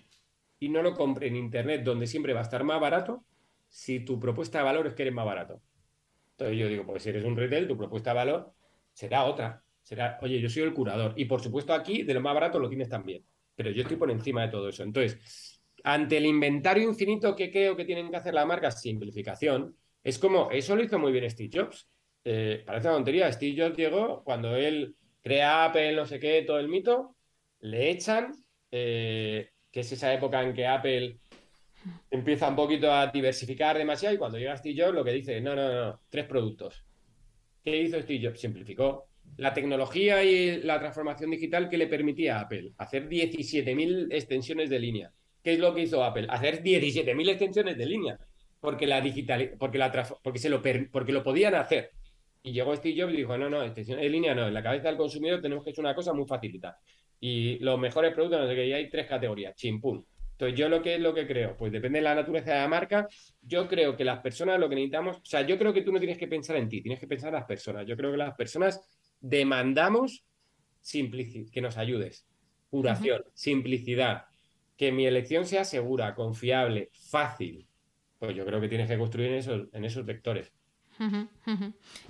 y 0.58 0.68
no 0.68 0.82
lo 0.82 0.94
compre 0.94 1.28
en 1.28 1.36
Internet, 1.36 1.84
donde 1.84 2.06
siempre 2.06 2.34
va 2.34 2.40
a 2.40 2.42
estar 2.42 2.62
más 2.62 2.78
barato, 2.78 3.24
si 3.70 4.00
tu 4.00 4.20
propuesta 4.20 4.58
de 4.58 4.64
valor 4.64 4.86
es 4.86 4.92
que 4.92 5.04
eres 5.04 5.14
más 5.14 5.24
barato? 5.24 5.62
Entonces 6.32 6.58
yo 6.58 6.68
digo, 6.68 6.84
pues 6.84 7.02
si 7.02 7.08
eres 7.08 7.24
un 7.24 7.38
retail, 7.38 7.66
tu 7.66 7.78
propuesta 7.78 8.10
de 8.10 8.16
valor 8.16 8.52
será 8.92 9.24
otra. 9.24 9.64
Será, 9.88 10.18
oye, 10.20 10.38
yo 10.38 10.50
soy 10.50 10.64
el 10.64 10.74
curador. 10.74 11.14
Y 11.16 11.24
por 11.24 11.40
supuesto 11.40 11.72
aquí, 11.72 12.02
de 12.02 12.12
lo 12.12 12.20
más 12.20 12.34
barato 12.34 12.58
lo 12.58 12.68
tienes 12.68 12.90
también. 12.90 13.24
Pero 13.54 13.70
yo 13.70 13.80
estoy 13.80 13.96
por 13.96 14.10
encima 14.10 14.42
de 14.42 14.48
todo 14.48 14.68
eso. 14.68 14.82
Entonces, 14.82 15.62
ante 15.82 16.18
el 16.18 16.26
inventario 16.26 16.86
infinito 16.86 17.34
que 17.34 17.50
creo 17.50 17.74
que 17.74 17.86
tienen 17.86 18.10
que 18.10 18.18
hacer 18.18 18.34
la 18.34 18.44
marca, 18.44 18.70
simplificación, 18.70 19.74
es 20.04 20.18
como, 20.18 20.50
eso 20.50 20.76
lo 20.76 20.82
hizo 20.82 20.98
muy 20.98 21.10
bien 21.10 21.30
Steve 21.30 21.48
Jobs. 21.50 21.88
Eh, 22.22 22.62
parece 22.66 22.86
una 22.88 22.96
tontería. 22.96 23.32
Steve 23.32 23.62
Jobs 23.62 23.78
llegó 23.78 24.22
cuando 24.24 24.54
él 24.56 24.94
crea 25.22 25.64
Apple, 25.64 25.96
no 25.96 26.04
sé 26.04 26.20
qué, 26.20 26.42
todo 26.42 26.58
el 26.58 26.68
mito, 26.68 27.16
le 27.60 27.88
echan, 27.88 28.34
eh, 28.70 29.52
que 29.70 29.80
es 29.80 29.90
esa 29.90 30.12
época 30.12 30.42
en 30.42 30.52
que 30.52 30.66
Apple 30.66 31.18
empieza 32.10 32.46
un 32.46 32.56
poquito 32.56 32.92
a 32.92 33.06
diversificar 33.06 33.78
demasiado 33.78 34.14
y 34.14 34.18
cuando 34.18 34.36
llega 34.36 34.54
Steve 34.54 34.82
Jobs 34.82 34.94
lo 34.94 35.02
que 35.02 35.12
dice, 35.12 35.40
no, 35.40 35.54
no, 35.54 35.72
no, 35.72 36.00
tres 36.10 36.26
productos. 36.26 36.84
¿Qué 37.64 37.84
hizo 37.84 37.98
Steve 38.02 38.26
Jobs? 38.26 38.38
Simplificó 38.38 39.07
la 39.36 39.54
tecnología 39.54 40.24
y 40.24 40.62
la 40.62 40.78
transformación 40.78 41.30
digital 41.30 41.68
que 41.68 41.78
le 41.78 41.86
permitía 41.86 42.38
a 42.38 42.40
Apple 42.42 42.72
hacer 42.78 43.08
17.000 43.08 44.08
extensiones 44.10 44.70
de 44.70 44.78
línea. 44.78 45.12
¿Qué 45.42 45.54
es 45.54 45.58
lo 45.58 45.74
que 45.74 45.82
hizo 45.82 46.02
Apple? 46.02 46.26
Hacer 46.28 46.62
17.000 46.62 47.28
extensiones 47.28 47.76
de 47.78 47.86
línea, 47.86 48.18
porque 48.60 48.86
la 48.86 49.00
digital, 49.00 49.54
porque 49.58 49.78
la 49.78 49.92
porque 50.22 50.38
se 50.38 50.48
lo 50.48 50.62
porque 50.90 51.12
lo 51.12 51.22
podían 51.22 51.54
hacer. 51.54 51.90
Y 52.42 52.52
llegó 52.52 52.74
Steve 52.76 53.00
Jobs 53.00 53.14
y 53.14 53.18
dijo, 53.18 53.36
no, 53.36 53.50
no, 53.50 53.62
extensión 53.62 54.00
de 54.00 54.08
línea 54.08 54.34
no, 54.34 54.46
en 54.48 54.54
la 54.54 54.62
cabeza 54.62 54.88
del 54.88 54.96
consumidor 54.96 55.40
tenemos 55.40 55.64
que 55.64 55.70
hacer 55.70 55.84
una 55.84 55.94
cosa 55.94 56.12
muy 56.12 56.26
facilita. 56.26 56.78
Y 57.20 57.58
los 57.58 57.78
mejores 57.78 58.14
productos, 58.14 58.40
no 58.40 58.48
sé 58.48 58.54
qué, 58.54 58.74
hay 58.74 58.88
tres 58.88 59.06
categorías, 59.06 59.54
chimpún. 59.54 60.06
Entonces, 60.38 60.56
yo 60.56 60.68
lo 60.68 60.80
que 60.80 60.94
es 60.94 61.00
lo 61.00 61.12
que 61.12 61.26
creo, 61.26 61.56
pues 61.56 61.72
depende 61.72 61.98
de 61.98 62.04
la 62.04 62.14
naturaleza 62.14 62.52
de 62.52 62.60
la 62.60 62.68
marca. 62.68 63.08
Yo 63.42 63.66
creo 63.66 63.96
que 63.96 64.04
las 64.04 64.20
personas 64.20 64.60
lo 64.60 64.68
que 64.68 64.76
necesitamos, 64.76 65.16
o 65.16 65.24
sea, 65.24 65.42
yo 65.42 65.58
creo 65.58 65.72
que 65.72 65.82
tú 65.82 65.90
no 65.90 65.98
tienes 65.98 66.16
que 66.16 66.28
pensar 66.28 66.54
en 66.56 66.68
ti, 66.68 66.80
tienes 66.80 67.00
que 67.00 67.08
pensar 67.08 67.30
en 67.30 67.34
las 67.34 67.44
personas. 67.44 67.84
Yo 67.84 67.96
creo 67.96 68.12
que 68.12 68.18
las 68.18 68.36
personas 68.36 68.80
demandamos 69.20 70.24
simplicidad, 70.80 71.50
que 71.50 71.60
nos 71.60 71.76
ayudes, 71.76 72.26
curación, 72.70 73.24
simplicidad, 73.34 74.26
que 74.76 74.92
mi 74.92 75.06
elección 75.06 75.46
sea 75.46 75.64
segura, 75.64 76.14
confiable, 76.14 76.90
fácil. 76.92 77.66
Pues 78.18 78.36
yo 78.36 78.44
creo 78.44 78.60
que 78.60 78.68
tienes 78.68 78.88
que 78.88 78.98
construir 78.98 79.30
en 79.30 79.38
esos, 79.38 79.68
en 79.72 79.84
esos 79.84 80.04
vectores. 80.04 80.52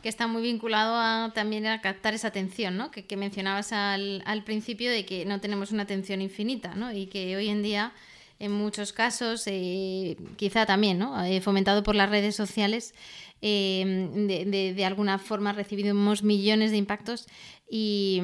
Que 0.02 0.08
está 0.08 0.26
muy 0.26 0.42
vinculado 0.42 0.94
a, 0.96 1.32
también 1.34 1.66
a 1.66 1.80
captar 1.82 2.14
esa 2.14 2.28
atención, 2.28 2.76
¿no? 2.76 2.90
Que, 2.90 3.16
mencionabas 3.16 3.72
al, 3.72 4.42
principio 4.44 4.90
de 4.90 5.04
que 5.04 5.26
no 5.26 5.40
tenemos 5.40 5.72
una 5.72 5.82
atención 5.82 6.22
infinita, 6.22 6.74
¿no? 6.74 6.92
Y 6.92 7.06
que 7.06 7.36
hoy 7.36 7.48
en 7.48 7.62
día, 7.62 7.92
en 8.38 8.52
muchos 8.52 8.92
casos, 8.92 9.44
eh, 9.46 10.16
quizá 10.36 10.66
también, 10.66 10.98
¿no? 10.98 11.24
Eh, 11.24 11.40
fomentado 11.40 11.82
por 11.82 11.94
las 11.94 12.10
redes 12.10 12.36
sociales, 12.36 12.94
eh, 13.40 13.84
de, 14.76 14.84
alguna 14.84 15.18
forma 15.18 15.52
recibimos 15.52 16.22
millones 16.22 16.70
de 16.70 16.76
impactos 16.76 17.26
y, 17.68 18.22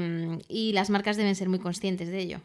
y 0.48 0.72
las 0.72 0.90
marcas 0.90 1.16
deben 1.16 1.34
ser 1.36 1.48
muy 1.48 1.58
conscientes 1.58 2.08
de 2.08 2.20
ello. 2.20 2.40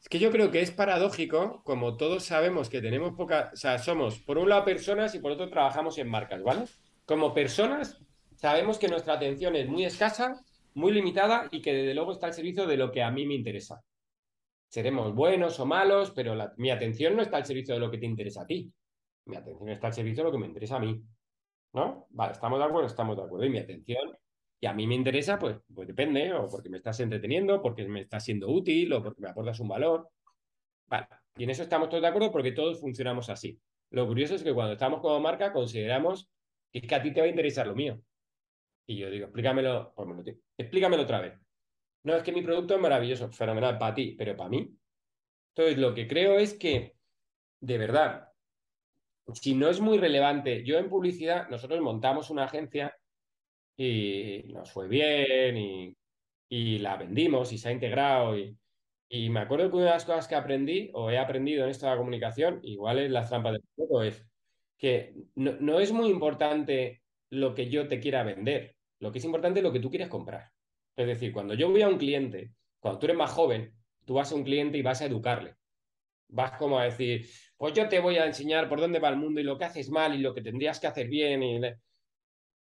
Es 0.00 0.08
que 0.08 0.18
yo 0.18 0.30
creo 0.30 0.50
que 0.50 0.60
es 0.60 0.70
paradójico, 0.70 1.62
como 1.64 1.96
todos 1.96 2.24
sabemos 2.24 2.68
que 2.68 2.82
tenemos 2.82 3.14
poca, 3.14 3.50
o 3.54 3.56
sea, 3.56 3.78
somos 3.78 4.18
por 4.18 4.38
un 4.38 4.48
lado 4.48 4.64
personas 4.64 5.14
y 5.14 5.18
por 5.18 5.32
otro 5.32 5.48
trabajamos 5.48 5.96
en 5.98 6.08
marcas, 6.08 6.42
¿vale? 6.42 6.64
como 7.06 7.34
personas 7.34 7.98
sabemos 8.36 8.78
que 8.78 8.88
nuestra 8.88 9.14
atención 9.14 9.56
es 9.56 9.68
muy 9.68 9.84
escasa, 9.84 10.40
muy 10.74 10.92
limitada 10.92 11.48
y 11.50 11.62
que 11.62 11.72
desde 11.72 11.94
luego 11.94 12.12
está 12.12 12.26
al 12.26 12.34
servicio 12.34 12.66
de 12.66 12.76
lo 12.76 12.90
que 12.90 13.02
a 13.02 13.10
mí 13.10 13.26
me 13.26 13.34
interesa. 13.34 13.82
Seremos 14.74 15.14
buenos 15.14 15.60
o 15.60 15.66
malos, 15.66 16.10
pero 16.10 16.34
mi 16.56 16.68
atención 16.68 17.14
no 17.14 17.22
está 17.22 17.36
al 17.36 17.46
servicio 17.46 17.74
de 17.74 17.80
lo 17.80 17.92
que 17.92 17.98
te 17.98 18.06
interesa 18.06 18.42
a 18.42 18.46
ti. 18.48 18.72
Mi 19.26 19.36
atención 19.36 19.68
está 19.68 19.86
al 19.86 19.92
servicio 19.92 20.24
de 20.24 20.30
lo 20.30 20.32
que 20.32 20.38
me 20.38 20.48
interesa 20.48 20.74
a 20.74 20.80
mí. 20.80 21.00
¿No? 21.74 22.08
Vale, 22.10 22.32
¿estamos 22.32 22.58
de 22.58 22.64
acuerdo? 22.64 22.88
Estamos 22.88 23.16
de 23.16 23.22
acuerdo. 23.22 23.46
Y 23.46 23.50
mi 23.50 23.58
atención, 23.58 24.18
y 24.58 24.66
a 24.66 24.72
mí 24.72 24.88
me 24.88 24.96
interesa, 24.96 25.38
pues, 25.38 25.58
pues 25.72 25.86
depende, 25.86 26.32
o 26.32 26.48
porque 26.48 26.70
me 26.70 26.78
estás 26.78 26.98
entreteniendo, 26.98 27.62
porque 27.62 27.86
me 27.86 28.00
estás 28.00 28.24
siendo 28.24 28.50
útil, 28.50 28.92
o 28.94 29.00
porque 29.00 29.20
me 29.20 29.28
aportas 29.28 29.60
un 29.60 29.68
valor. 29.68 30.08
Vale, 30.88 31.06
y 31.36 31.44
en 31.44 31.50
eso 31.50 31.62
estamos 31.62 31.88
todos 31.88 32.02
de 32.02 32.08
acuerdo 32.08 32.32
porque 32.32 32.50
todos 32.50 32.80
funcionamos 32.80 33.30
así. 33.30 33.56
Lo 33.90 34.08
curioso 34.08 34.34
es 34.34 34.42
que 34.42 34.52
cuando 34.52 34.72
estamos 34.72 35.00
como 35.00 35.20
marca 35.20 35.52
consideramos 35.52 36.28
es 36.72 36.82
que 36.82 36.94
a 36.96 37.00
ti 37.00 37.12
te 37.12 37.20
va 37.20 37.26
a 37.26 37.30
interesar 37.30 37.68
lo 37.68 37.76
mío. 37.76 38.00
Y 38.88 38.96
yo 38.96 39.08
digo, 39.08 39.26
explícamelo, 39.26 39.94
explícamelo 40.58 41.04
otra 41.04 41.20
vez. 41.20 41.43
No, 42.04 42.14
es 42.16 42.22
que 42.22 42.32
mi 42.32 42.42
producto 42.42 42.74
es 42.74 42.80
maravilloso, 42.80 43.30
fenomenal 43.30 43.78
para 43.78 43.94
ti, 43.94 44.14
pero 44.16 44.36
para 44.36 44.50
mí. 44.50 44.70
Entonces, 45.54 45.78
lo 45.78 45.94
que 45.94 46.06
creo 46.06 46.38
es 46.38 46.54
que, 46.54 46.96
de 47.60 47.78
verdad, 47.78 48.28
si 49.32 49.54
no 49.54 49.68
es 49.68 49.80
muy 49.80 49.98
relevante, 49.98 50.64
yo 50.64 50.78
en 50.78 50.88
publicidad, 50.88 51.48
nosotros 51.48 51.80
montamos 51.80 52.30
una 52.30 52.44
agencia 52.44 52.94
y 53.76 54.44
nos 54.52 54.70
fue 54.72 54.88
bien 54.88 55.56
y, 55.56 55.96
la 56.78 56.96
vendimos 56.96 57.52
y 57.52 57.58
se 57.58 57.68
ha 57.68 57.72
integrado. 57.72 58.38
Y, 58.38 58.56
y, 59.08 59.30
me 59.30 59.40
acuerdo 59.40 59.70
que 59.70 59.76
una 59.76 59.86
de 59.86 59.90
las 59.92 60.04
cosas 60.04 60.28
que 60.28 60.36
aprendí 60.36 60.90
o 60.94 61.10
he 61.10 61.18
aprendido 61.18 61.64
en 61.64 61.70
esta 61.70 61.96
comunicación, 61.96 62.60
igual 62.62 62.98
es 63.00 63.10
la 63.10 63.26
trampa 63.26 63.52
del 63.52 63.62
juego, 63.74 64.02
es 64.02 64.24
que 64.78 65.14
no, 65.36 65.80
es 65.80 65.92
muy 65.92 66.10
importante 66.10 67.02
lo 67.30 67.54
que 67.54 67.68
yo 67.70 67.88
te 67.88 68.00
quiera 68.00 68.22
vender, 68.22 68.76
lo 69.00 69.10
que 69.10 69.18
es 69.18 69.24
importante 69.24 69.60
es 69.60 69.64
lo 69.64 69.72
que 69.72 69.80
tú 69.80 69.90
quieres 69.90 70.08
comprar. 70.08 70.53
Es 70.96 71.06
decir, 71.06 71.32
cuando 71.32 71.54
yo 71.54 71.70
voy 71.70 71.82
a 71.82 71.88
un 71.88 71.98
cliente, 71.98 72.52
cuando 72.78 72.98
tú 72.98 73.06
eres 73.06 73.16
más 73.16 73.30
joven, 73.30 73.74
tú 74.04 74.14
vas 74.14 74.30
a 74.30 74.34
un 74.34 74.44
cliente 74.44 74.78
y 74.78 74.82
vas 74.82 75.00
a 75.02 75.06
educarle. 75.06 75.56
Vas 76.28 76.52
como 76.52 76.78
a 76.78 76.84
decir, 76.84 77.26
pues 77.56 77.74
yo 77.74 77.88
te 77.88 78.00
voy 78.00 78.16
a 78.16 78.26
enseñar 78.26 78.68
por 78.68 78.80
dónde 78.80 78.98
va 78.98 79.08
el 79.08 79.16
mundo 79.16 79.40
y 79.40 79.44
lo 79.44 79.58
que 79.58 79.64
haces 79.64 79.90
mal 79.90 80.14
y 80.14 80.18
lo 80.18 80.34
que 80.34 80.42
tendrías 80.42 80.78
que 80.80 80.86
hacer 80.86 81.08
bien. 81.08 81.42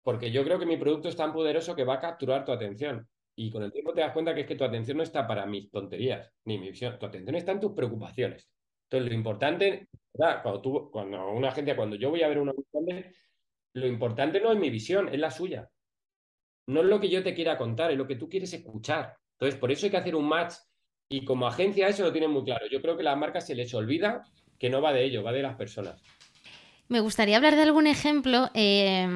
Porque 0.02 0.32
yo 0.32 0.44
creo 0.44 0.60
que 0.60 0.66
mi 0.66 0.78
producto 0.78 1.10
es 1.10 1.16
tan 1.16 1.34
poderoso 1.34 1.76
que 1.76 1.84
va 1.84 1.96
a 1.96 2.00
capturar 2.00 2.46
tu 2.46 2.52
atención. 2.52 3.08
Y 3.36 3.50
con 3.50 3.64
el 3.64 3.72
tiempo 3.72 3.94
te 3.94 4.02
das 4.02 4.14
cuenta 4.14 4.34
que 4.36 4.42
es 4.42 4.48
que 4.48 4.56
tu 4.56 4.64
atención 4.64 4.98
no 4.98 5.04
está 5.04 5.28
para 5.28 5.46
mis 5.46 5.72
tonterías, 5.72 6.32
ni 6.46 6.58
mi 6.58 6.70
visión. 6.70 6.98
Tu 7.00 7.06
atención 7.06 7.36
está 7.36 7.52
en 7.54 7.60
tus 7.60 7.72
preocupaciones. 7.74 8.48
Entonces, 8.84 9.10
lo 9.10 9.16
importante, 9.16 9.90
cuando, 10.12 10.62
tú, 10.62 10.92
cuando 10.92 11.32
una 11.32 11.50
agencia, 11.50 11.76
cuando 11.76 11.96
yo 11.96 12.12
voy 12.12 12.22
a 12.22 12.28
ver 12.28 12.38
una 12.38 12.54
lo 13.74 13.88
importante 13.88 14.40
no 14.40 14.52
es 14.52 14.60
mi 14.60 14.70
visión, 14.70 15.10
es 15.10 15.20
la 15.20 15.32
suya. 15.32 15.68
No 16.68 16.82
es 16.82 16.88
lo 16.88 17.00
que 17.00 17.10
yo 17.10 17.24
te 17.24 17.34
quiera 17.34 17.58
contar, 17.58 17.92
es 17.92 17.98
lo 17.98 18.08
que 18.08 18.16
tú 18.16 18.30
quieres 18.30 18.54
escuchar. 18.54 19.16
Entonces, 19.34 19.60
por 19.60 19.72
eso 19.72 19.86
hay 19.86 19.92
que 19.92 19.98
hacer 19.98 20.16
un 20.16 20.28
match. 20.28 20.54
Y 21.10 21.26
como 21.26 21.46
agencia 21.46 21.88
eso 21.88 22.04
lo 22.04 22.12
tienen 22.12 22.32
muy 22.32 22.44
claro. 22.44 22.66
Yo 22.72 22.82
creo 22.82 22.96
que 22.96 23.02
a 23.02 23.06
las 23.06 23.18
marcas 23.18 23.46
se 23.46 23.56
les 23.56 23.74
olvida 23.74 24.24
que 24.58 24.70
no 24.70 24.82
va 24.82 24.94
de 24.94 25.04
ello, 25.04 25.24
va 25.24 25.32
de 25.32 25.42
las 25.42 25.56
personas. 25.56 26.02
Me 26.88 27.02
gustaría 27.02 27.38
hablar 27.38 27.56
de 27.56 27.64
algún 27.64 27.88
ejemplo. 27.88 28.50
Eh, 28.54 29.08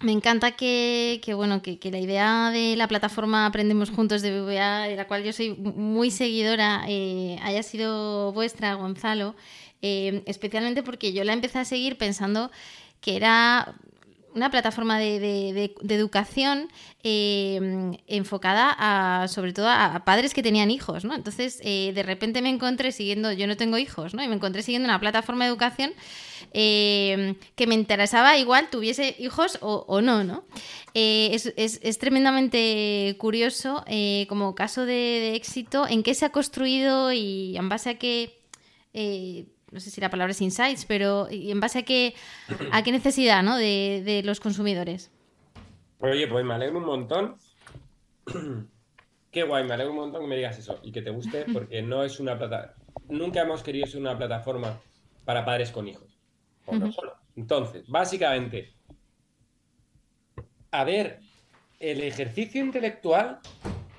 me 0.00 0.12
encanta 0.12 0.52
que, 0.52 1.20
bueno, 1.34 1.60
que, 1.60 1.78
la 1.90 1.98
idea 1.98 2.50
de 2.50 2.76
la 2.76 2.86
plataforma 2.86 3.46
Aprendemos 3.46 3.90
Juntos 3.90 4.22
de 4.22 4.40
BBA, 4.40 4.86
de 4.86 4.94
la 4.94 5.08
cual 5.08 5.24
yo 5.24 5.32
soy 5.32 5.54
muy 5.54 6.12
seguidora, 6.12 6.84
eh, 6.86 7.36
haya 7.42 7.64
sido 7.64 8.32
vuestra, 8.32 8.74
Gonzalo, 8.74 9.34
eh, 9.82 10.22
especialmente 10.26 10.84
porque 10.84 11.12
yo 11.12 11.24
la 11.24 11.32
empecé 11.32 11.58
a 11.58 11.64
seguir 11.64 11.98
pensando 11.98 12.52
que 13.00 13.16
era 13.16 13.74
una 14.34 14.50
plataforma 14.50 14.98
de, 14.98 15.74
educación 15.88 16.68
eh, 17.02 17.96
enfocada 18.06 18.74
a, 18.78 19.28
sobre 19.28 19.52
todo 19.52 19.68
a, 19.68 20.02
padres 20.04 20.34
que 20.34 20.42
tenían 20.42 20.70
hijos, 20.70 21.04
¿no? 21.04 21.14
Entonces, 21.14 21.58
de 21.58 22.02
repente 22.04 22.42
me 22.42 22.50
encontré 22.50 22.92
siguiendo, 22.92 23.32
yo 23.32 23.46
no 23.46 23.56
tengo 23.56 23.78
hijos, 23.78 24.14
¿no? 24.14 24.22
Y 24.22 24.28
me 24.28 24.34
encontré 24.34 24.62
siguiendo 24.62 24.86
una 24.86 25.00
plataforma 25.00 25.44
de 25.44 25.50
educación 25.50 25.92
eh, 26.52 27.34
que 27.56 27.66
me 27.66 27.74
interesaba 27.74 28.38
igual 28.38 28.70
tuviese 28.70 29.14
hijos 29.18 29.58
o, 29.60 30.00
no, 30.00 30.24
¿no? 30.24 30.44
Eh, 30.94 31.36
es, 31.56 31.98
tremendamente 31.98 33.16
curioso 33.18 33.84
eh, 33.86 34.26
como 34.28 34.54
caso 34.54 34.86
de, 34.86 35.34
éxito 35.34 35.86
en 35.86 36.02
qué 36.02 36.14
se 36.14 36.24
ha 36.24 36.30
construido 36.30 37.12
y 37.12 37.56
en 37.56 37.68
base 37.68 37.90
a 37.90 37.98
qué, 37.98 38.38
no 39.70 39.80
sé 39.80 39.90
si 39.90 40.00
la 40.00 40.10
palabra 40.10 40.32
es 40.32 40.40
insights, 40.40 40.84
pero 40.84 41.28
en 41.30 41.60
base 41.60 41.80
a 41.80 41.82
qué, 41.82 42.14
a 42.72 42.82
qué 42.82 42.92
necesidad 42.92 43.42
¿no? 43.42 43.56
de, 43.56 44.22
los 44.24 44.40
consumidores. 44.40 45.10
Oye, 46.00 46.26
pues 46.28 46.44
me 46.44 46.54
alegro 46.54 46.78
un 46.78 46.86
montón. 46.86 47.36
Qué 49.30 49.42
guay, 49.42 49.64
me 49.64 49.74
alegro 49.74 49.92
un 49.92 49.98
montón 49.98 50.22
que 50.22 50.26
me 50.26 50.36
digas 50.36 50.58
eso 50.58 50.80
y 50.82 50.90
que 50.90 51.02
te 51.02 51.10
guste 51.10 51.44
porque 51.52 51.82
no 51.82 52.02
es 52.02 52.18
una 52.18 52.38
plataforma, 52.38 52.82
nunca 53.10 53.42
hemos 53.42 53.62
querido 53.62 53.86
ser 53.86 54.00
una 54.00 54.16
plataforma 54.16 54.80
para 55.26 55.44
padres 55.44 55.70
con 55.70 55.86
hijos. 55.86 56.18
Entonces, 57.36 57.86
básicamente, 57.88 58.72
a 60.70 60.84
ver, 60.84 61.20
el 61.78 62.02
ejercicio 62.02 62.64
intelectual 62.64 63.40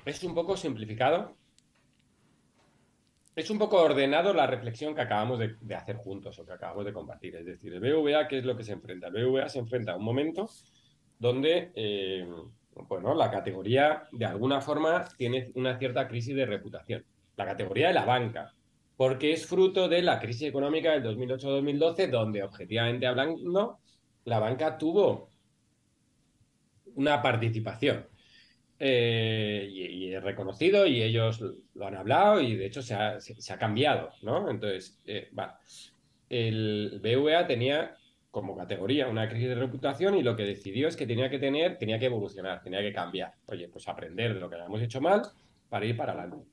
es 0.04 0.22
un 0.24 0.34
poco 0.34 0.56
simplificado. 0.56 1.36
Es 3.40 3.48
un 3.48 3.58
poco 3.58 3.80
ordenado 3.80 4.34
la 4.34 4.46
reflexión 4.46 4.94
que 4.94 5.00
acabamos 5.00 5.38
de, 5.38 5.74
hacer 5.74 5.96
juntos 5.96 6.38
o 6.38 6.44
que 6.44 6.52
acabamos 6.52 6.84
de 6.84 6.92
compartir. 6.92 7.36
Es 7.36 7.46
decir, 7.46 7.72
el 7.72 7.80
BVA, 7.80 8.28
¿qué 8.28 8.36
es 8.36 8.44
lo 8.44 8.54
que 8.54 8.64
se 8.64 8.72
enfrenta? 8.72 9.06
El 9.06 9.14
BVA 9.14 9.48
se 9.48 9.60
enfrenta 9.60 9.92
a 9.92 9.96
un 9.96 10.04
momento 10.04 10.46
donde, 11.18 11.72
eh, 11.74 12.28
bueno, 12.86 13.14
la 13.14 13.30
categoría 13.30 14.02
de 14.12 14.26
alguna 14.26 14.60
forma 14.60 15.08
tiene 15.16 15.52
una 15.54 15.78
cierta 15.78 16.06
crisis 16.06 16.36
de 16.36 16.44
reputación. 16.44 17.02
La 17.36 17.46
categoría 17.46 17.88
de 17.88 17.94
la 17.94 18.04
banca, 18.04 18.52
porque 18.98 19.32
es 19.32 19.46
fruto 19.46 19.88
de 19.88 20.02
la 20.02 20.20
crisis 20.20 20.46
económica 20.46 20.90
del 20.90 21.02
2008-2012, 21.02 22.10
donde 22.10 22.42
objetivamente 22.42 23.06
hablando, 23.06 23.78
la 24.26 24.38
banca 24.38 24.76
tuvo 24.76 25.30
una 26.94 27.22
participación. 27.22 28.06
Eh, 28.82 29.68
y, 29.70 30.14
es 30.14 30.22
reconocido 30.22 30.86
y 30.86 31.02
ellos 31.02 31.44
lo 31.74 31.86
han 31.86 31.96
hablado 31.96 32.40
y 32.40 32.56
de 32.56 32.64
hecho 32.66 32.80
se 32.80 32.94
ha, 32.94 33.58
cambiado, 33.58 34.10
¿no? 34.22 34.50
Entonces, 34.50 34.98
eh, 35.04 35.30
el 36.30 36.98
BVA 37.02 37.46
tenía 37.46 37.94
como 38.30 38.56
categoría 38.56 39.06
una 39.06 39.28
crisis 39.28 39.48
de 39.48 39.54
reputación 39.54 40.16
y 40.16 40.22
lo 40.22 40.34
que 40.34 40.44
decidió 40.44 40.88
es 40.88 40.96
que 40.96 41.06
tenía 41.06 41.28
que 41.28 41.38
tener, 41.38 41.76
tenía 41.76 41.98
que 41.98 42.06
evolucionar, 42.06 42.62
tenía 42.62 42.80
que 42.80 42.92
cambiar. 42.92 43.34
Oye, 43.46 43.68
pues 43.68 43.86
aprender 43.86 44.34
de 44.34 44.40
lo 44.40 44.48
que 44.48 44.56
habíamos 44.56 44.80
hecho 44.80 45.00
mal 45.00 45.22
para 45.68 45.84
ir 45.84 45.96
para 45.96 46.12
adelante. 46.12 46.46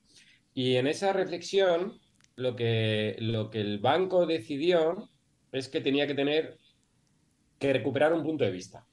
Y 0.53 0.75
en 0.75 0.88
esa 0.88 1.13
reflexión, 1.13 1.99
lo 2.36 2.55
que, 2.57 3.15
lo 3.19 3.49
que 3.49 3.61
el 3.61 3.80
banco 3.80 4.25
decidió 4.25 5.09
es 5.53 5.69
que 5.69 5.80
tenía 5.82 6.05
que 6.07 6.15
tener 6.15 6.57
que 7.57 7.73
recuperar 7.73 8.13
un 8.13 8.23
punto 8.23 8.43
de 8.43 8.51
vista 8.51 8.86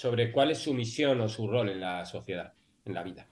sobre 0.00 0.32
cuál 0.32 0.50
es 0.50 0.56
su 0.56 0.72
misión 0.72 1.20
o 1.20 1.28
su 1.28 1.46
rol 1.46 1.68
en 1.68 1.78
la 1.78 2.06
sociedad, 2.06 2.54
en 2.86 2.94
la 2.94 3.02
vida. 3.02 3.26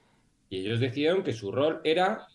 Y 0.50 0.58
ellos 0.58 0.80
decidieron 0.80 1.22
que 1.22 1.32
su 1.32 1.50
rol 1.50 1.80
era 1.82 2.26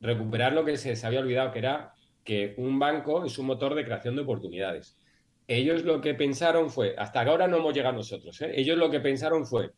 recuperar 0.00 0.52
lo 0.52 0.64
que 0.64 0.76
se 0.76 0.88
les 0.88 1.04
había 1.04 1.20
olvidado, 1.20 1.52
que 1.52 1.60
era 1.60 1.94
que 2.24 2.54
un 2.56 2.80
banco 2.80 3.24
es 3.24 3.38
un 3.38 3.46
motor 3.46 3.76
de 3.76 3.84
creación 3.84 4.16
de 4.16 4.22
oportunidades. 4.22 4.98
Ellos 5.46 5.84
lo 5.84 6.00
que 6.00 6.14
pensaron 6.14 6.70
fue, 6.70 6.96
hasta 6.98 7.20
ahora 7.22 7.46
no 7.46 7.58
hemos 7.58 7.72
llegado 7.72 7.94
nosotros, 7.94 8.40
¿eh? 8.42 8.50
ellos 8.56 8.76
lo 8.76 8.90
que 8.90 8.98
pensaron 8.98 9.46
fue, 9.46 9.70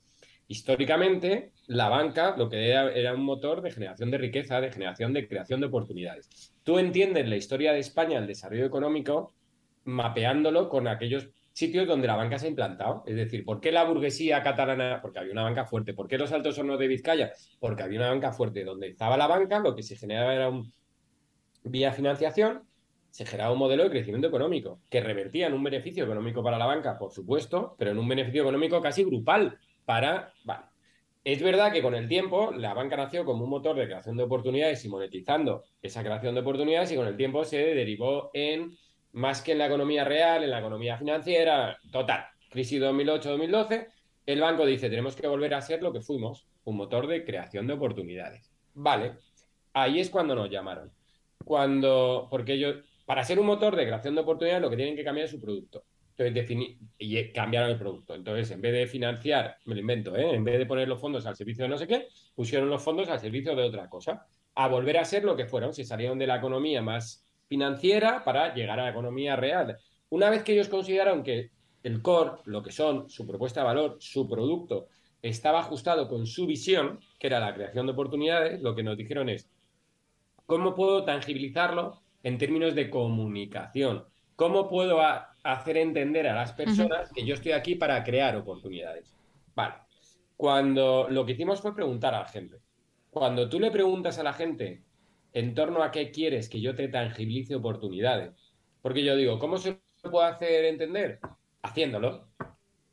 históricamente 0.49 1.53
la 1.67 1.91
banca 1.91 2.35
lo 2.39 2.49
que 2.49 2.71
era, 2.71 3.13
un 3.13 3.25
motor 3.25 3.61
de 3.61 3.71
generación 3.71 4.11
de 4.11 4.17
riqueza, 4.17 4.63
de 4.63 4.73
generación 4.73 5.13
de 5.13 5.29
creación 5.29 5.61
de 5.61 5.67
oportunidades. 5.67 6.55
Tú 6.63 6.79
entiendes 6.79 7.29
la 7.29 7.37
historia 7.37 7.75
de 7.75 7.81
España, 7.81 8.19
el 8.19 8.27
desarrollo 8.27 8.65
económico, 8.65 9.35
mapeándolo 9.85 10.71
con 10.71 10.89
aquellos 10.89 11.29
sitios 11.53 11.87
donde 11.87 12.07
la 12.07 12.17
banca 12.17 12.39
se 12.39 12.47
ha 12.47 12.51
implantado. 12.51 13.03
Es 13.07 13.17
decir, 13.17 13.45
¿por 13.45 13.61
qué 13.61 13.73
la 13.73 13.85
burguesía 13.85 14.43
catalana? 14.43 15.01
Porque 15.03 15.19
había 15.19 15.33
una 15.33 15.43
banca 15.43 15.65
fuerte. 15.65 15.95
¿Por 15.95 16.09
qué 16.09 16.19
los 16.19 16.33
altos 16.33 16.59
hornos 16.59 16.79
de 16.79 16.89
Vizcaya? 16.89 17.33
Porque 17.61 17.83
había 17.83 18.01
una 18.01 18.11
banca 18.11 18.33
fuerte. 18.33 18.65
Donde 18.65 18.89
estaba 18.89 19.17
la 19.17 19.27
banca, 19.27 19.59
lo 19.59 19.75
que 19.75 19.83
se 19.83 19.97
generaba 19.97 20.35
era 20.35 20.49
un 20.49 20.73
vía 21.65 21.93
financiación, 21.93 22.63
se 23.11 23.27
generaba 23.27 23.53
un 23.53 23.59
modelo 23.59 23.85
de 23.85 23.91
crecimiento 23.91 24.29
económico 24.29 24.81
que 24.89 25.01
revertía 25.01 25.47
en 25.47 25.53
un 25.53 25.63
beneficio 25.63 26.05
económico 26.05 26.43
para 26.43 26.59
la 26.59 26.67
banca, 26.67 26.99
por 26.99 27.13
supuesto, 27.13 27.77
pero 27.79 27.91
en 27.91 27.99
un 27.99 28.09
beneficio 28.09 28.43
económico 28.43 28.81
casi 28.81 29.05
grupal 29.05 29.59
para... 29.85 30.33
Vale. 30.45 30.65
Es 31.25 31.41
verdad 31.41 31.73
que 31.73 31.83
con 31.83 31.95
el 31.95 32.09
tiempo 32.09 32.51
la 32.51 32.75
banca 32.75 32.97
nació 32.97 33.25
como 33.25 33.45
un 33.45 33.51
motor 33.51 33.77
de 33.77 33.85
creación 33.85 34.17
de 34.17 34.25
oportunidades 34.25 34.85
y 34.85 34.89
monetizando 34.89 35.63
esa 35.81 36.03
creación 36.03 36.35
de 36.35 36.41
oportunidades 36.41 36.91
y 36.91 36.97
con 36.97 37.07
el 37.07 37.17
tiempo 37.17 37.45
se 37.45 37.59
derivó 37.59 38.31
en, 38.35 38.77
más 39.13 39.43
que 39.43 39.53
en 39.53 39.59
la 39.59 39.67
economía 39.67 40.05
real, 40.05 40.43
en 40.43 40.51
la 40.51 40.59
economía 40.59 40.97
financiera, 40.97 41.79
total, 41.91 42.25
crisis 42.51 42.81
2008-2012, 42.81 43.89
el 44.27 44.41
banco 44.41 44.65
dice, 44.65 44.89
tenemos 44.89 45.17
que 45.17 45.27
volver 45.27 45.55
a 45.55 45.61
ser 45.61 45.83
lo 45.83 45.93
que 45.93 46.01
fuimos, 46.01 46.47
un 46.65 46.77
motor 46.77 47.07
de 47.07 47.25
creación 47.25 47.67
de 47.67 47.75
oportunidades. 47.75 48.51
Vale, 48.75 49.15
ahí 49.73 50.01
es 50.01 50.11
cuando 50.11 50.35
nos 50.35 50.51
llamaron. 50.51 50.93
Cuando, 51.45 52.29
porque 52.31 52.55
ellos, 52.55 52.77
para 53.05 53.25
ser 53.25 53.41
un 53.41 53.47
motor 53.47 53.75
de 53.77 53.85
creación 53.85 54.15
de 54.15 54.21
oportunidades 54.21 54.63
lo 54.63 54.71
que 54.71 54.77
tienen 54.77 54.97
que 54.97 55.05
cambiar 55.05 55.27
es 55.27 55.33
su 55.33 55.41
producto. 55.41 55.85
Entonces, 56.17 56.77
y 56.99 57.33
cambiaron 57.33 57.71
el 57.71 57.79
producto. 57.79 58.15
Entonces, 58.15 58.51
en 58.51 58.61
vez 58.61 58.73
de 58.73 58.87
financiar, 58.87 59.57
me 59.65 59.75
lo 59.75 59.81
invento, 59.81 60.15
¿eh? 60.15 60.35
en 60.35 60.45
vez 60.45 60.59
de 60.59 60.67
poner 60.67 60.87
los 60.87 61.01
fondos 61.01 61.27
al 61.27 61.37
servicio 61.37 61.65
de 61.65 61.69
no 61.69 61.79
sé 61.79 61.87
qué, 61.87 62.07
pusieron 62.35 62.69
los 62.69 62.83
fondos 62.83 63.09
al 63.09 63.19
servicio 63.19 63.57
de 63.57 63.63
otra 63.63 63.89
cosa. 63.89 64.27
A 64.55 64.69
volver 64.69 64.99
a 64.99 65.05
ser 65.05 65.25
lo 65.25 65.35
que 65.35 65.47
fueron, 65.47 65.73
se 65.73 65.85
salieron 65.85 66.19
de 66.19 66.27
la 66.27 66.37
economía 66.37 66.83
más 66.83 67.27
financiera 67.53 68.25
para 68.25 68.55
llegar 68.55 68.81
a 68.81 68.85
la 68.85 68.91
economía 68.93 69.37
real. 69.37 69.77
Una 70.09 70.31
vez 70.31 70.43
que 70.43 70.55
ellos 70.55 70.71
consideraron 70.71 71.23
que 71.23 71.51
el 71.83 72.01
core, 72.01 72.41
lo 72.47 72.63
que 72.63 72.73
son, 72.73 73.11
su 73.11 73.27
propuesta 73.27 73.61
de 73.61 73.67
valor, 73.67 73.97
su 74.01 74.27
producto, 74.27 74.87
estaba 75.21 75.61
ajustado 75.61 76.09
con 76.09 76.27
su 76.27 76.47
visión, 76.47 76.99
que 77.19 77.27
era 77.27 77.41
la 77.41 77.53
creación 77.53 77.85
de 77.85 77.93
oportunidades, 77.93 78.63
lo 78.63 78.75
que 78.75 78.83
nos 78.83 78.97
dijeron 78.97 79.29
es, 79.29 79.51
¿cómo 80.47 80.75
puedo 80.75 81.05
tangibilizarlo 81.05 82.01
en 82.23 82.39
términos 82.39 82.75
de 82.75 82.89
comunicación? 82.89 84.07
¿Cómo 84.35 84.67
puedo 84.71 84.99
hacer 85.43 85.77
entender 85.77 86.27
a 86.29 86.35
las 86.35 86.55
personas 86.55 87.13
que 87.13 87.27
yo 87.27 87.35
estoy 87.35 87.53
aquí 87.53 87.75
para 87.75 88.03
crear 88.03 88.35
oportunidades? 88.35 89.15
Vale. 89.55 89.75
Cuando 90.39 91.07
lo 91.11 91.27
que 91.27 91.33
hicimos 91.33 91.61
fue 91.61 91.75
preguntar 91.75 92.15
a 92.15 92.21
la 92.21 92.29
gente. 92.29 92.63
Cuando 93.11 93.47
tú 93.47 93.61
le 93.61 93.71
preguntas 93.71 94.19
a 94.19 94.23
la 94.23 94.33
gente 94.33 94.85
en 95.33 95.55
torno 95.55 95.83
a 95.83 95.91
qué 95.91 96.11
quieres 96.11 96.49
que 96.49 96.61
yo 96.61 96.75
te 96.75 96.89
tangibilice 96.89 97.55
oportunidades, 97.55 98.33
porque 98.81 99.05
yo 99.05 99.17
digo, 99.17 99.39
¿cómo 99.39 99.59
se 99.59 99.79
puede 100.11 100.27
hacer 100.27 100.65
entender? 100.67 101.21
Haciéndolo. 101.63 102.29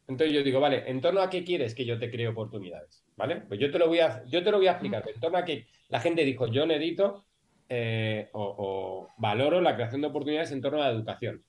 Entonces 0.08 0.34
yo 0.34 0.44
digo, 0.44 0.60
vale, 0.60 0.90
¿en 0.90 1.02
torno 1.02 1.22
a 1.22 1.30
qué 1.30 1.44
quieres 1.44 1.76
que 1.76 1.86
yo 1.86 2.00
te 2.00 2.10
cree 2.10 2.28
oportunidades? 2.28 3.06
¿Vale? 3.16 3.42
Pues 3.48 3.60
yo 3.60 3.70
te 3.72 3.78
lo 3.78 3.88
voy 3.88 4.00
a, 4.00 4.24
yo 4.26 4.44
te 4.44 4.52
lo 4.52 4.58
voy 4.58 4.68
a 4.68 4.72
explicar. 4.72 5.04
En 5.14 5.20
torno 5.20 5.38
a 5.38 5.46
que 5.46 5.68
la 5.90 6.00
gente 6.00 6.24
dijo, 6.24 6.48
yo 6.48 6.66
necesito 6.66 7.26
eh, 7.68 8.30
o, 8.34 9.08
valoro 9.18 9.62
la 9.62 9.76
creación 9.76 10.02
de 10.02 10.08
oportunidades 10.08 10.52
en 10.52 10.62
torno 10.62 10.82
a 10.82 10.88
la 10.88 10.92
educación. 10.92 11.44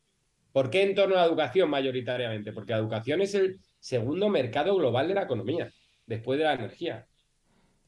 ¿Por 0.53 0.69
qué 0.69 0.83
en 0.83 0.95
torno 0.95 1.15
a 1.15 1.21
la 1.21 1.27
educación 1.27 1.71
mayoritariamente? 1.71 2.53
Porque 2.53 2.73
la 2.73 2.79
educación 2.79 3.23
es 3.23 3.35
el 3.35 3.61
segundo 3.79 4.29
mercado 4.29 4.77
global 4.77 5.09
de 5.09 5.15
la 5.15 5.23
economía, 5.23 5.73
después 6.07 6.39
de 6.39 6.45
la 6.45 6.55
energía. 6.55 7.07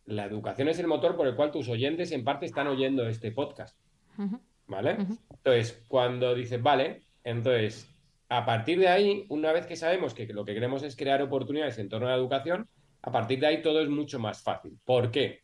La 0.07 0.25
educación 0.25 0.69
es 0.69 0.79
el 0.79 0.87
motor 0.87 1.17
por 1.17 1.27
el 1.27 1.37
cual 1.37 1.51
tus 1.51 1.69
oyentes 1.69 2.13
en 2.13 2.25
parte 2.25 2.47
están 2.47 2.67
oyendo 2.67 3.07
este 3.07 3.33
podcast. 3.33 3.79
¿Vale? 4.67 4.97
Entonces, 5.31 5.85
cuando 5.89 6.35
dices, 6.35 6.63
vale, 6.63 7.03
entonces, 7.25 7.89
a 8.29 8.45
partir 8.45 8.79
de 8.79 8.89
ahí, 8.89 9.27
una 9.29 9.53
vez 9.53 9.67
que 9.67 9.77
sabemos 9.77 10.15
que 10.15 10.27
lo 10.27 10.45
que 10.45 10.55
queremos 10.55 10.83
es 10.83 10.97
crear 10.97 11.21
oportunidades 11.23 11.79
en 11.79 11.89
torno 11.89 12.07
a 12.07 12.11
la 12.11 12.17
educación, 12.17 12.69
a 13.03 13.11
partir 13.11 13.41
de 13.41 13.47
ahí 13.47 13.63
todo 13.63 13.81
es 13.81 13.89
mucho 13.89 14.19
más 14.19 14.43
fácil. 14.43 14.79
¿Por 14.85 15.11
qué? 15.11 15.43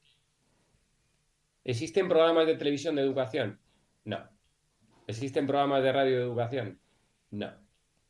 ¿Existen 1.65 2.09
programas 2.09 2.47
de 2.47 2.57
televisión 2.57 2.95
de 2.95 3.03
educación? 3.03 3.61
No. 4.05 4.27
¿Existen 5.07 5.47
programas 5.47 5.83
de 5.83 5.93
radio 5.93 6.17
de 6.17 6.23
educación? 6.23 6.81
No. 7.31 7.53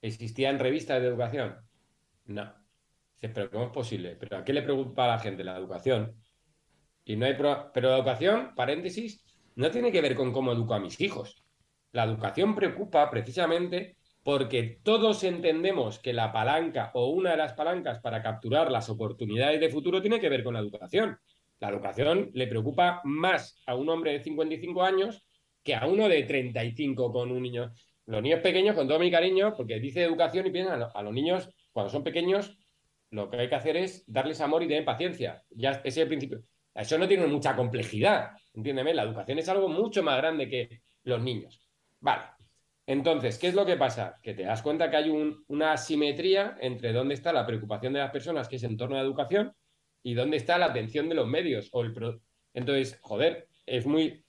¿Existían 0.00 0.58
revistas 0.58 1.00
de 1.00 1.08
educación? 1.08 1.56
No. 2.26 2.52
pero 3.20 3.50
¿cómo 3.50 3.64
es 3.64 3.72
posible? 3.72 4.16
¿Pero 4.16 4.36
a 4.36 4.44
qué 4.44 4.52
le 4.52 4.62
preocupa 4.62 5.04
a 5.04 5.08
la 5.08 5.18
gente 5.18 5.42
la 5.42 5.56
educación? 5.56 6.14
Y 7.08 7.16
no 7.16 7.24
hay 7.24 7.36
Pero 7.72 7.88
la 7.88 7.96
educación, 7.96 8.50
paréntesis, 8.54 9.24
no 9.56 9.70
tiene 9.70 9.90
que 9.90 10.02
ver 10.02 10.14
con 10.14 10.30
cómo 10.30 10.52
educo 10.52 10.74
a 10.74 10.78
mis 10.78 11.00
hijos. 11.00 11.42
La 11.92 12.04
educación 12.04 12.54
preocupa 12.54 13.10
precisamente 13.10 13.96
porque 14.22 14.78
todos 14.82 15.24
entendemos 15.24 15.98
que 16.00 16.12
la 16.12 16.32
palanca 16.32 16.90
o 16.92 17.08
una 17.08 17.30
de 17.30 17.38
las 17.38 17.54
palancas 17.54 18.00
para 18.00 18.22
capturar 18.22 18.70
las 18.70 18.90
oportunidades 18.90 19.58
de 19.58 19.70
futuro 19.70 20.02
tiene 20.02 20.20
que 20.20 20.28
ver 20.28 20.44
con 20.44 20.52
la 20.52 20.60
educación. 20.60 21.16
La 21.60 21.70
educación 21.70 22.30
le 22.34 22.46
preocupa 22.46 23.00
más 23.04 23.58
a 23.64 23.74
un 23.74 23.88
hombre 23.88 24.12
de 24.12 24.22
55 24.22 24.82
años 24.82 25.26
que 25.62 25.74
a 25.74 25.86
uno 25.86 26.10
de 26.10 26.22
35 26.24 27.10
con 27.10 27.32
un 27.32 27.42
niño. 27.42 27.72
Los 28.04 28.20
niños 28.20 28.40
pequeños, 28.40 28.76
con 28.76 28.86
todo 28.86 28.98
mi 28.98 29.10
cariño, 29.10 29.54
porque 29.56 29.80
dice 29.80 30.02
educación 30.02 30.46
y 30.46 30.50
piensan 30.50 30.82
a 30.94 31.02
los 31.02 31.14
niños, 31.14 31.48
cuando 31.72 31.90
son 31.90 32.04
pequeños, 32.04 32.58
lo 33.10 33.30
que 33.30 33.38
hay 33.38 33.48
que 33.48 33.54
hacer 33.54 33.78
es 33.78 34.04
darles 34.06 34.42
amor 34.42 34.62
y 34.62 34.68
tener 34.68 34.84
paciencia. 34.84 35.42
Ya 35.48 35.70
ese 35.70 35.88
es 35.88 35.96
el 35.96 36.08
principio. 36.08 36.44
Eso 36.78 36.96
no 36.96 37.08
tiene 37.08 37.26
mucha 37.26 37.56
complejidad, 37.56 38.30
entiéndeme. 38.54 38.94
La 38.94 39.02
educación 39.02 39.38
es 39.38 39.48
algo 39.48 39.68
mucho 39.68 40.02
más 40.02 40.16
grande 40.18 40.48
que 40.48 40.82
los 41.04 41.20
niños. 41.20 41.68
Vale. 42.00 42.22
Entonces, 42.86 43.36
¿qué 43.38 43.48
es 43.48 43.54
lo 43.54 43.66
que 43.66 43.76
pasa? 43.76 44.18
Que 44.22 44.32
te 44.32 44.44
das 44.44 44.62
cuenta 44.62 44.88
que 44.88 44.96
hay 44.96 45.10
una 45.48 45.72
asimetría 45.72 46.56
entre 46.60 46.92
dónde 46.92 47.14
está 47.14 47.32
la 47.32 47.44
preocupación 47.44 47.92
de 47.92 47.98
las 47.98 48.10
personas, 48.10 48.48
que 48.48 48.56
es 48.56 48.62
en 48.62 48.76
torno 48.76 48.96
a 48.96 49.00
la 49.00 49.04
educación, 49.04 49.52
y 50.02 50.14
dónde 50.14 50.36
está 50.36 50.56
la 50.56 50.66
atención 50.66 51.08
de 51.08 51.16
los 51.16 51.26
medios. 51.26 51.68
O 51.72 51.82
el 51.82 51.92
Entonces, 52.54 52.98
joder, 53.02 53.48
es 53.66 53.84
muy, 53.84 54.24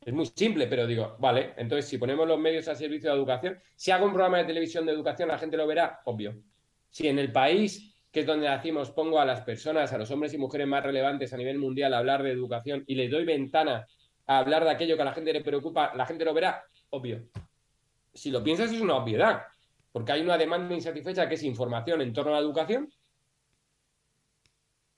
es 0.00 0.14
muy 0.14 0.26
simple, 0.26 0.68
pero 0.68 0.86
digo, 0.86 1.16
vale, 1.18 1.52
entonces 1.56 1.86
si 1.88 1.98
ponemos 1.98 2.28
los 2.28 2.38
medios 2.38 2.68
al 2.68 2.76
servicio 2.76 3.10
de 3.10 3.16
educación, 3.16 3.58
si 3.74 3.90
hago 3.90 4.06
un 4.06 4.12
programa 4.12 4.38
de 4.38 4.44
televisión 4.44 4.86
de 4.86 4.92
educación, 4.92 5.28
la 5.28 5.38
gente 5.38 5.56
lo 5.56 5.66
verá, 5.66 6.00
obvio. 6.04 6.40
Si 6.88 7.08
en 7.08 7.18
el 7.18 7.32
país, 7.32 7.95
que 8.10 8.20
es 8.20 8.26
donde 8.26 8.48
decimos, 8.48 8.90
pongo 8.90 9.20
a 9.20 9.24
las 9.24 9.42
personas, 9.42 9.92
a 9.92 9.98
los 9.98 10.10
hombres 10.10 10.32
y 10.34 10.38
mujeres 10.38 10.66
más 10.66 10.82
relevantes 10.82 11.32
a 11.32 11.36
nivel 11.36 11.58
mundial 11.58 11.92
a 11.94 11.98
hablar 11.98 12.22
de 12.22 12.30
educación 12.30 12.84
y 12.86 12.94
les 12.94 13.10
doy 13.10 13.24
ventana 13.24 13.86
a 14.26 14.38
hablar 14.38 14.64
de 14.64 14.70
aquello 14.70 14.96
que 14.96 15.02
a 15.02 15.06
la 15.06 15.12
gente 15.12 15.32
le 15.32 15.42
preocupa, 15.42 15.92
la 15.94 16.06
gente 16.06 16.24
lo 16.24 16.34
verá, 16.34 16.64
obvio. 16.90 17.28
Si 18.12 18.30
lo 18.30 18.42
piensas 18.42 18.72
es 18.72 18.80
una 18.80 18.96
obviedad, 18.96 19.42
porque 19.92 20.12
hay 20.12 20.22
una 20.22 20.38
demanda 20.38 20.74
insatisfecha 20.74 21.28
que 21.28 21.34
es 21.34 21.42
información 21.42 22.00
en 22.00 22.12
torno 22.12 22.32
a 22.32 22.34
la 22.34 22.40
educación 22.40 22.88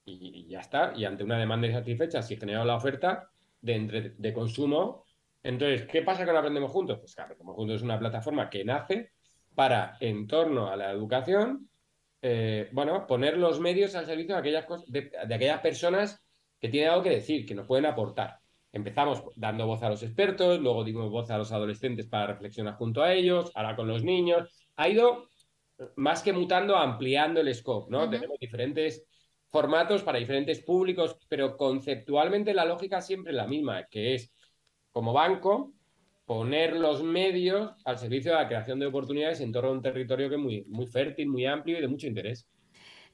y, 0.04 0.46
ya 0.48 0.61
está. 0.61 0.92
Y 0.96 1.04
ante 1.04 1.24
una 1.24 1.38
demanda 1.38 1.66
insatisfecha, 1.66 2.22
si 2.22 2.36
genera 2.36 2.64
la 2.64 2.76
oferta, 2.76 3.30
de, 3.61 4.14
de 4.16 4.32
consumo. 4.32 5.04
Entonces, 5.42 5.86
¿qué 5.86 6.02
pasa 6.02 6.24
con 6.24 6.36
Aprendemos 6.36 6.70
Juntos? 6.70 6.98
Pues 6.98 7.14
que 7.14 7.22
Aprendemos 7.22 7.54
Juntos 7.54 7.76
es 7.76 7.82
una 7.82 7.98
plataforma 7.98 8.48
que 8.48 8.64
nace 8.64 9.12
para, 9.54 9.96
en 10.00 10.26
torno 10.26 10.68
a 10.68 10.76
la 10.76 10.90
educación, 10.90 11.68
eh, 12.21 12.69
bueno, 12.73 13.07
poner 13.07 13.37
los 13.37 13.61
medios 13.61 13.95
al 13.95 14.07
servicio 14.07 14.35
de 14.35 14.41
aquellas, 14.41 14.66
de, 14.87 15.11
aquellas 15.35 15.61
personas 15.61 16.21
que 16.61 16.69
tienen 16.69 16.91
algo 16.91 17.03
que 17.03 17.11
decir, 17.11 17.47
que 17.47 17.55
nos 17.55 17.66
pueden 17.66 17.87
aportar. 17.87 18.39
Empezamos 18.73 19.23
dando 19.37 19.66
voz 19.66 19.83
a 19.83 19.89
los 19.89 20.03
expertos, 20.03 20.61
luego 20.61 20.85
dimos 20.85 21.11
voz 21.11 21.31
a 21.31 21.39
los 21.39 21.53
adolescentes 21.53 22.07
para 22.07 22.27
reflexionar 22.27 22.75
junto 22.75 23.03
a 23.03 23.12
ellos, 23.12 23.51
ahora 23.55 23.77
con 23.77 23.89
los 23.89 24.03
niños. 24.03 24.49
Ha 24.77 24.89
ido 24.89 25.29
más 25.97 26.23
que 26.23 26.33
mutando, 26.33 26.77
ampliando 26.77 27.41
el 27.41 27.55
scope, 27.55 27.91
¿no? 27.91 28.11
Tenemos 28.11 28.39
diferentes 28.39 29.05
formatos 29.51 30.03
para 30.03 30.19
diferentes 30.19 30.61
públicos, 30.62 31.16
pero 31.29 31.57
conceptualmente 31.57 32.53
la 32.53 32.64
lógica 32.64 33.01
siempre 33.01 33.33
es 33.33 33.37
la 33.37 33.47
misma, 33.47 33.87
que 33.87 34.14
es, 34.14 34.33
como 34.91 35.12
banco, 35.12 35.73
poner 36.29 36.76
los 36.76 37.03
medios 37.03 37.72
al 37.87 37.97
servicio 37.97 38.33
de 38.33 38.37
la 38.37 38.47
creación 38.47 38.79
de 38.79 38.85
oportunidades 38.85 39.41
en 39.41 39.51
torno 39.51 39.70
a 39.70 39.72
un 39.72 39.81
territorio 39.81 40.29
que 40.29 40.35
es 40.35 40.41
muy, 40.41 40.62
muy 40.68 40.87
fértil, 40.87 41.26
muy 41.26 41.47
amplio 41.47 41.79
y 41.79 41.81
de 41.81 41.89
mucho 41.89 42.07
interés. 42.07 42.47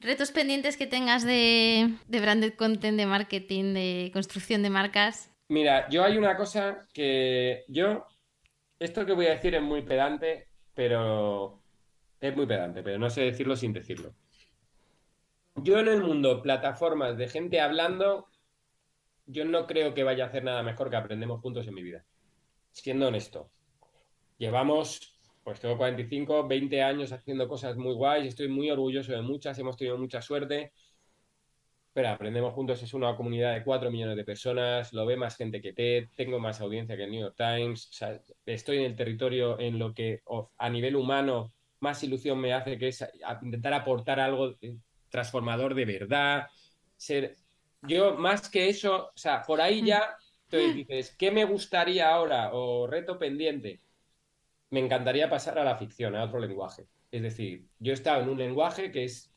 ¿Retos 0.01 0.33
pendientes 0.33 0.77
que 0.77 0.89
tengas 0.89 1.25
de, 1.25 1.95
de 2.09 2.21
branded 2.21 2.55
content, 2.55 2.99
de 2.99 3.07
marketing, 3.07 3.73
de 3.73 4.11
construcción 4.13 4.65
de 4.65 4.71
marcas? 4.71 5.31
Mira, 5.49 5.89
yo 5.89 6.03
hay 6.03 6.19
una 6.19 6.37
cosa 6.37 6.89
que 6.93 7.63
yo, 7.69 8.05
esto 8.81 9.07
que 9.07 9.13
voy 9.13 9.27
a 9.27 9.37
decir 9.37 9.55
es 9.55 9.63
muy 9.63 9.83
pedante, 9.83 10.49
pero 10.75 11.63
es 12.21 12.35
muy 12.35 12.47
pedante, 12.47 12.83
pero 12.83 12.99
no 12.99 13.11
sé 13.11 13.21
decirlo 13.21 13.55
sin 13.55 13.73
decirlo. 13.73 14.13
Yo 15.55 15.79
en 15.79 15.87
el 15.87 16.03
mundo, 16.03 16.43
plataformas 16.43 17.17
de 17.17 17.29
gente 17.29 17.61
hablando, 17.61 18.27
yo 19.27 19.45
no 19.45 19.69
creo 19.69 19.95
que 19.95 20.03
vaya 20.03 20.25
a 20.25 20.27
hacer 20.27 20.43
nada 20.43 20.65
mejor 20.65 20.91
que 20.91 20.97
aprendemos 20.97 21.41
juntos 21.41 21.69
en 21.69 21.75
mi 21.75 21.85
vida. 21.85 22.05
Siendo 22.75 23.07
honesto. 23.07 23.51
Llevamos, 24.37 25.17
pues 25.45 25.61
tengo 25.61 25.79
45, 25.79 26.47
20 26.47 26.83
años 26.83 27.13
haciendo 27.13 27.49
cosas 27.49 27.77
muy 27.77 27.95
guays, 27.95 28.27
estoy 28.27 28.49
muy 28.49 28.69
orgulloso 28.71 29.13
de 29.13 29.23
muchas, 29.23 29.59
hemos 29.59 29.77
tenido 29.77 29.97
mucha 29.97 30.21
suerte. 30.21 30.73
Pero 31.93 32.09
Aprendemos 32.09 32.53
Juntos 32.53 32.83
es 32.83 32.93
una 32.93 33.17
comunidad 33.17 33.55
de 33.55 33.63
4 33.63 33.91
millones 33.93 34.17
de 34.17 34.25
personas, 34.25 34.93
lo 34.93 35.07
ve 35.07 35.17
más 35.17 35.37
gente 35.37 35.63
que 35.63 35.73
TED, 35.73 36.09
tengo 36.17 36.41
más 36.41 36.61
audiencia 36.61 36.97
que 36.97 37.05
el 37.05 37.13
New 37.13 37.21
York 37.21 37.37
Times, 37.37 37.89
estoy 38.45 38.79
en 38.79 38.85
el 38.85 38.97
territorio 38.97 39.59
en 39.61 39.79
lo 39.79 39.95
que 39.95 40.23
a 40.59 40.69
nivel 40.69 40.97
humano 40.97 41.53
más 41.79 42.03
ilusión 42.03 42.41
me 42.41 42.53
hace, 42.53 42.77
que 42.77 42.89
es 42.89 43.07
intentar 43.43 43.73
aportar 43.73 44.19
algo 44.19 44.57
transformador 45.09 45.75
de 45.75 45.85
verdad. 45.85 46.49
Ser... 46.97 47.37
Yo, 47.83 48.17
más 48.17 48.49
que 48.49 48.69
eso, 48.69 49.11
o 49.15 49.19
sea, 49.19 49.43
por 49.43 49.61
ahí 49.61 49.85
ya, 49.85 50.17
entonces 50.51 50.75
dices, 50.75 51.17
¿qué 51.19 51.31
me 51.31 51.45
gustaría 51.45 52.09
ahora? 52.11 52.51
O 52.53 52.87
reto 52.87 53.19
pendiente. 53.19 53.81
Me 54.71 54.81
encantaría 54.81 55.29
pasar 55.29 55.59
a 55.59 55.65
la 55.65 55.77
ficción, 55.77 56.15
a 56.17 56.25
otro 56.25 56.39
lenguaje. 56.39 56.87
Es 57.11 57.23
decir, 57.23 57.67
yo 57.79 57.93
he 57.93 57.95
estado 57.95 58.23
en 58.23 58.29
un 58.29 58.39
lenguaje 58.39 58.91
que 58.91 59.05
es, 59.05 59.33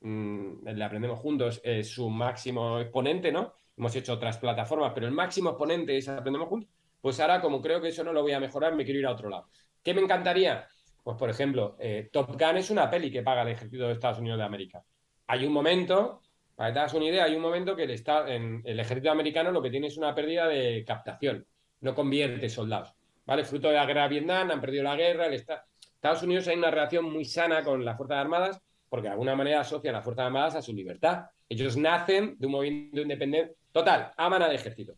mm, 0.00 0.66
le 0.68 0.84
aprendemos 0.84 1.18
juntos, 1.18 1.60
es 1.64 1.88
su 1.88 2.08
máximo 2.08 2.80
exponente, 2.80 3.32
¿no? 3.32 3.52
Hemos 3.76 3.94
hecho 3.96 4.14
otras 4.14 4.38
plataformas, 4.38 4.92
pero 4.94 5.06
el 5.06 5.12
máximo 5.12 5.50
exponente 5.50 5.96
es 5.96 6.08
aprendemos 6.08 6.48
juntos. 6.48 6.70
Pues 7.00 7.20
ahora, 7.20 7.40
como 7.40 7.60
creo 7.60 7.80
que 7.80 7.88
eso 7.88 8.04
no 8.04 8.12
lo 8.12 8.22
voy 8.22 8.32
a 8.32 8.40
mejorar, 8.40 8.74
me 8.74 8.84
quiero 8.84 9.00
ir 9.00 9.06
a 9.06 9.12
otro 9.12 9.28
lado. 9.28 9.48
¿Qué 9.82 9.92
me 9.92 10.00
encantaría? 10.00 10.66
Pues, 11.02 11.16
por 11.16 11.28
ejemplo, 11.28 11.76
eh, 11.78 12.08
Top 12.12 12.30
Gun 12.30 12.56
es 12.56 12.70
una 12.70 12.88
peli 12.90 13.10
que 13.10 13.22
paga 13.22 13.42
el 13.42 13.48
ejército 13.48 13.86
de 13.86 13.92
Estados 13.92 14.18
Unidos 14.18 14.38
de 14.38 14.44
América 14.44 14.84
hay 15.26 15.46
un 15.46 15.52
momento, 15.52 16.22
para 16.54 16.70
que 16.70 16.74
te 16.74 16.78
hagas 16.78 16.94
una 16.94 17.06
idea, 17.06 17.24
hay 17.24 17.34
un 17.34 17.42
momento 17.42 17.74
que 17.74 17.84
el, 17.84 18.02
en 18.28 18.62
el 18.64 18.80
ejército 18.80 19.10
americano 19.10 19.50
lo 19.50 19.62
que 19.62 19.70
tiene 19.70 19.88
es 19.88 19.96
una 19.96 20.14
pérdida 20.14 20.46
de 20.46 20.84
captación, 20.86 21.46
no 21.80 21.94
convierte 21.94 22.48
soldados. 22.48 22.94
¿Vale? 23.26 23.44
Fruto 23.44 23.68
de 23.68 23.74
la 23.74 23.86
guerra 23.86 24.02
de 24.02 24.08
Vietnam, 24.10 24.50
han 24.50 24.60
perdido 24.60 24.82
la 24.84 24.96
guerra. 24.96 25.26
Estados 25.28 26.22
Unidos 26.22 26.46
hay 26.48 26.56
una 26.56 26.70
relación 26.70 27.10
muy 27.10 27.24
sana 27.24 27.64
con 27.64 27.84
las 27.84 27.96
Fuerzas 27.96 28.18
Armadas 28.18 28.60
porque 28.94 29.08
de 29.08 29.12
alguna 29.12 29.34
manera 29.34 29.58
asocian 29.58 29.92
a 29.92 29.98
las 29.98 30.04
Fuerzas 30.04 30.26
Armadas 30.26 30.54
a 30.54 30.62
su 30.62 30.72
libertad. 30.72 31.24
Ellos 31.48 31.76
nacen 31.76 32.36
de 32.38 32.46
un 32.46 32.52
movimiento 32.52 33.00
independiente. 33.00 33.56
Total, 33.72 34.12
aman 34.16 34.42
al 34.42 34.54
ejército. 34.54 34.94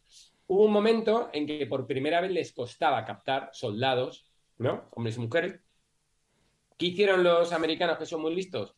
Hubo 0.49 0.67
un 0.67 0.73
momento 0.73 1.31
en 1.33 1.47
que 1.47 1.67
por 1.67 1.87
primera 1.87 2.21
vez 2.21 2.31
les 2.31 2.53
costaba 2.53 3.03
captar 3.07 3.49
soldados, 3.55 4.31
¿no? 4.59 4.91
Hombres 4.91 5.17
y 5.17 5.21
mujeres. 5.21 5.61
¿Qué 6.77 6.87
hicieron 6.87 7.25
los 7.25 7.55
americanos 7.55 7.97
que 7.97 8.05
son 8.05 8.21
muy 8.21 8.35
listos? 8.35 8.77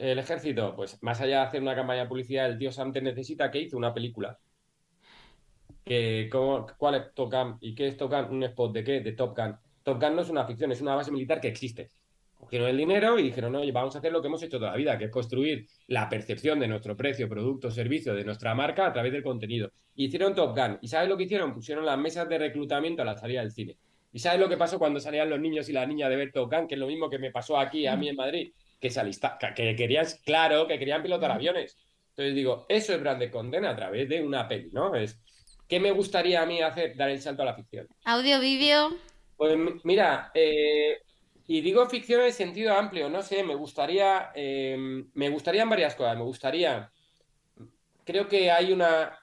El 0.00 0.18
ejército? 0.18 0.74
Pues 0.74 0.98
más 1.02 1.20
allá 1.20 1.40
de 1.40 1.46
hacer 1.46 1.62
una 1.62 1.74
campaña 1.74 2.06
de 2.06 2.46
el 2.46 2.58
tío 2.58 2.72
Sam 2.72 2.92
necesita 3.02 3.50
que 3.50 3.60
hizo 3.60 3.76
una 3.76 3.92
película. 3.92 4.38
Que, 5.84 6.28
¿Cuál 6.78 6.94
es 6.94 7.14
Top 7.14 7.32
Gun? 7.32 7.58
¿Y 7.60 7.74
qué 7.74 7.88
es 7.88 7.96
Top 7.96 8.10
Gun? 8.10 8.36
¿Un 8.36 8.44
spot 8.44 8.72
de 8.72 8.84
qué? 8.84 9.00
De 9.00 9.12
Top 9.12 9.36
Gun. 9.36 9.56
Top 9.82 10.00
Gun 10.00 10.16
no 10.16 10.22
es 10.22 10.30
una 10.30 10.46
ficción, 10.46 10.72
es 10.72 10.80
una 10.80 10.94
base 10.94 11.10
militar 11.10 11.40
que 11.40 11.48
existe. 11.48 11.90
Cogieron 12.34 12.68
el 12.68 12.78
dinero 12.78 13.18
y 13.18 13.24
dijeron, 13.24 13.54
oye, 13.54 13.70
vamos 13.72 13.94
a 13.94 13.98
hacer 13.98 14.12
lo 14.12 14.22
que 14.22 14.28
hemos 14.28 14.42
hecho 14.42 14.58
toda 14.58 14.70
la 14.70 14.76
vida, 14.76 14.96
que 14.96 15.04
es 15.04 15.10
construir 15.10 15.66
la 15.88 16.08
percepción 16.08 16.58
de 16.58 16.68
nuestro 16.68 16.96
precio, 16.96 17.28
producto, 17.28 17.70
servicio, 17.70 18.14
de 18.14 18.24
nuestra 18.24 18.54
marca 18.54 18.86
a 18.86 18.92
través 18.92 19.12
del 19.12 19.22
contenido. 19.22 19.70
Y 19.94 20.06
hicieron 20.06 20.34
Top 20.34 20.56
Gun. 20.56 20.78
¿Y 20.80 20.88
sabes 20.88 21.08
lo 21.08 21.18
que 21.18 21.24
hicieron? 21.24 21.52
Pusieron 21.52 21.84
las 21.84 21.98
mesas 21.98 22.26
de 22.28 22.38
reclutamiento 22.38 23.02
a 23.02 23.04
la 23.04 23.16
salida 23.16 23.42
del 23.42 23.50
cine. 23.50 23.76
¿Y 24.12 24.18
sabes 24.18 24.40
lo 24.40 24.48
que 24.48 24.56
pasó 24.56 24.78
cuando 24.78 24.98
salían 24.98 25.28
los 25.28 25.38
niños 25.38 25.68
y 25.68 25.72
las 25.72 25.86
niñas 25.86 26.08
de 26.08 26.16
ver 26.16 26.32
Top 26.32 26.50
Gun? 26.50 26.66
Que 26.66 26.74
es 26.74 26.80
lo 26.80 26.86
mismo 26.86 27.10
que 27.10 27.18
me 27.18 27.30
pasó 27.30 27.58
aquí 27.58 27.86
a 27.86 27.96
mí 27.96 28.08
en 28.08 28.16
Madrid 28.16 28.52
que 28.80 28.90
se 28.90 29.00
alista, 29.00 29.38
que 29.54 29.76
querían, 29.76 30.06
claro, 30.24 30.66
que 30.66 30.78
querían 30.78 31.02
pilotar 31.02 31.30
aviones. 31.30 31.78
Entonces 32.10 32.34
digo, 32.34 32.66
eso 32.68 32.94
es 32.94 33.00
brand 33.00 33.30
condena 33.30 33.70
a 33.70 33.76
través 33.76 34.08
de 34.08 34.22
una 34.22 34.48
peli, 34.48 34.70
¿no? 34.72 34.94
Es, 34.94 35.20
¿qué 35.68 35.78
me 35.78 35.92
gustaría 35.92 36.42
a 36.42 36.46
mí 36.46 36.60
hacer? 36.60 36.96
Dar 36.96 37.10
el 37.10 37.20
salto 37.20 37.42
a 37.42 37.46
la 37.46 37.54
ficción. 37.54 37.86
¿Audio, 38.04 38.40
vídeo? 38.40 38.90
Pues 39.36 39.56
mira, 39.84 40.30
eh, 40.34 41.02
y 41.46 41.60
digo 41.60 41.86
ficción 41.88 42.22
en 42.22 42.32
sentido 42.32 42.74
amplio, 42.74 43.08
no 43.08 43.22
sé, 43.22 43.42
me 43.42 43.54
gustaría, 43.54 44.30
em, 44.34 45.10
me 45.14 45.28
gustarían 45.28 45.68
varias 45.68 45.94
cosas. 45.94 46.16
Me 46.16 46.24
gustaría 46.24 46.90
creo 48.10 48.28
que 48.28 48.50
hay 48.50 48.72
una... 48.72 49.18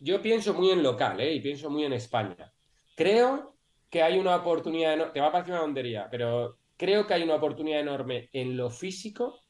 Yo 0.00 0.20
pienso 0.20 0.52
muy 0.54 0.70
en 0.70 0.82
local, 0.82 1.20
¿eh? 1.20 1.32
Y 1.32 1.40
pienso 1.40 1.70
muy 1.70 1.84
en 1.84 1.92
España. 1.92 2.52
Creo 2.96 3.56
que 3.88 4.02
hay 4.02 4.18
una 4.18 4.36
oportunidad, 4.36 5.12
te 5.12 5.20
va 5.20 5.28
a 5.28 5.32
parecer 5.32 5.54
una 5.54 5.62
tontería, 5.62 6.08
pero 6.10 6.58
creo 6.76 7.06
que 7.06 7.14
hay 7.14 7.22
una 7.22 7.36
oportunidad 7.36 7.80
enorme 7.80 8.28
en 8.32 8.56
lo 8.56 8.70
físico. 8.70 9.40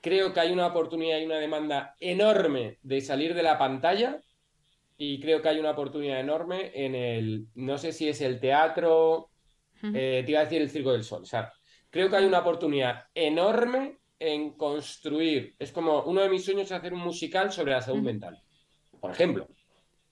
Creo 0.00 0.32
que 0.32 0.40
hay 0.40 0.52
una 0.52 0.66
oportunidad 0.66 1.18
y 1.18 1.24
una 1.24 1.38
demanda 1.38 1.94
enorme 2.00 2.78
de 2.82 3.00
salir 3.00 3.34
de 3.34 3.42
la 3.42 3.58
pantalla. 3.58 4.20
Y 4.96 5.20
creo 5.20 5.42
que 5.42 5.48
hay 5.48 5.58
una 5.58 5.72
oportunidad 5.72 6.20
enorme 6.20 6.72
en 6.74 6.94
el, 6.94 7.46
no 7.54 7.76
sé 7.76 7.92
si 7.92 8.08
es 8.08 8.20
el 8.20 8.40
teatro, 8.40 9.30
eh, 9.82 10.22
te 10.24 10.30
iba 10.30 10.40
a 10.40 10.44
decir 10.44 10.62
el 10.62 10.70
Circo 10.70 10.92
del 10.92 11.04
Sol. 11.04 11.22
O 11.22 11.26
sea, 11.26 11.52
creo 11.90 12.08
que 12.08 12.16
hay 12.16 12.24
una 12.24 12.40
oportunidad 12.40 13.04
enorme 13.14 13.98
en 14.18 14.56
construir. 14.56 15.54
Es 15.58 15.72
como 15.72 16.02
uno 16.04 16.22
de 16.22 16.30
mis 16.30 16.44
sueños 16.44 16.66
es 16.66 16.72
hacer 16.72 16.94
un 16.94 17.00
musical 17.00 17.52
sobre 17.52 17.72
la 17.72 17.82
salud 17.82 18.02
mental. 18.02 18.40
Por 19.00 19.10
ejemplo, 19.10 19.48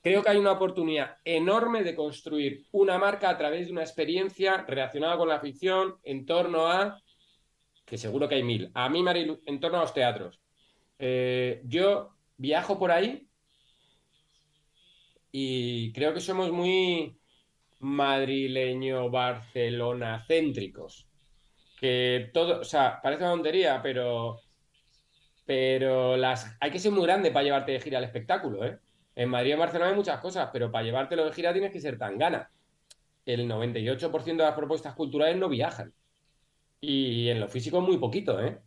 creo 0.04 0.22
que 0.22 0.28
hay 0.28 0.36
una 0.36 0.52
oportunidad 0.52 1.16
enorme 1.24 1.82
de 1.82 1.94
construir 1.94 2.66
una 2.72 2.98
marca 2.98 3.30
a 3.30 3.38
través 3.38 3.66
de 3.66 3.72
una 3.72 3.80
experiencia 3.80 4.58
relacionada 4.58 5.16
con 5.16 5.30
la 5.30 5.40
ficción 5.40 5.96
en 6.02 6.26
torno 6.26 6.66
a, 6.66 7.00
que 7.86 7.96
seguro 7.96 8.28
que 8.28 8.34
hay 8.34 8.42
mil, 8.42 8.70
a 8.74 8.90
mí, 8.90 9.02
Marilu, 9.02 9.40
en 9.46 9.58
torno 9.60 9.78
a 9.78 9.80
los 9.80 9.94
teatros. 9.94 10.42
Eh, 10.98 11.62
yo 11.64 12.10
viajo 12.36 12.78
por 12.78 12.92
ahí 12.92 13.26
y 15.32 15.90
creo 15.94 16.12
que 16.12 16.20
somos 16.20 16.52
muy 16.52 17.18
madrileño 17.80 19.08
Barcelona 19.08 20.22
céntricos 20.28 21.08
que 21.80 22.30
todo, 22.34 22.60
o 22.60 22.64
sea, 22.64 23.00
parece 23.02 23.22
una 23.22 23.32
tontería, 23.32 23.80
pero 23.82 24.38
pero 25.46 26.16
las 26.16 26.56
hay 26.60 26.70
que 26.70 26.78
ser 26.78 26.92
muy 26.92 27.04
grande 27.04 27.30
para 27.30 27.44
llevarte 27.44 27.72
de 27.72 27.80
gira 27.80 27.98
al 27.98 28.04
espectáculo, 28.04 28.66
¿eh? 28.66 28.78
En 29.16 29.28
Madrid 29.28 29.52
y 29.52 29.56
Barcelona 29.56 29.90
hay 29.90 29.96
muchas 29.96 30.20
cosas, 30.20 30.50
pero 30.52 30.70
para 30.70 30.84
llevártelo 30.84 31.24
de 31.24 31.32
gira 31.32 31.52
tienes 31.52 31.72
que 31.72 31.80
ser 31.80 31.98
tan 31.98 32.18
gana. 32.18 32.50
El 33.24 33.48
98% 33.48 34.24
de 34.24 34.34
las 34.48 34.54
propuestas 34.54 34.94
culturales 34.94 35.36
no 35.36 35.48
viajan. 35.48 35.92
Y 36.80 37.28
en 37.28 37.40
lo 37.40 37.48
físico 37.48 37.80
muy 37.80 37.96
poquito, 37.98 38.42
¿eh? 38.44 38.58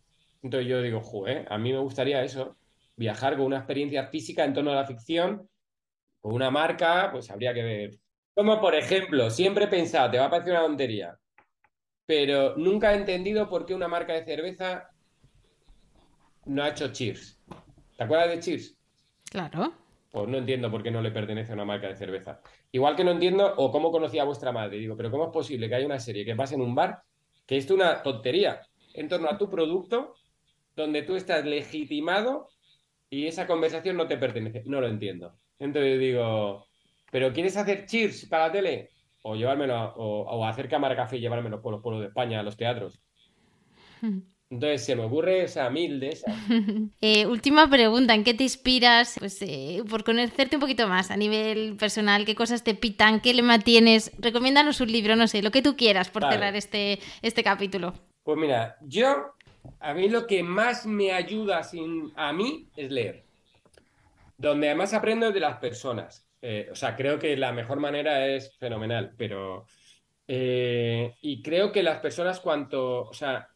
Entonces 0.41 0.67
yo 0.67 0.81
digo, 0.81 1.01
joder, 1.01 1.45
a 1.51 1.57
mí 1.57 1.71
me 1.71 1.79
gustaría 1.79 2.23
eso, 2.23 2.55
viajar 2.95 3.35
con 3.35 3.45
una 3.45 3.57
experiencia 3.57 4.07
física 4.07 4.43
en 4.43 4.53
torno 4.53 4.71
a 4.71 4.75
la 4.75 4.85
ficción, 4.85 5.47
con 6.21 6.33
una 6.33 6.49
marca, 6.49 7.09
pues 7.11 7.29
habría 7.29 7.53
que 7.53 7.63
ver. 7.63 7.99
Como 8.33 8.59
por 8.59 8.75
ejemplo, 8.75 9.29
siempre 9.29 9.65
he 9.65 9.67
pensado, 9.67 10.11
te 10.11 10.19
va 10.19 10.25
a 10.25 10.29
parecer 10.29 10.53
una 10.53 10.63
tontería, 10.63 11.17
pero 12.05 12.55
nunca 12.55 12.93
he 12.93 12.97
entendido 12.97 13.49
por 13.49 13.65
qué 13.65 13.73
una 13.73 13.87
marca 13.87 14.13
de 14.13 14.23
cerveza 14.23 14.89
no 16.45 16.63
ha 16.63 16.69
hecho 16.69 16.87
Cheers. 16.87 17.39
¿Te 17.97 18.03
acuerdas 18.03 18.29
de 18.29 18.39
Cheers? 18.39 18.77
Claro. 19.29 19.86
Pues 20.11 20.27
no 20.27 20.37
entiendo 20.37 20.71
por 20.71 20.83
qué 20.83 20.91
no 20.91 21.01
le 21.01 21.11
pertenece 21.11 21.51
a 21.51 21.55
una 21.55 21.65
marca 21.65 21.87
de 21.87 21.95
cerveza. 21.95 22.41
Igual 22.71 22.95
que 22.95 23.03
no 23.03 23.11
entiendo 23.11 23.53
o 23.57 23.71
cómo 23.71 23.91
conocía 23.91 24.21
a 24.21 24.25
vuestra 24.25 24.51
madre. 24.51 24.77
Digo, 24.77 24.95
pero 24.95 25.11
¿cómo 25.11 25.25
es 25.25 25.31
posible 25.31 25.67
que 25.67 25.75
haya 25.75 25.85
una 25.85 25.99
serie 25.99 26.25
que 26.25 26.35
pase 26.35 26.55
en 26.55 26.61
un 26.61 26.73
bar, 26.73 27.01
que 27.45 27.57
es 27.57 27.69
una 27.69 28.01
tontería 28.01 28.61
en 28.93 29.09
torno 29.09 29.29
a 29.29 29.37
tu 29.37 29.49
producto, 29.49 30.15
donde 30.75 31.03
tú 31.03 31.15
estás 31.15 31.45
legitimado 31.45 32.49
y 33.09 33.27
esa 33.27 33.47
conversación 33.47 33.97
no 33.97 34.07
te 34.07 34.17
pertenece? 34.17 34.63
No 34.65 34.81
lo 34.81 34.87
entiendo. 34.87 35.37
Entonces 35.59 35.99
digo, 35.99 36.67
¿pero 37.11 37.33
quieres 37.33 37.57
hacer 37.57 37.85
Cheers 37.85 38.25
para 38.27 38.47
la 38.47 38.51
tele? 38.53 38.89
o 39.29 39.35
llevármelo, 39.35 39.93
o, 39.97 40.45
hacer 40.45 40.69
cámara 40.69 40.95
café 40.95 41.17
y 41.17 41.19
llevármelo 41.19 41.61
por 41.61 41.73
los 41.73 41.81
pueblos 41.81 42.01
de 42.01 42.07
España 42.07 42.39
a 42.39 42.43
los 42.43 42.55
teatros. 42.55 43.01
Entonces 44.49 44.85
se 44.85 44.95
me 44.95 45.03
ocurre 45.03 45.43
esa 45.43 45.69
mil 45.69 45.99
de 45.99 46.09
esas. 46.09 46.33
Eh, 47.01 47.25
última 47.25 47.69
pregunta, 47.69 48.13
¿en 48.13 48.23
qué 48.23 48.33
te 48.33 48.43
inspiras? 48.43 49.15
Pues 49.19 49.41
eh, 49.41 49.83
por 49.89 50.03
conocerte 50.03 50.55
un 50.55 50.61
poquito 50.61 50.87
más 50.87 51.11
a 51.11 51.17
nivel 51.17 51.75
personal, 51.75 52.25
¿qué 52.25 52.33
cosas 52.33 52.63
te 52.63 52.73
pitan? 52.73 53.19
¿Qué 53.19 53.33
lema 53.33 53.59
tienes? 53.59 54.11
Recomiéndanos 54.19 54.79
un 54.81 54.91
libro, 54.91 55.15
no 55.15 55.27
sé, 55.27 55.41
lo 55.41 55.51
que 55.51 55.61
tú 55.61 55.75
quieras 55.75 56.09
por 56.09 56.23
cerrar 56.23 56.55
este, 56.55 56.99
este 57.21 57.43
capítulo. 57.43 57.93
Pues 58.23 58.37
mira, 58.37 58.77
yo, 58.81 59.33
a 59.79 59.93
mí 59.93 60.09
lo 60.09 60.25
que 60.27 60.43
más 60.43 60.85
me 60.85 61.11
ayuda 61.11 61.63
sin, 61.63 62.11
a 62.15 62.31
mí 62.31 62.67
es 62.75 62.91
leer. 62.91 63.23
Donde 64.37 64.67
además 64.67 64.93
aprendo 64.93 65.31
de 65.31 65.39
las 65.39 65.57
personas. 65.57 66.27
Eh, 66.41 66.69
o 66.71 66.75
sea, 66.75 66.95
creo 66.95 67.19
que 67.19 67.35
la 67.35 67.51
mejor 67.51 67.79
manera 67.79 68.27
es 68.27 68.55
fenomenal, 68.57 69.13
pero... 69.17 69.65
Eh, 70.29 71.15
y 71.21 71.41
creo 71.41 71.71
que 71.71 71.83
las 71.83 71.99
personas 71.99 72.39
cuanto... 72.39 73.03
O 73.03 73.13
sea, 73.13 73.49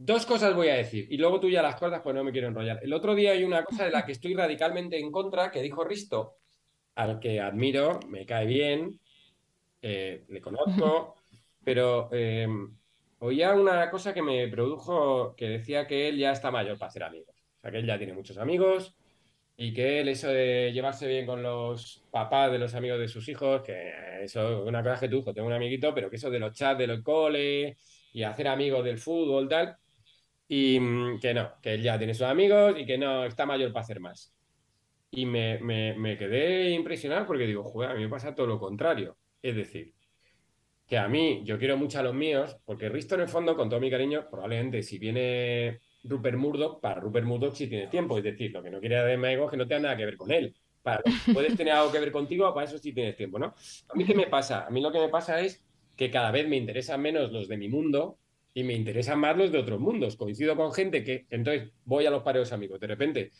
dos 0.00 0.26
cosas 0.26 0.54
voy 0.54 0.68
a 0.68 0.74
decir, 0.74 1.06
y 1.10 1.16
luego 1.16 1.40
tú 1.40 1.48
ya 1.50 1.62
las 1.62 1.76
cortas, 1.76 2.00
pues 2.02 2.14
no 2.14 2.24
me 2.24 2.32
quiero 2.32 2.48
enrollar. 2.48 2.80
El 2.82 2.92
otro 2.92 3.14
día 3.14 3.32
hay 3.32 3.44
una 3.44 3.64
cosa 3.64 3.84
de 3.84 3.90
la 3.90 4.04
que 4.04 4.12
estoy 4.12 4.34
radicalmente 4.34 4.98
en 4.98 5.10
contra, 5.10 5.50
que 5.50 5.62
dijo 5.62 5.84
Risto, 5.84 6.36
al 6.94 7.20
que 7.20 7.40
admiro, 7.40 8.00
me 8.08 8.26
cae 8.26 8.46
bien, 8.46 8.98
eh, 9.82 10.24
le 10.28 10.40
conozco, 10.40 11.16
pero 11.64 12.10
oía 13.20 13.54
una 13.54 13.90
cosa 13.90 14.14
que 14.14 14.22
me 14.22 14.48
produjo, 14.48 15.34
que 15.36 15.48
decía 15.48 15.86
que 15.86 16.08
él 16.08 16.18
ya 16.18 16.32
está 16.32 16.50
mayor 16.50 16.78
para 16.78 16.90
ser 16.90 17.04
amigo. 17.04 17.30
O 17.30 17.60
sea, 17.60 17.70
que 17.70 17.78
él 17.78 17.86
ya 17.86 17.98
tiene 17.98 18.14
muchos 18.14 18.38
amigos, 18.38 18.96
y 19.60 19.72
que 19.72 20.00
él, 20.00 20.08
eso 20.08 20.28
de 20.28 20.70
llevarse 20.72 21.08
bien 21.08 21.26
con 21.26 21.42
los 21.42 22.04
papás 22.12 22.52
de 22.52 22.60
los 22.60 22.76
amigos 22.76 23.00
de 23.00 23.08
sus 23.08 23.28
hijos, 23.28 23.62
que 23.62 23.92
eso 24.22 24.62
es 24.62 24.68
una 24.68 24.84
cosa 24.84 25.00
que 25.00 25.08
tú, 25.08 25.24
tengo 25.34 25.48
un 25.48 25.52
amiguito, 25.52 25.92
pero 25.92 26.08
que 26.08 26.14
eso 26.14 26.30
de 26.30 26.38
los 26.38 26.54
chats 26.54 26.78
de 26.78 26.86
los 26.86 27.02
cole 27.02 27.76
y 28.12 28.22
hacer 28.22 28.46
amigos 28.46 28.84
del 28.84 28.98
fútbol, 28.98 29.48
tal, 29.48 29.76
y 30.48 30.80
mm, 30.80 31.20
que 31.20 31.34
no, 31.34 31.52
que 31.62 31.74
él 31.74 31.82
ya 31.82 31.98
tiene 31.98 32.14
sus 32.14 32.26
amigos 32.26 32.74
y 32.78 32.86
que 32.86 32.98
no 32.98 33.24
está 33.26 33.44
mayor 33.46 33.72
para 33.72 33.84
hacer 33.84 34.00
más. 34.00 34.32
Y 35.10 35.26
me, 35.26 35.58
me, 35.58 36.16
quedé 36.18 36.70
impresionado 36.70 37.26
porque 37.26 37.46
digo, 37.46 37.64
joder, 37.64 37.90
a 37.90 37.94
mí 37.94 38.02
me 38.02 38.08
pasa 38.08 38.34
todo 38.34 38.46
lo 38.46 38.58
contrario. 38.58 39.16
Es 39.40 39.56
decir, 39.56 39.94
que 40.86 40.98
a 40.98 41.08
mí, 41.08 41.42
yo 41.44 41.58
quiero 41.58 41.76
mucho 41.76 41.98
a 41.98 42.02
los 42.02 42.14
míos, 42.14 42.56
porque 42.64 42.88
Risto 42.88 43.14
en 43.14 43.22
el 43.22 43.28
fondo, 43.28 43.56
con 43.56 43.68
todo 43.68 43.80
mi 43.80 43.90
cariño, 43.90 44.26
probablemente 44.30 44.82
si 44.82 44.98
viene 44.98 45.80
Rupert 46.04 46.36
Murdoch, 46.36 46.80
para 46.80 47.00
Rupert 47.00 47.26
Murdoch 47.26 47.54
sí 47.54 47.68
tiene 47.68 47.86
tiempo. 47.88 48.18
Es 48.18 48.24
decir, 48.24 48.52
lo 48.52 48.62
que 48.62 48.70
no 48.70 48.80
quiere 48.80 48.96
de 48.96 49.32
ego 49.32 49.44
es 49.46 49.50
que 49.50 49.56
no 49.56 49.66
tenga 49.66 49.82
nada 49.82 49.96
que 49.96 50.04
ver 50.04 50.16
con 50.16 50.30
él. 50.30 50.54
Para 50.82 51.02
puedes 51.32 51.56
tener 51.56 51.74
algo 51.74 51.92
que 51.92 52.00
ver 52.00 52.12
contigo, 52.12 52.52
para 52.54 52.66
eso 52.66 52.78
sí 52.78 52.92
tienes 52.92 53.16
tiempo, 53.16 53.38
¿no? 53.38 53.54
A 53.88 53.94
mí, 53.94 54.04
¿qué 54.04 54.14
me 54.14 54.26
pasa? 54.26 54.66
A 54.66 54.70
mí 54.70 54.80
lo 54.80 54.92
que 54.92 55.00
me 55.00 55.08
pasa 55.08 55.40
es 55.40 55.64
que 55.96 56.10
cada 56.10 56.30
vez 56.30 56.48
me 56.48 56.56
interesan 56.56 57.00
menos 57.00 57.32
los 57.32 57.48
de 57.48 57.56
mi 57.56 57.68
mundo 57.68 58.18
y 58.58 58.64
me 58.64 58.74
interesan 58.74 59.20
más 59.20 59.36
los 59.36 59.52
de 59.52 59.58
otros 59.58 59.78
mundos. 59.78 60.16
Coincido 60.16 60.56
con 60.56 60.72
gente 60.72 61.04
que, 61.04 61.26
entonces, 61.30 61.70
voy 61.84 62.06
a 62.06 62.10
los 62.10 62.24
pareos 62.24 62.50
amigos. 62.50 62.80
De 62.80 62.88
repente, 62.88 63.30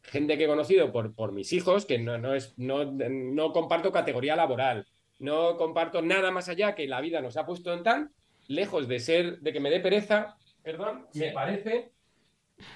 gente 0.00 0.38
que 0.38 0.44
he 0.44 0.48
conocido 0.48 0.90
por, 0.90 1.14
por 1.14 1.32
mis 1.32 1.52
hijos, 1.52 1.84
que 1.84 1.98
no, 1.98 2.16
no, 2.16 2.34
es, 2.34 2.54
no, 2.56 2.86
no 2.86 3.52
comparto 3.52 3.92
categoría 3.92 4.34
laboral, 4.34 4.86
no 5.18 5.58
comparto 5.58 6.00
nada 6.00 6.30
más 6.30 6.48
allá 6.48 6.74
que 6.74 6.86
la 6.86 7.02
vida 7.02 7.20
nos 7.20 7.36
ha 7.36 7.44
puesto 7.44 7.70
en 7.74 7.82
tal, 7.82 8.08
lejos 8.48 8.88
de 8.88 8.98
ser, 8.98 9.40
de 9.40 9.52
que 9.52 9.60
me 9.60 9.68
dé 9.68 9.78
pereza, 9.78 10.38
perdón, 10.62 11.06
me 11.12 11.32
parece 11.32 11.92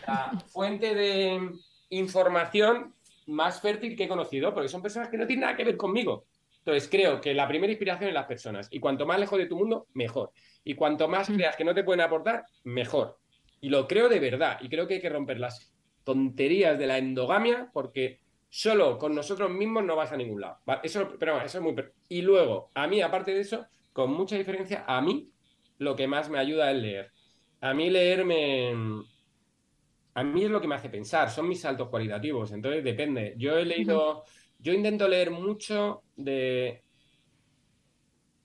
la 0.07 0.39
fuente 0.49 0.95
de 0.95 1.51
información 1.89 2.93
más 3.27 3.63
fértil 3.63 3.97
que 3.97 4.05
he 4.05 4.09
conocido, 4.09 4.53
porque 4.53 4.69
son 4.69 4.83
personas 4.83 5.09
que 5.09 5.17
no 5.17 5.27
tienen 5.27 5.45
nada 5.45 5.57
que 5.57 5.65
ver 5.65 5.79
conmigo. 5.79 6.27
Entonces 6.59 6.91
creo 6.91 7.23
que 7.23 7.33
la 7.33 7.49
primera 7.49 7.73
inspiración 7.73 8.09
es 8.09 8.15
las 8.15 8.27
personas. 8.27 8.69
Y 8.71 8.81
cuanto 8.81 9.07
más 9.07 9.19
lejos 9.19 9.39
de 9.39 9.47
tu 9.47 9.57
mundo, 9.57 9.87
mejor. 9.95 10.31
Y 10.65 10.75
cuanto 10.75 11.09
más 11.09 11.29
creas 11.29 11.57
que 11.57 11.65
no 11.65 11.75
te 11.75 11.85
pueden 11.85 12.03
aportar, 12.03 12.45
mejor. 12.65 13.19
Y 13.61 13.69
lo 13.69 13.87
creo 13.87 14.09
de 14.09 14.21
verdad. 14.21 14.59
Y 14.61 14.69
creo 14.69 14.87
que 14.87 14.95
hay 14.95 15.01
que 15.01 15.09
romper 15.09 15.39
las 15.39 15.73
tonterías 16.05 16.79
de 16.79 16.87
la 16.87 16.99
endogamia, 16.99 17.71
porque 17.73 18.21
solo 18.49 18.99
con 18.99 19.15
nosotros 19.15 19.51
mismos 19.51 19.85
no 19.85 19.97
vas 19.97 20.13
a 20.13 20.17
ningún 20.17 20.41
lado. 20.41 20.59
Eso, 20.83 21.15
pero 21.19 21.41
eso 21.41 21.59
es 21.59 21.65
muy... 21.65 21.75
Y 22.09 22.23
luego, 22.23 22.71
a 22.75 22.87
mí, 22.87 23.01
aparte 23.01 23.33
de 23.33 23.41
eso, 23.41 23.67
con 23.93 24.13
mucha 24.13 24.37
diferencia, 24.37 24.85
a 24.87 25.01
mí 25.01 25.31
lo 25.79 25.97
que 25.97 26.07
más 26.07 26.29
me 26.29 26.39
ayuda 26.39 26.71
es 26.71 26.83
leer. 26.83 27.13
A 27.61 27.75
mí 27.75 27.91
leer 27.91 28.25
me... 28.25 28.73
A 30.15 30.25
mí 30.25 30.45
es 30.45 30.51
lo 30.51 30.61
que 30.61 30.67
me 30.67 30.75
hace 30.75 30.91
pensar, 30.91 31.31
son 31.31 31.49
mis 31.49 31.61
saltos 31.61 31.89
cualitativos, 31.89 32.51
entonces 32.53 32.83
depende. 32.83 33.35
Yo 33.39 33.57
he 33.57 33.65
leído, 33.65 34.25
yo 34.59 34.73
intento 34.73 35.07
leer 35.07 35.31
mucho 35.31 36.03
de... 36.17 36.83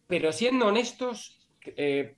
Pero 0.07 0.31
siendo 0.31 0.67
honestos, 0.67 1.44
eh, 1.75 2.15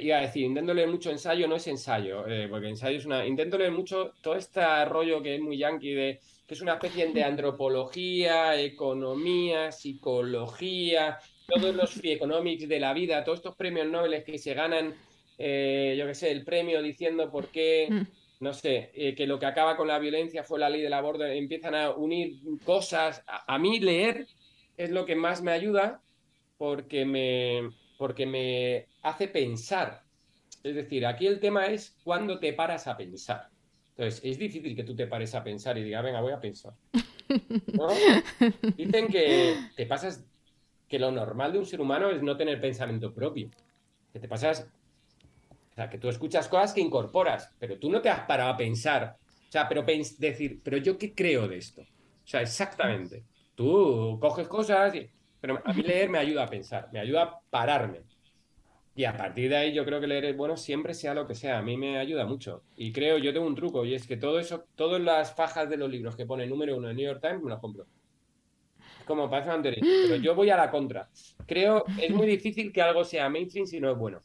iba 0.00 0.18
a 0.18 0.22
decir, 0.22 0.44
intento 0.44 0.72
leer 0.74 0.88
mucho 0.88 1.10
ensayo, 1.10 1.46
no 1.46 1.56
es 1.56 1.66
ensayo, 1.66 2.26
eh, 2.26 2.48
porque 2.48 2.68
ensayo 2.68 2.98
es 2.98 3.06
una... 3.06 3.26
Intento 3.26 3.58
leer 3.58 3.72
mucho 3.72 4.12
todo 4.22 4.36
este 4.36 4.84
rollo 4.86 5.22
que 5.22 5.36
es 5.36 5.40
muy 5.40 5.58
yankee 5.58 5.94
de 5.94 6.20
que 6.46 6.54
es 6.54 6.60
una 6.60 6.74
especie 6.74 7.12
de 7.12 7.24
antropología, 7.24 8.60
economía, 8.60 9.70
psicología, 9.70 11.18
todos 11.46 11.74
los 11.74 11.90
free 11.90 12.12
economics 12.12 12.68
de 12.68 12.80
la 12.80 12.92
vida, 12.92 13.22
todos 13.24 13.38
estos 13.38 13.56
premios 13.56 13.86
Nobel 13.86 14.24
que 14.24 14.38
se 14.38 14.54
ganan 14.54 14.94
eh, 15.38 15.96
yo 15.98 16.06
qué 16.06 16.14
sé, 16.14 16.30
el 16.30 16.44
premio 16.44 16.82
diciendo 16.82 17.30
por 17.30 17.48
qué, 17.48 17.88
mm. 17.90 18.02
no 18.44 18.52
sé, 18.52 18.90
eh, 18.94 19.14
que 19.14 19.26
lo 19.26 19.38
que 19.38 19.46
acaba 19.46 19.76
con 19.76 19.88
la 19.88 19.98
violencia 19.98 20.44
fue 20.44 20.60
la 20.60 20.70
ley 20.70 20.82
del 20.82 20.92
aborto, 20.92 21.24
empiezan 21.24 21.74
a 21.74 21.90
unir 21.90 22.38
cosas. 22.64 23.24
A, 23.26 23.58
mí 23.58 23.80
leer 23.80 24.28
es 24.76 24.90
lo 24.90 25.04
que 25.04 25.16
más 25.16 25.42
me 25.42 25.52
ayuda 25.52 26.00
porque 26.58 27.04
me, 27.04 27.70
porque 28.02 28.26
me 28.26 28.88
hace 29.02 29.28
pensar. 29.28 30.02
Es 30.64 30.74
decir, 30.74 31.06
aquí 31.06 31.28
el 31.28 31.38
tema 31.38 31.66
es 31.66 31.96
cuándo 32.02 32.40
te 32.40 32.52
paras 32.52 32.88
a 32.88 32.96
pensar. 32.96 33.48
Entonces, 33.90 34.20
es 34.24 34.38
difícil 34.38 34.74
que 34.74 34.82
tú 34.82 34.96
te 34.96 35.06
pares 35.06 35.32
a 35.36 35.44
pensar 35.44 35.78
y 35.78 35.84
digas, 35.84 36.02
venga, 36.02 36.20
voy 36.20 36.32
a 36.32 36.40
pensar. 36.40 36.72
Dicen 38.76 39.06
que 39.06 39.54
te 39.76 39.86
pasas, 39.86 40.24
que 40.88 40.98
lo 40.98 41.12
normal 41.12 41.52
de 41.52 41.60
un 41.60 41.64
ser 41.64 41.80
humano 41.80 42.10
es 42.10 42.20
no 42.24 42.36
tener 42.36 42.60
pensamiento 42.60 43.14
propio. 43.14 43.50
Que 44.12 44.18
te 44.18 44.26
pasas, 44.26 44.66
o 45.70 45.74
sea, 45.76 45.88
que 45.88 45.98
tú 45.98 46.08
escuchas 46.08 46.48
cosas 46.48 46.72
que 46.72 46.80
incorporas, 46.80 47.54
pero 47.60 47.78
tú 47.78 47.88
no 47.88 48.02
te 48.02 48.10
has 48.10 48.26
parado 48.26 48.50
a 48.50 48.56
pensar. 48.56 49.16
O 49.48 49.52
sea, 49.52 49.68
pero 49.68 49.84
decir, 50.18 50.60
pero 50.64 50.76
yo 50.76 50.98
qué 50.98 51.14
creo 51.14 51.46
de 51.46 51.58
esto. 51.58 51.82
O 51.82 52.26
sea, 52.26 52.42
exactamente. 52.42 53.22
Tú 53.54 54.18
coges 54.20 54.48
cosas, 54.48 54.92
y, 54.96 55.08
pero 55.42 55.60
a 55.64 55.72
mí 55.72 55.82
leer 55.82 56.08
me 56.08 56.18
ayuda 56.18 56.44
a 56.44 56.46
pensar, 56.46 56.88
me 56.92 57.00
ayuda 57.00 57.22
a 57.24 57.40
pararme. 57.50 58.02
Y 58.94 59.04
a 59.04 59.16
partir 59.16 59.50
de 59.50 59.56
ahí 59.56 59.72
yo 59.72 59.84
creo 59.84 60.00
que 60.00 60.06
leer 60.06 60.26
es 60.26 60.36
bueno 60.36 60.56
siempre 60.56 60.94
sea 60.94 61.14
lo 61.14 61.26
que 61.26 61.34
sea. 61.34 61.58
A 61.58 61.62
mí 61.62 61.76
me 61.76 61.98
ayuda 61.98 62.24
mucho. 62.26 62.62
Y 62.76 62.92
creo, 62.92 63.18
yo 63.18 63.32
tengo 63.32 63.46
un 63.46 63.56
truco 63.56 63.84
y 63.84 63.94
es 63.94 64.06
que 64.06 64.16
todo 64.16 64.38
eso, 64.38 64.66
todas 64.76 65.00
las 65.00 65.34
fajas 65.34 65.68
de 65.68 65.76
los 65.76 65.90
libros 65.90 66.14
que 66.14 66.26
pone 66.26 66.46
número 66.46 66.76
uno 66.76 66.90
en 66.90 66.96
New 66.96 67.06
York 67.06 67.20
Times 67.20 67.42
me 67.42 67.50
los 67.50 67.58
compro. 67.58 67.86
Como 69.04 69.28
parece 69.28 69.50
una 69.50 69.62
Pero 69.62 70.16
yo 70.16 70.36
voy 70.36 70.50
a 70.50 70.56
la 70.56 70.70
contra. 70.70 71.10
Creo, 71.44 71.84
es 72.00 72.10
muy 72.10 72.28
difícil 72.28 72.72
que 72.72 72.80
algo 72.80 73.02
sea 73.02 73.28
mainstream 73.28 73.66
si 73.66 73.80
no 73.80 73.90
es 73.90 73.98
bueno. 73.98 74.22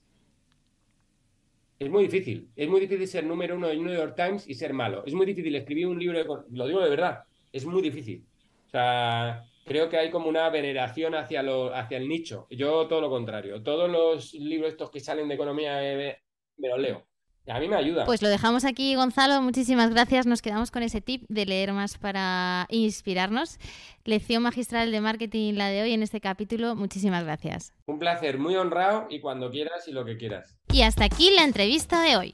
Es 1.80 1.90
muy 1.90 2.04
difícil. 2.04 2.48
Es 2.56 2.70
muy 2.70 2.80
difícil 2.80 3.08
ser 3.08 3.26
número 3.26 3.56
uno 3.56 3.70
en 3.70 3.84
New 3.84 3.96
York 3.96 4.14
Times 4.16 4.48
y 4.48 4.54
ser 4.54 4.72
malo. 4.74 5.04
Es 5.04 5.16
muy 5.16 5.26
difícil 5.26 5.56
escribir 5.56 5.88
un 5.88 5.98
libro, 5.98 6.46
lo 6.52 6.68
digo 6.68 6.80
de 6.80 6.90
verdad, 6.92 7.24
es 7.52 7.66
muy 7.66 7.82
difícil. 7.82 8.24
O 8.68 8.70
sea, 8.70 9.44
creo 9.68 9.90
que 9.90 9.98
hay 9.98 10.10
como 10.10 10.30
una 10.30 10.50
veneración 10.50 11.14
hacia, 11.14 11.44
lo, 11.44 11.76
hacia 11.76 11.98
el 11.98 12.08
nicho. 12.08 12.48
Yo 12.50 12.88
todo 12.88 13.02
lo 13.02 13.10
contrario. 13.10 13.62
Todos 13.62 13.90
los 13.90 14.34
libros 14.34 14.72
estos 14.72 14.90
que 14.90 15.00
salen 15.00 15.28
de 15.28 15.36
economía 15.36 15.84
eh, 15.84 16.18
me 16.58 16.70
los 16.70 16.80
leo. 16.80 17.06
A 17.50 17.60
mí 17.60 17.70
me 17.70 17.78
ayuda. 17.78 18.04
Pues 18.04 18.22
lo 18.22 18.28
dejamos 18.28 18.66
aquí, 18.66 18.96
Gonzalo. 18.96 19.42
Muchísimas 19.42 19.90
gracias. 19.92 20.26
Nos 20.26 20.42
quedamos 20.42 20.70
con 20.70 20.84
ese 20.84 21.00
tip 21.00 21.24
de 21.30 21.46
leer 21.46 21.72
más 21.72 21.98
para 21.98 22.68
inspirarnos. 22.70 23.58
Lección 24.04 24.44
magistral 24.44 24.92
de 24.92 25.00
marketing 25.00 25.54
la 25.54 25.70
de 25.70 25.82
hoy 25.82 25.94
en 25.94 26.04
este 26.04 26.20
capítulo. 26.20 26.76
Muchísimas 26.76 27.24
gracias. 27.24 27.74
Un 27.86 28.00
placer, 28.00 28.38
muy 28.38 28.56
honrado 28.56 29.08
y 29.10 29.22
cuando 29.22 29.50
quieras 29.50 29.88
y 29.88 29.94
lo 29.94 30.04
que 30.04 30.18
quieras. 30.18 30.58
Y 30.74 30.82
hasta 30.82 31.06
aquí 31.06 31.32
la 31.32 31.46
entrevista 31.46 32.02
de 32.02 32.18
hoy. 32.18 32.34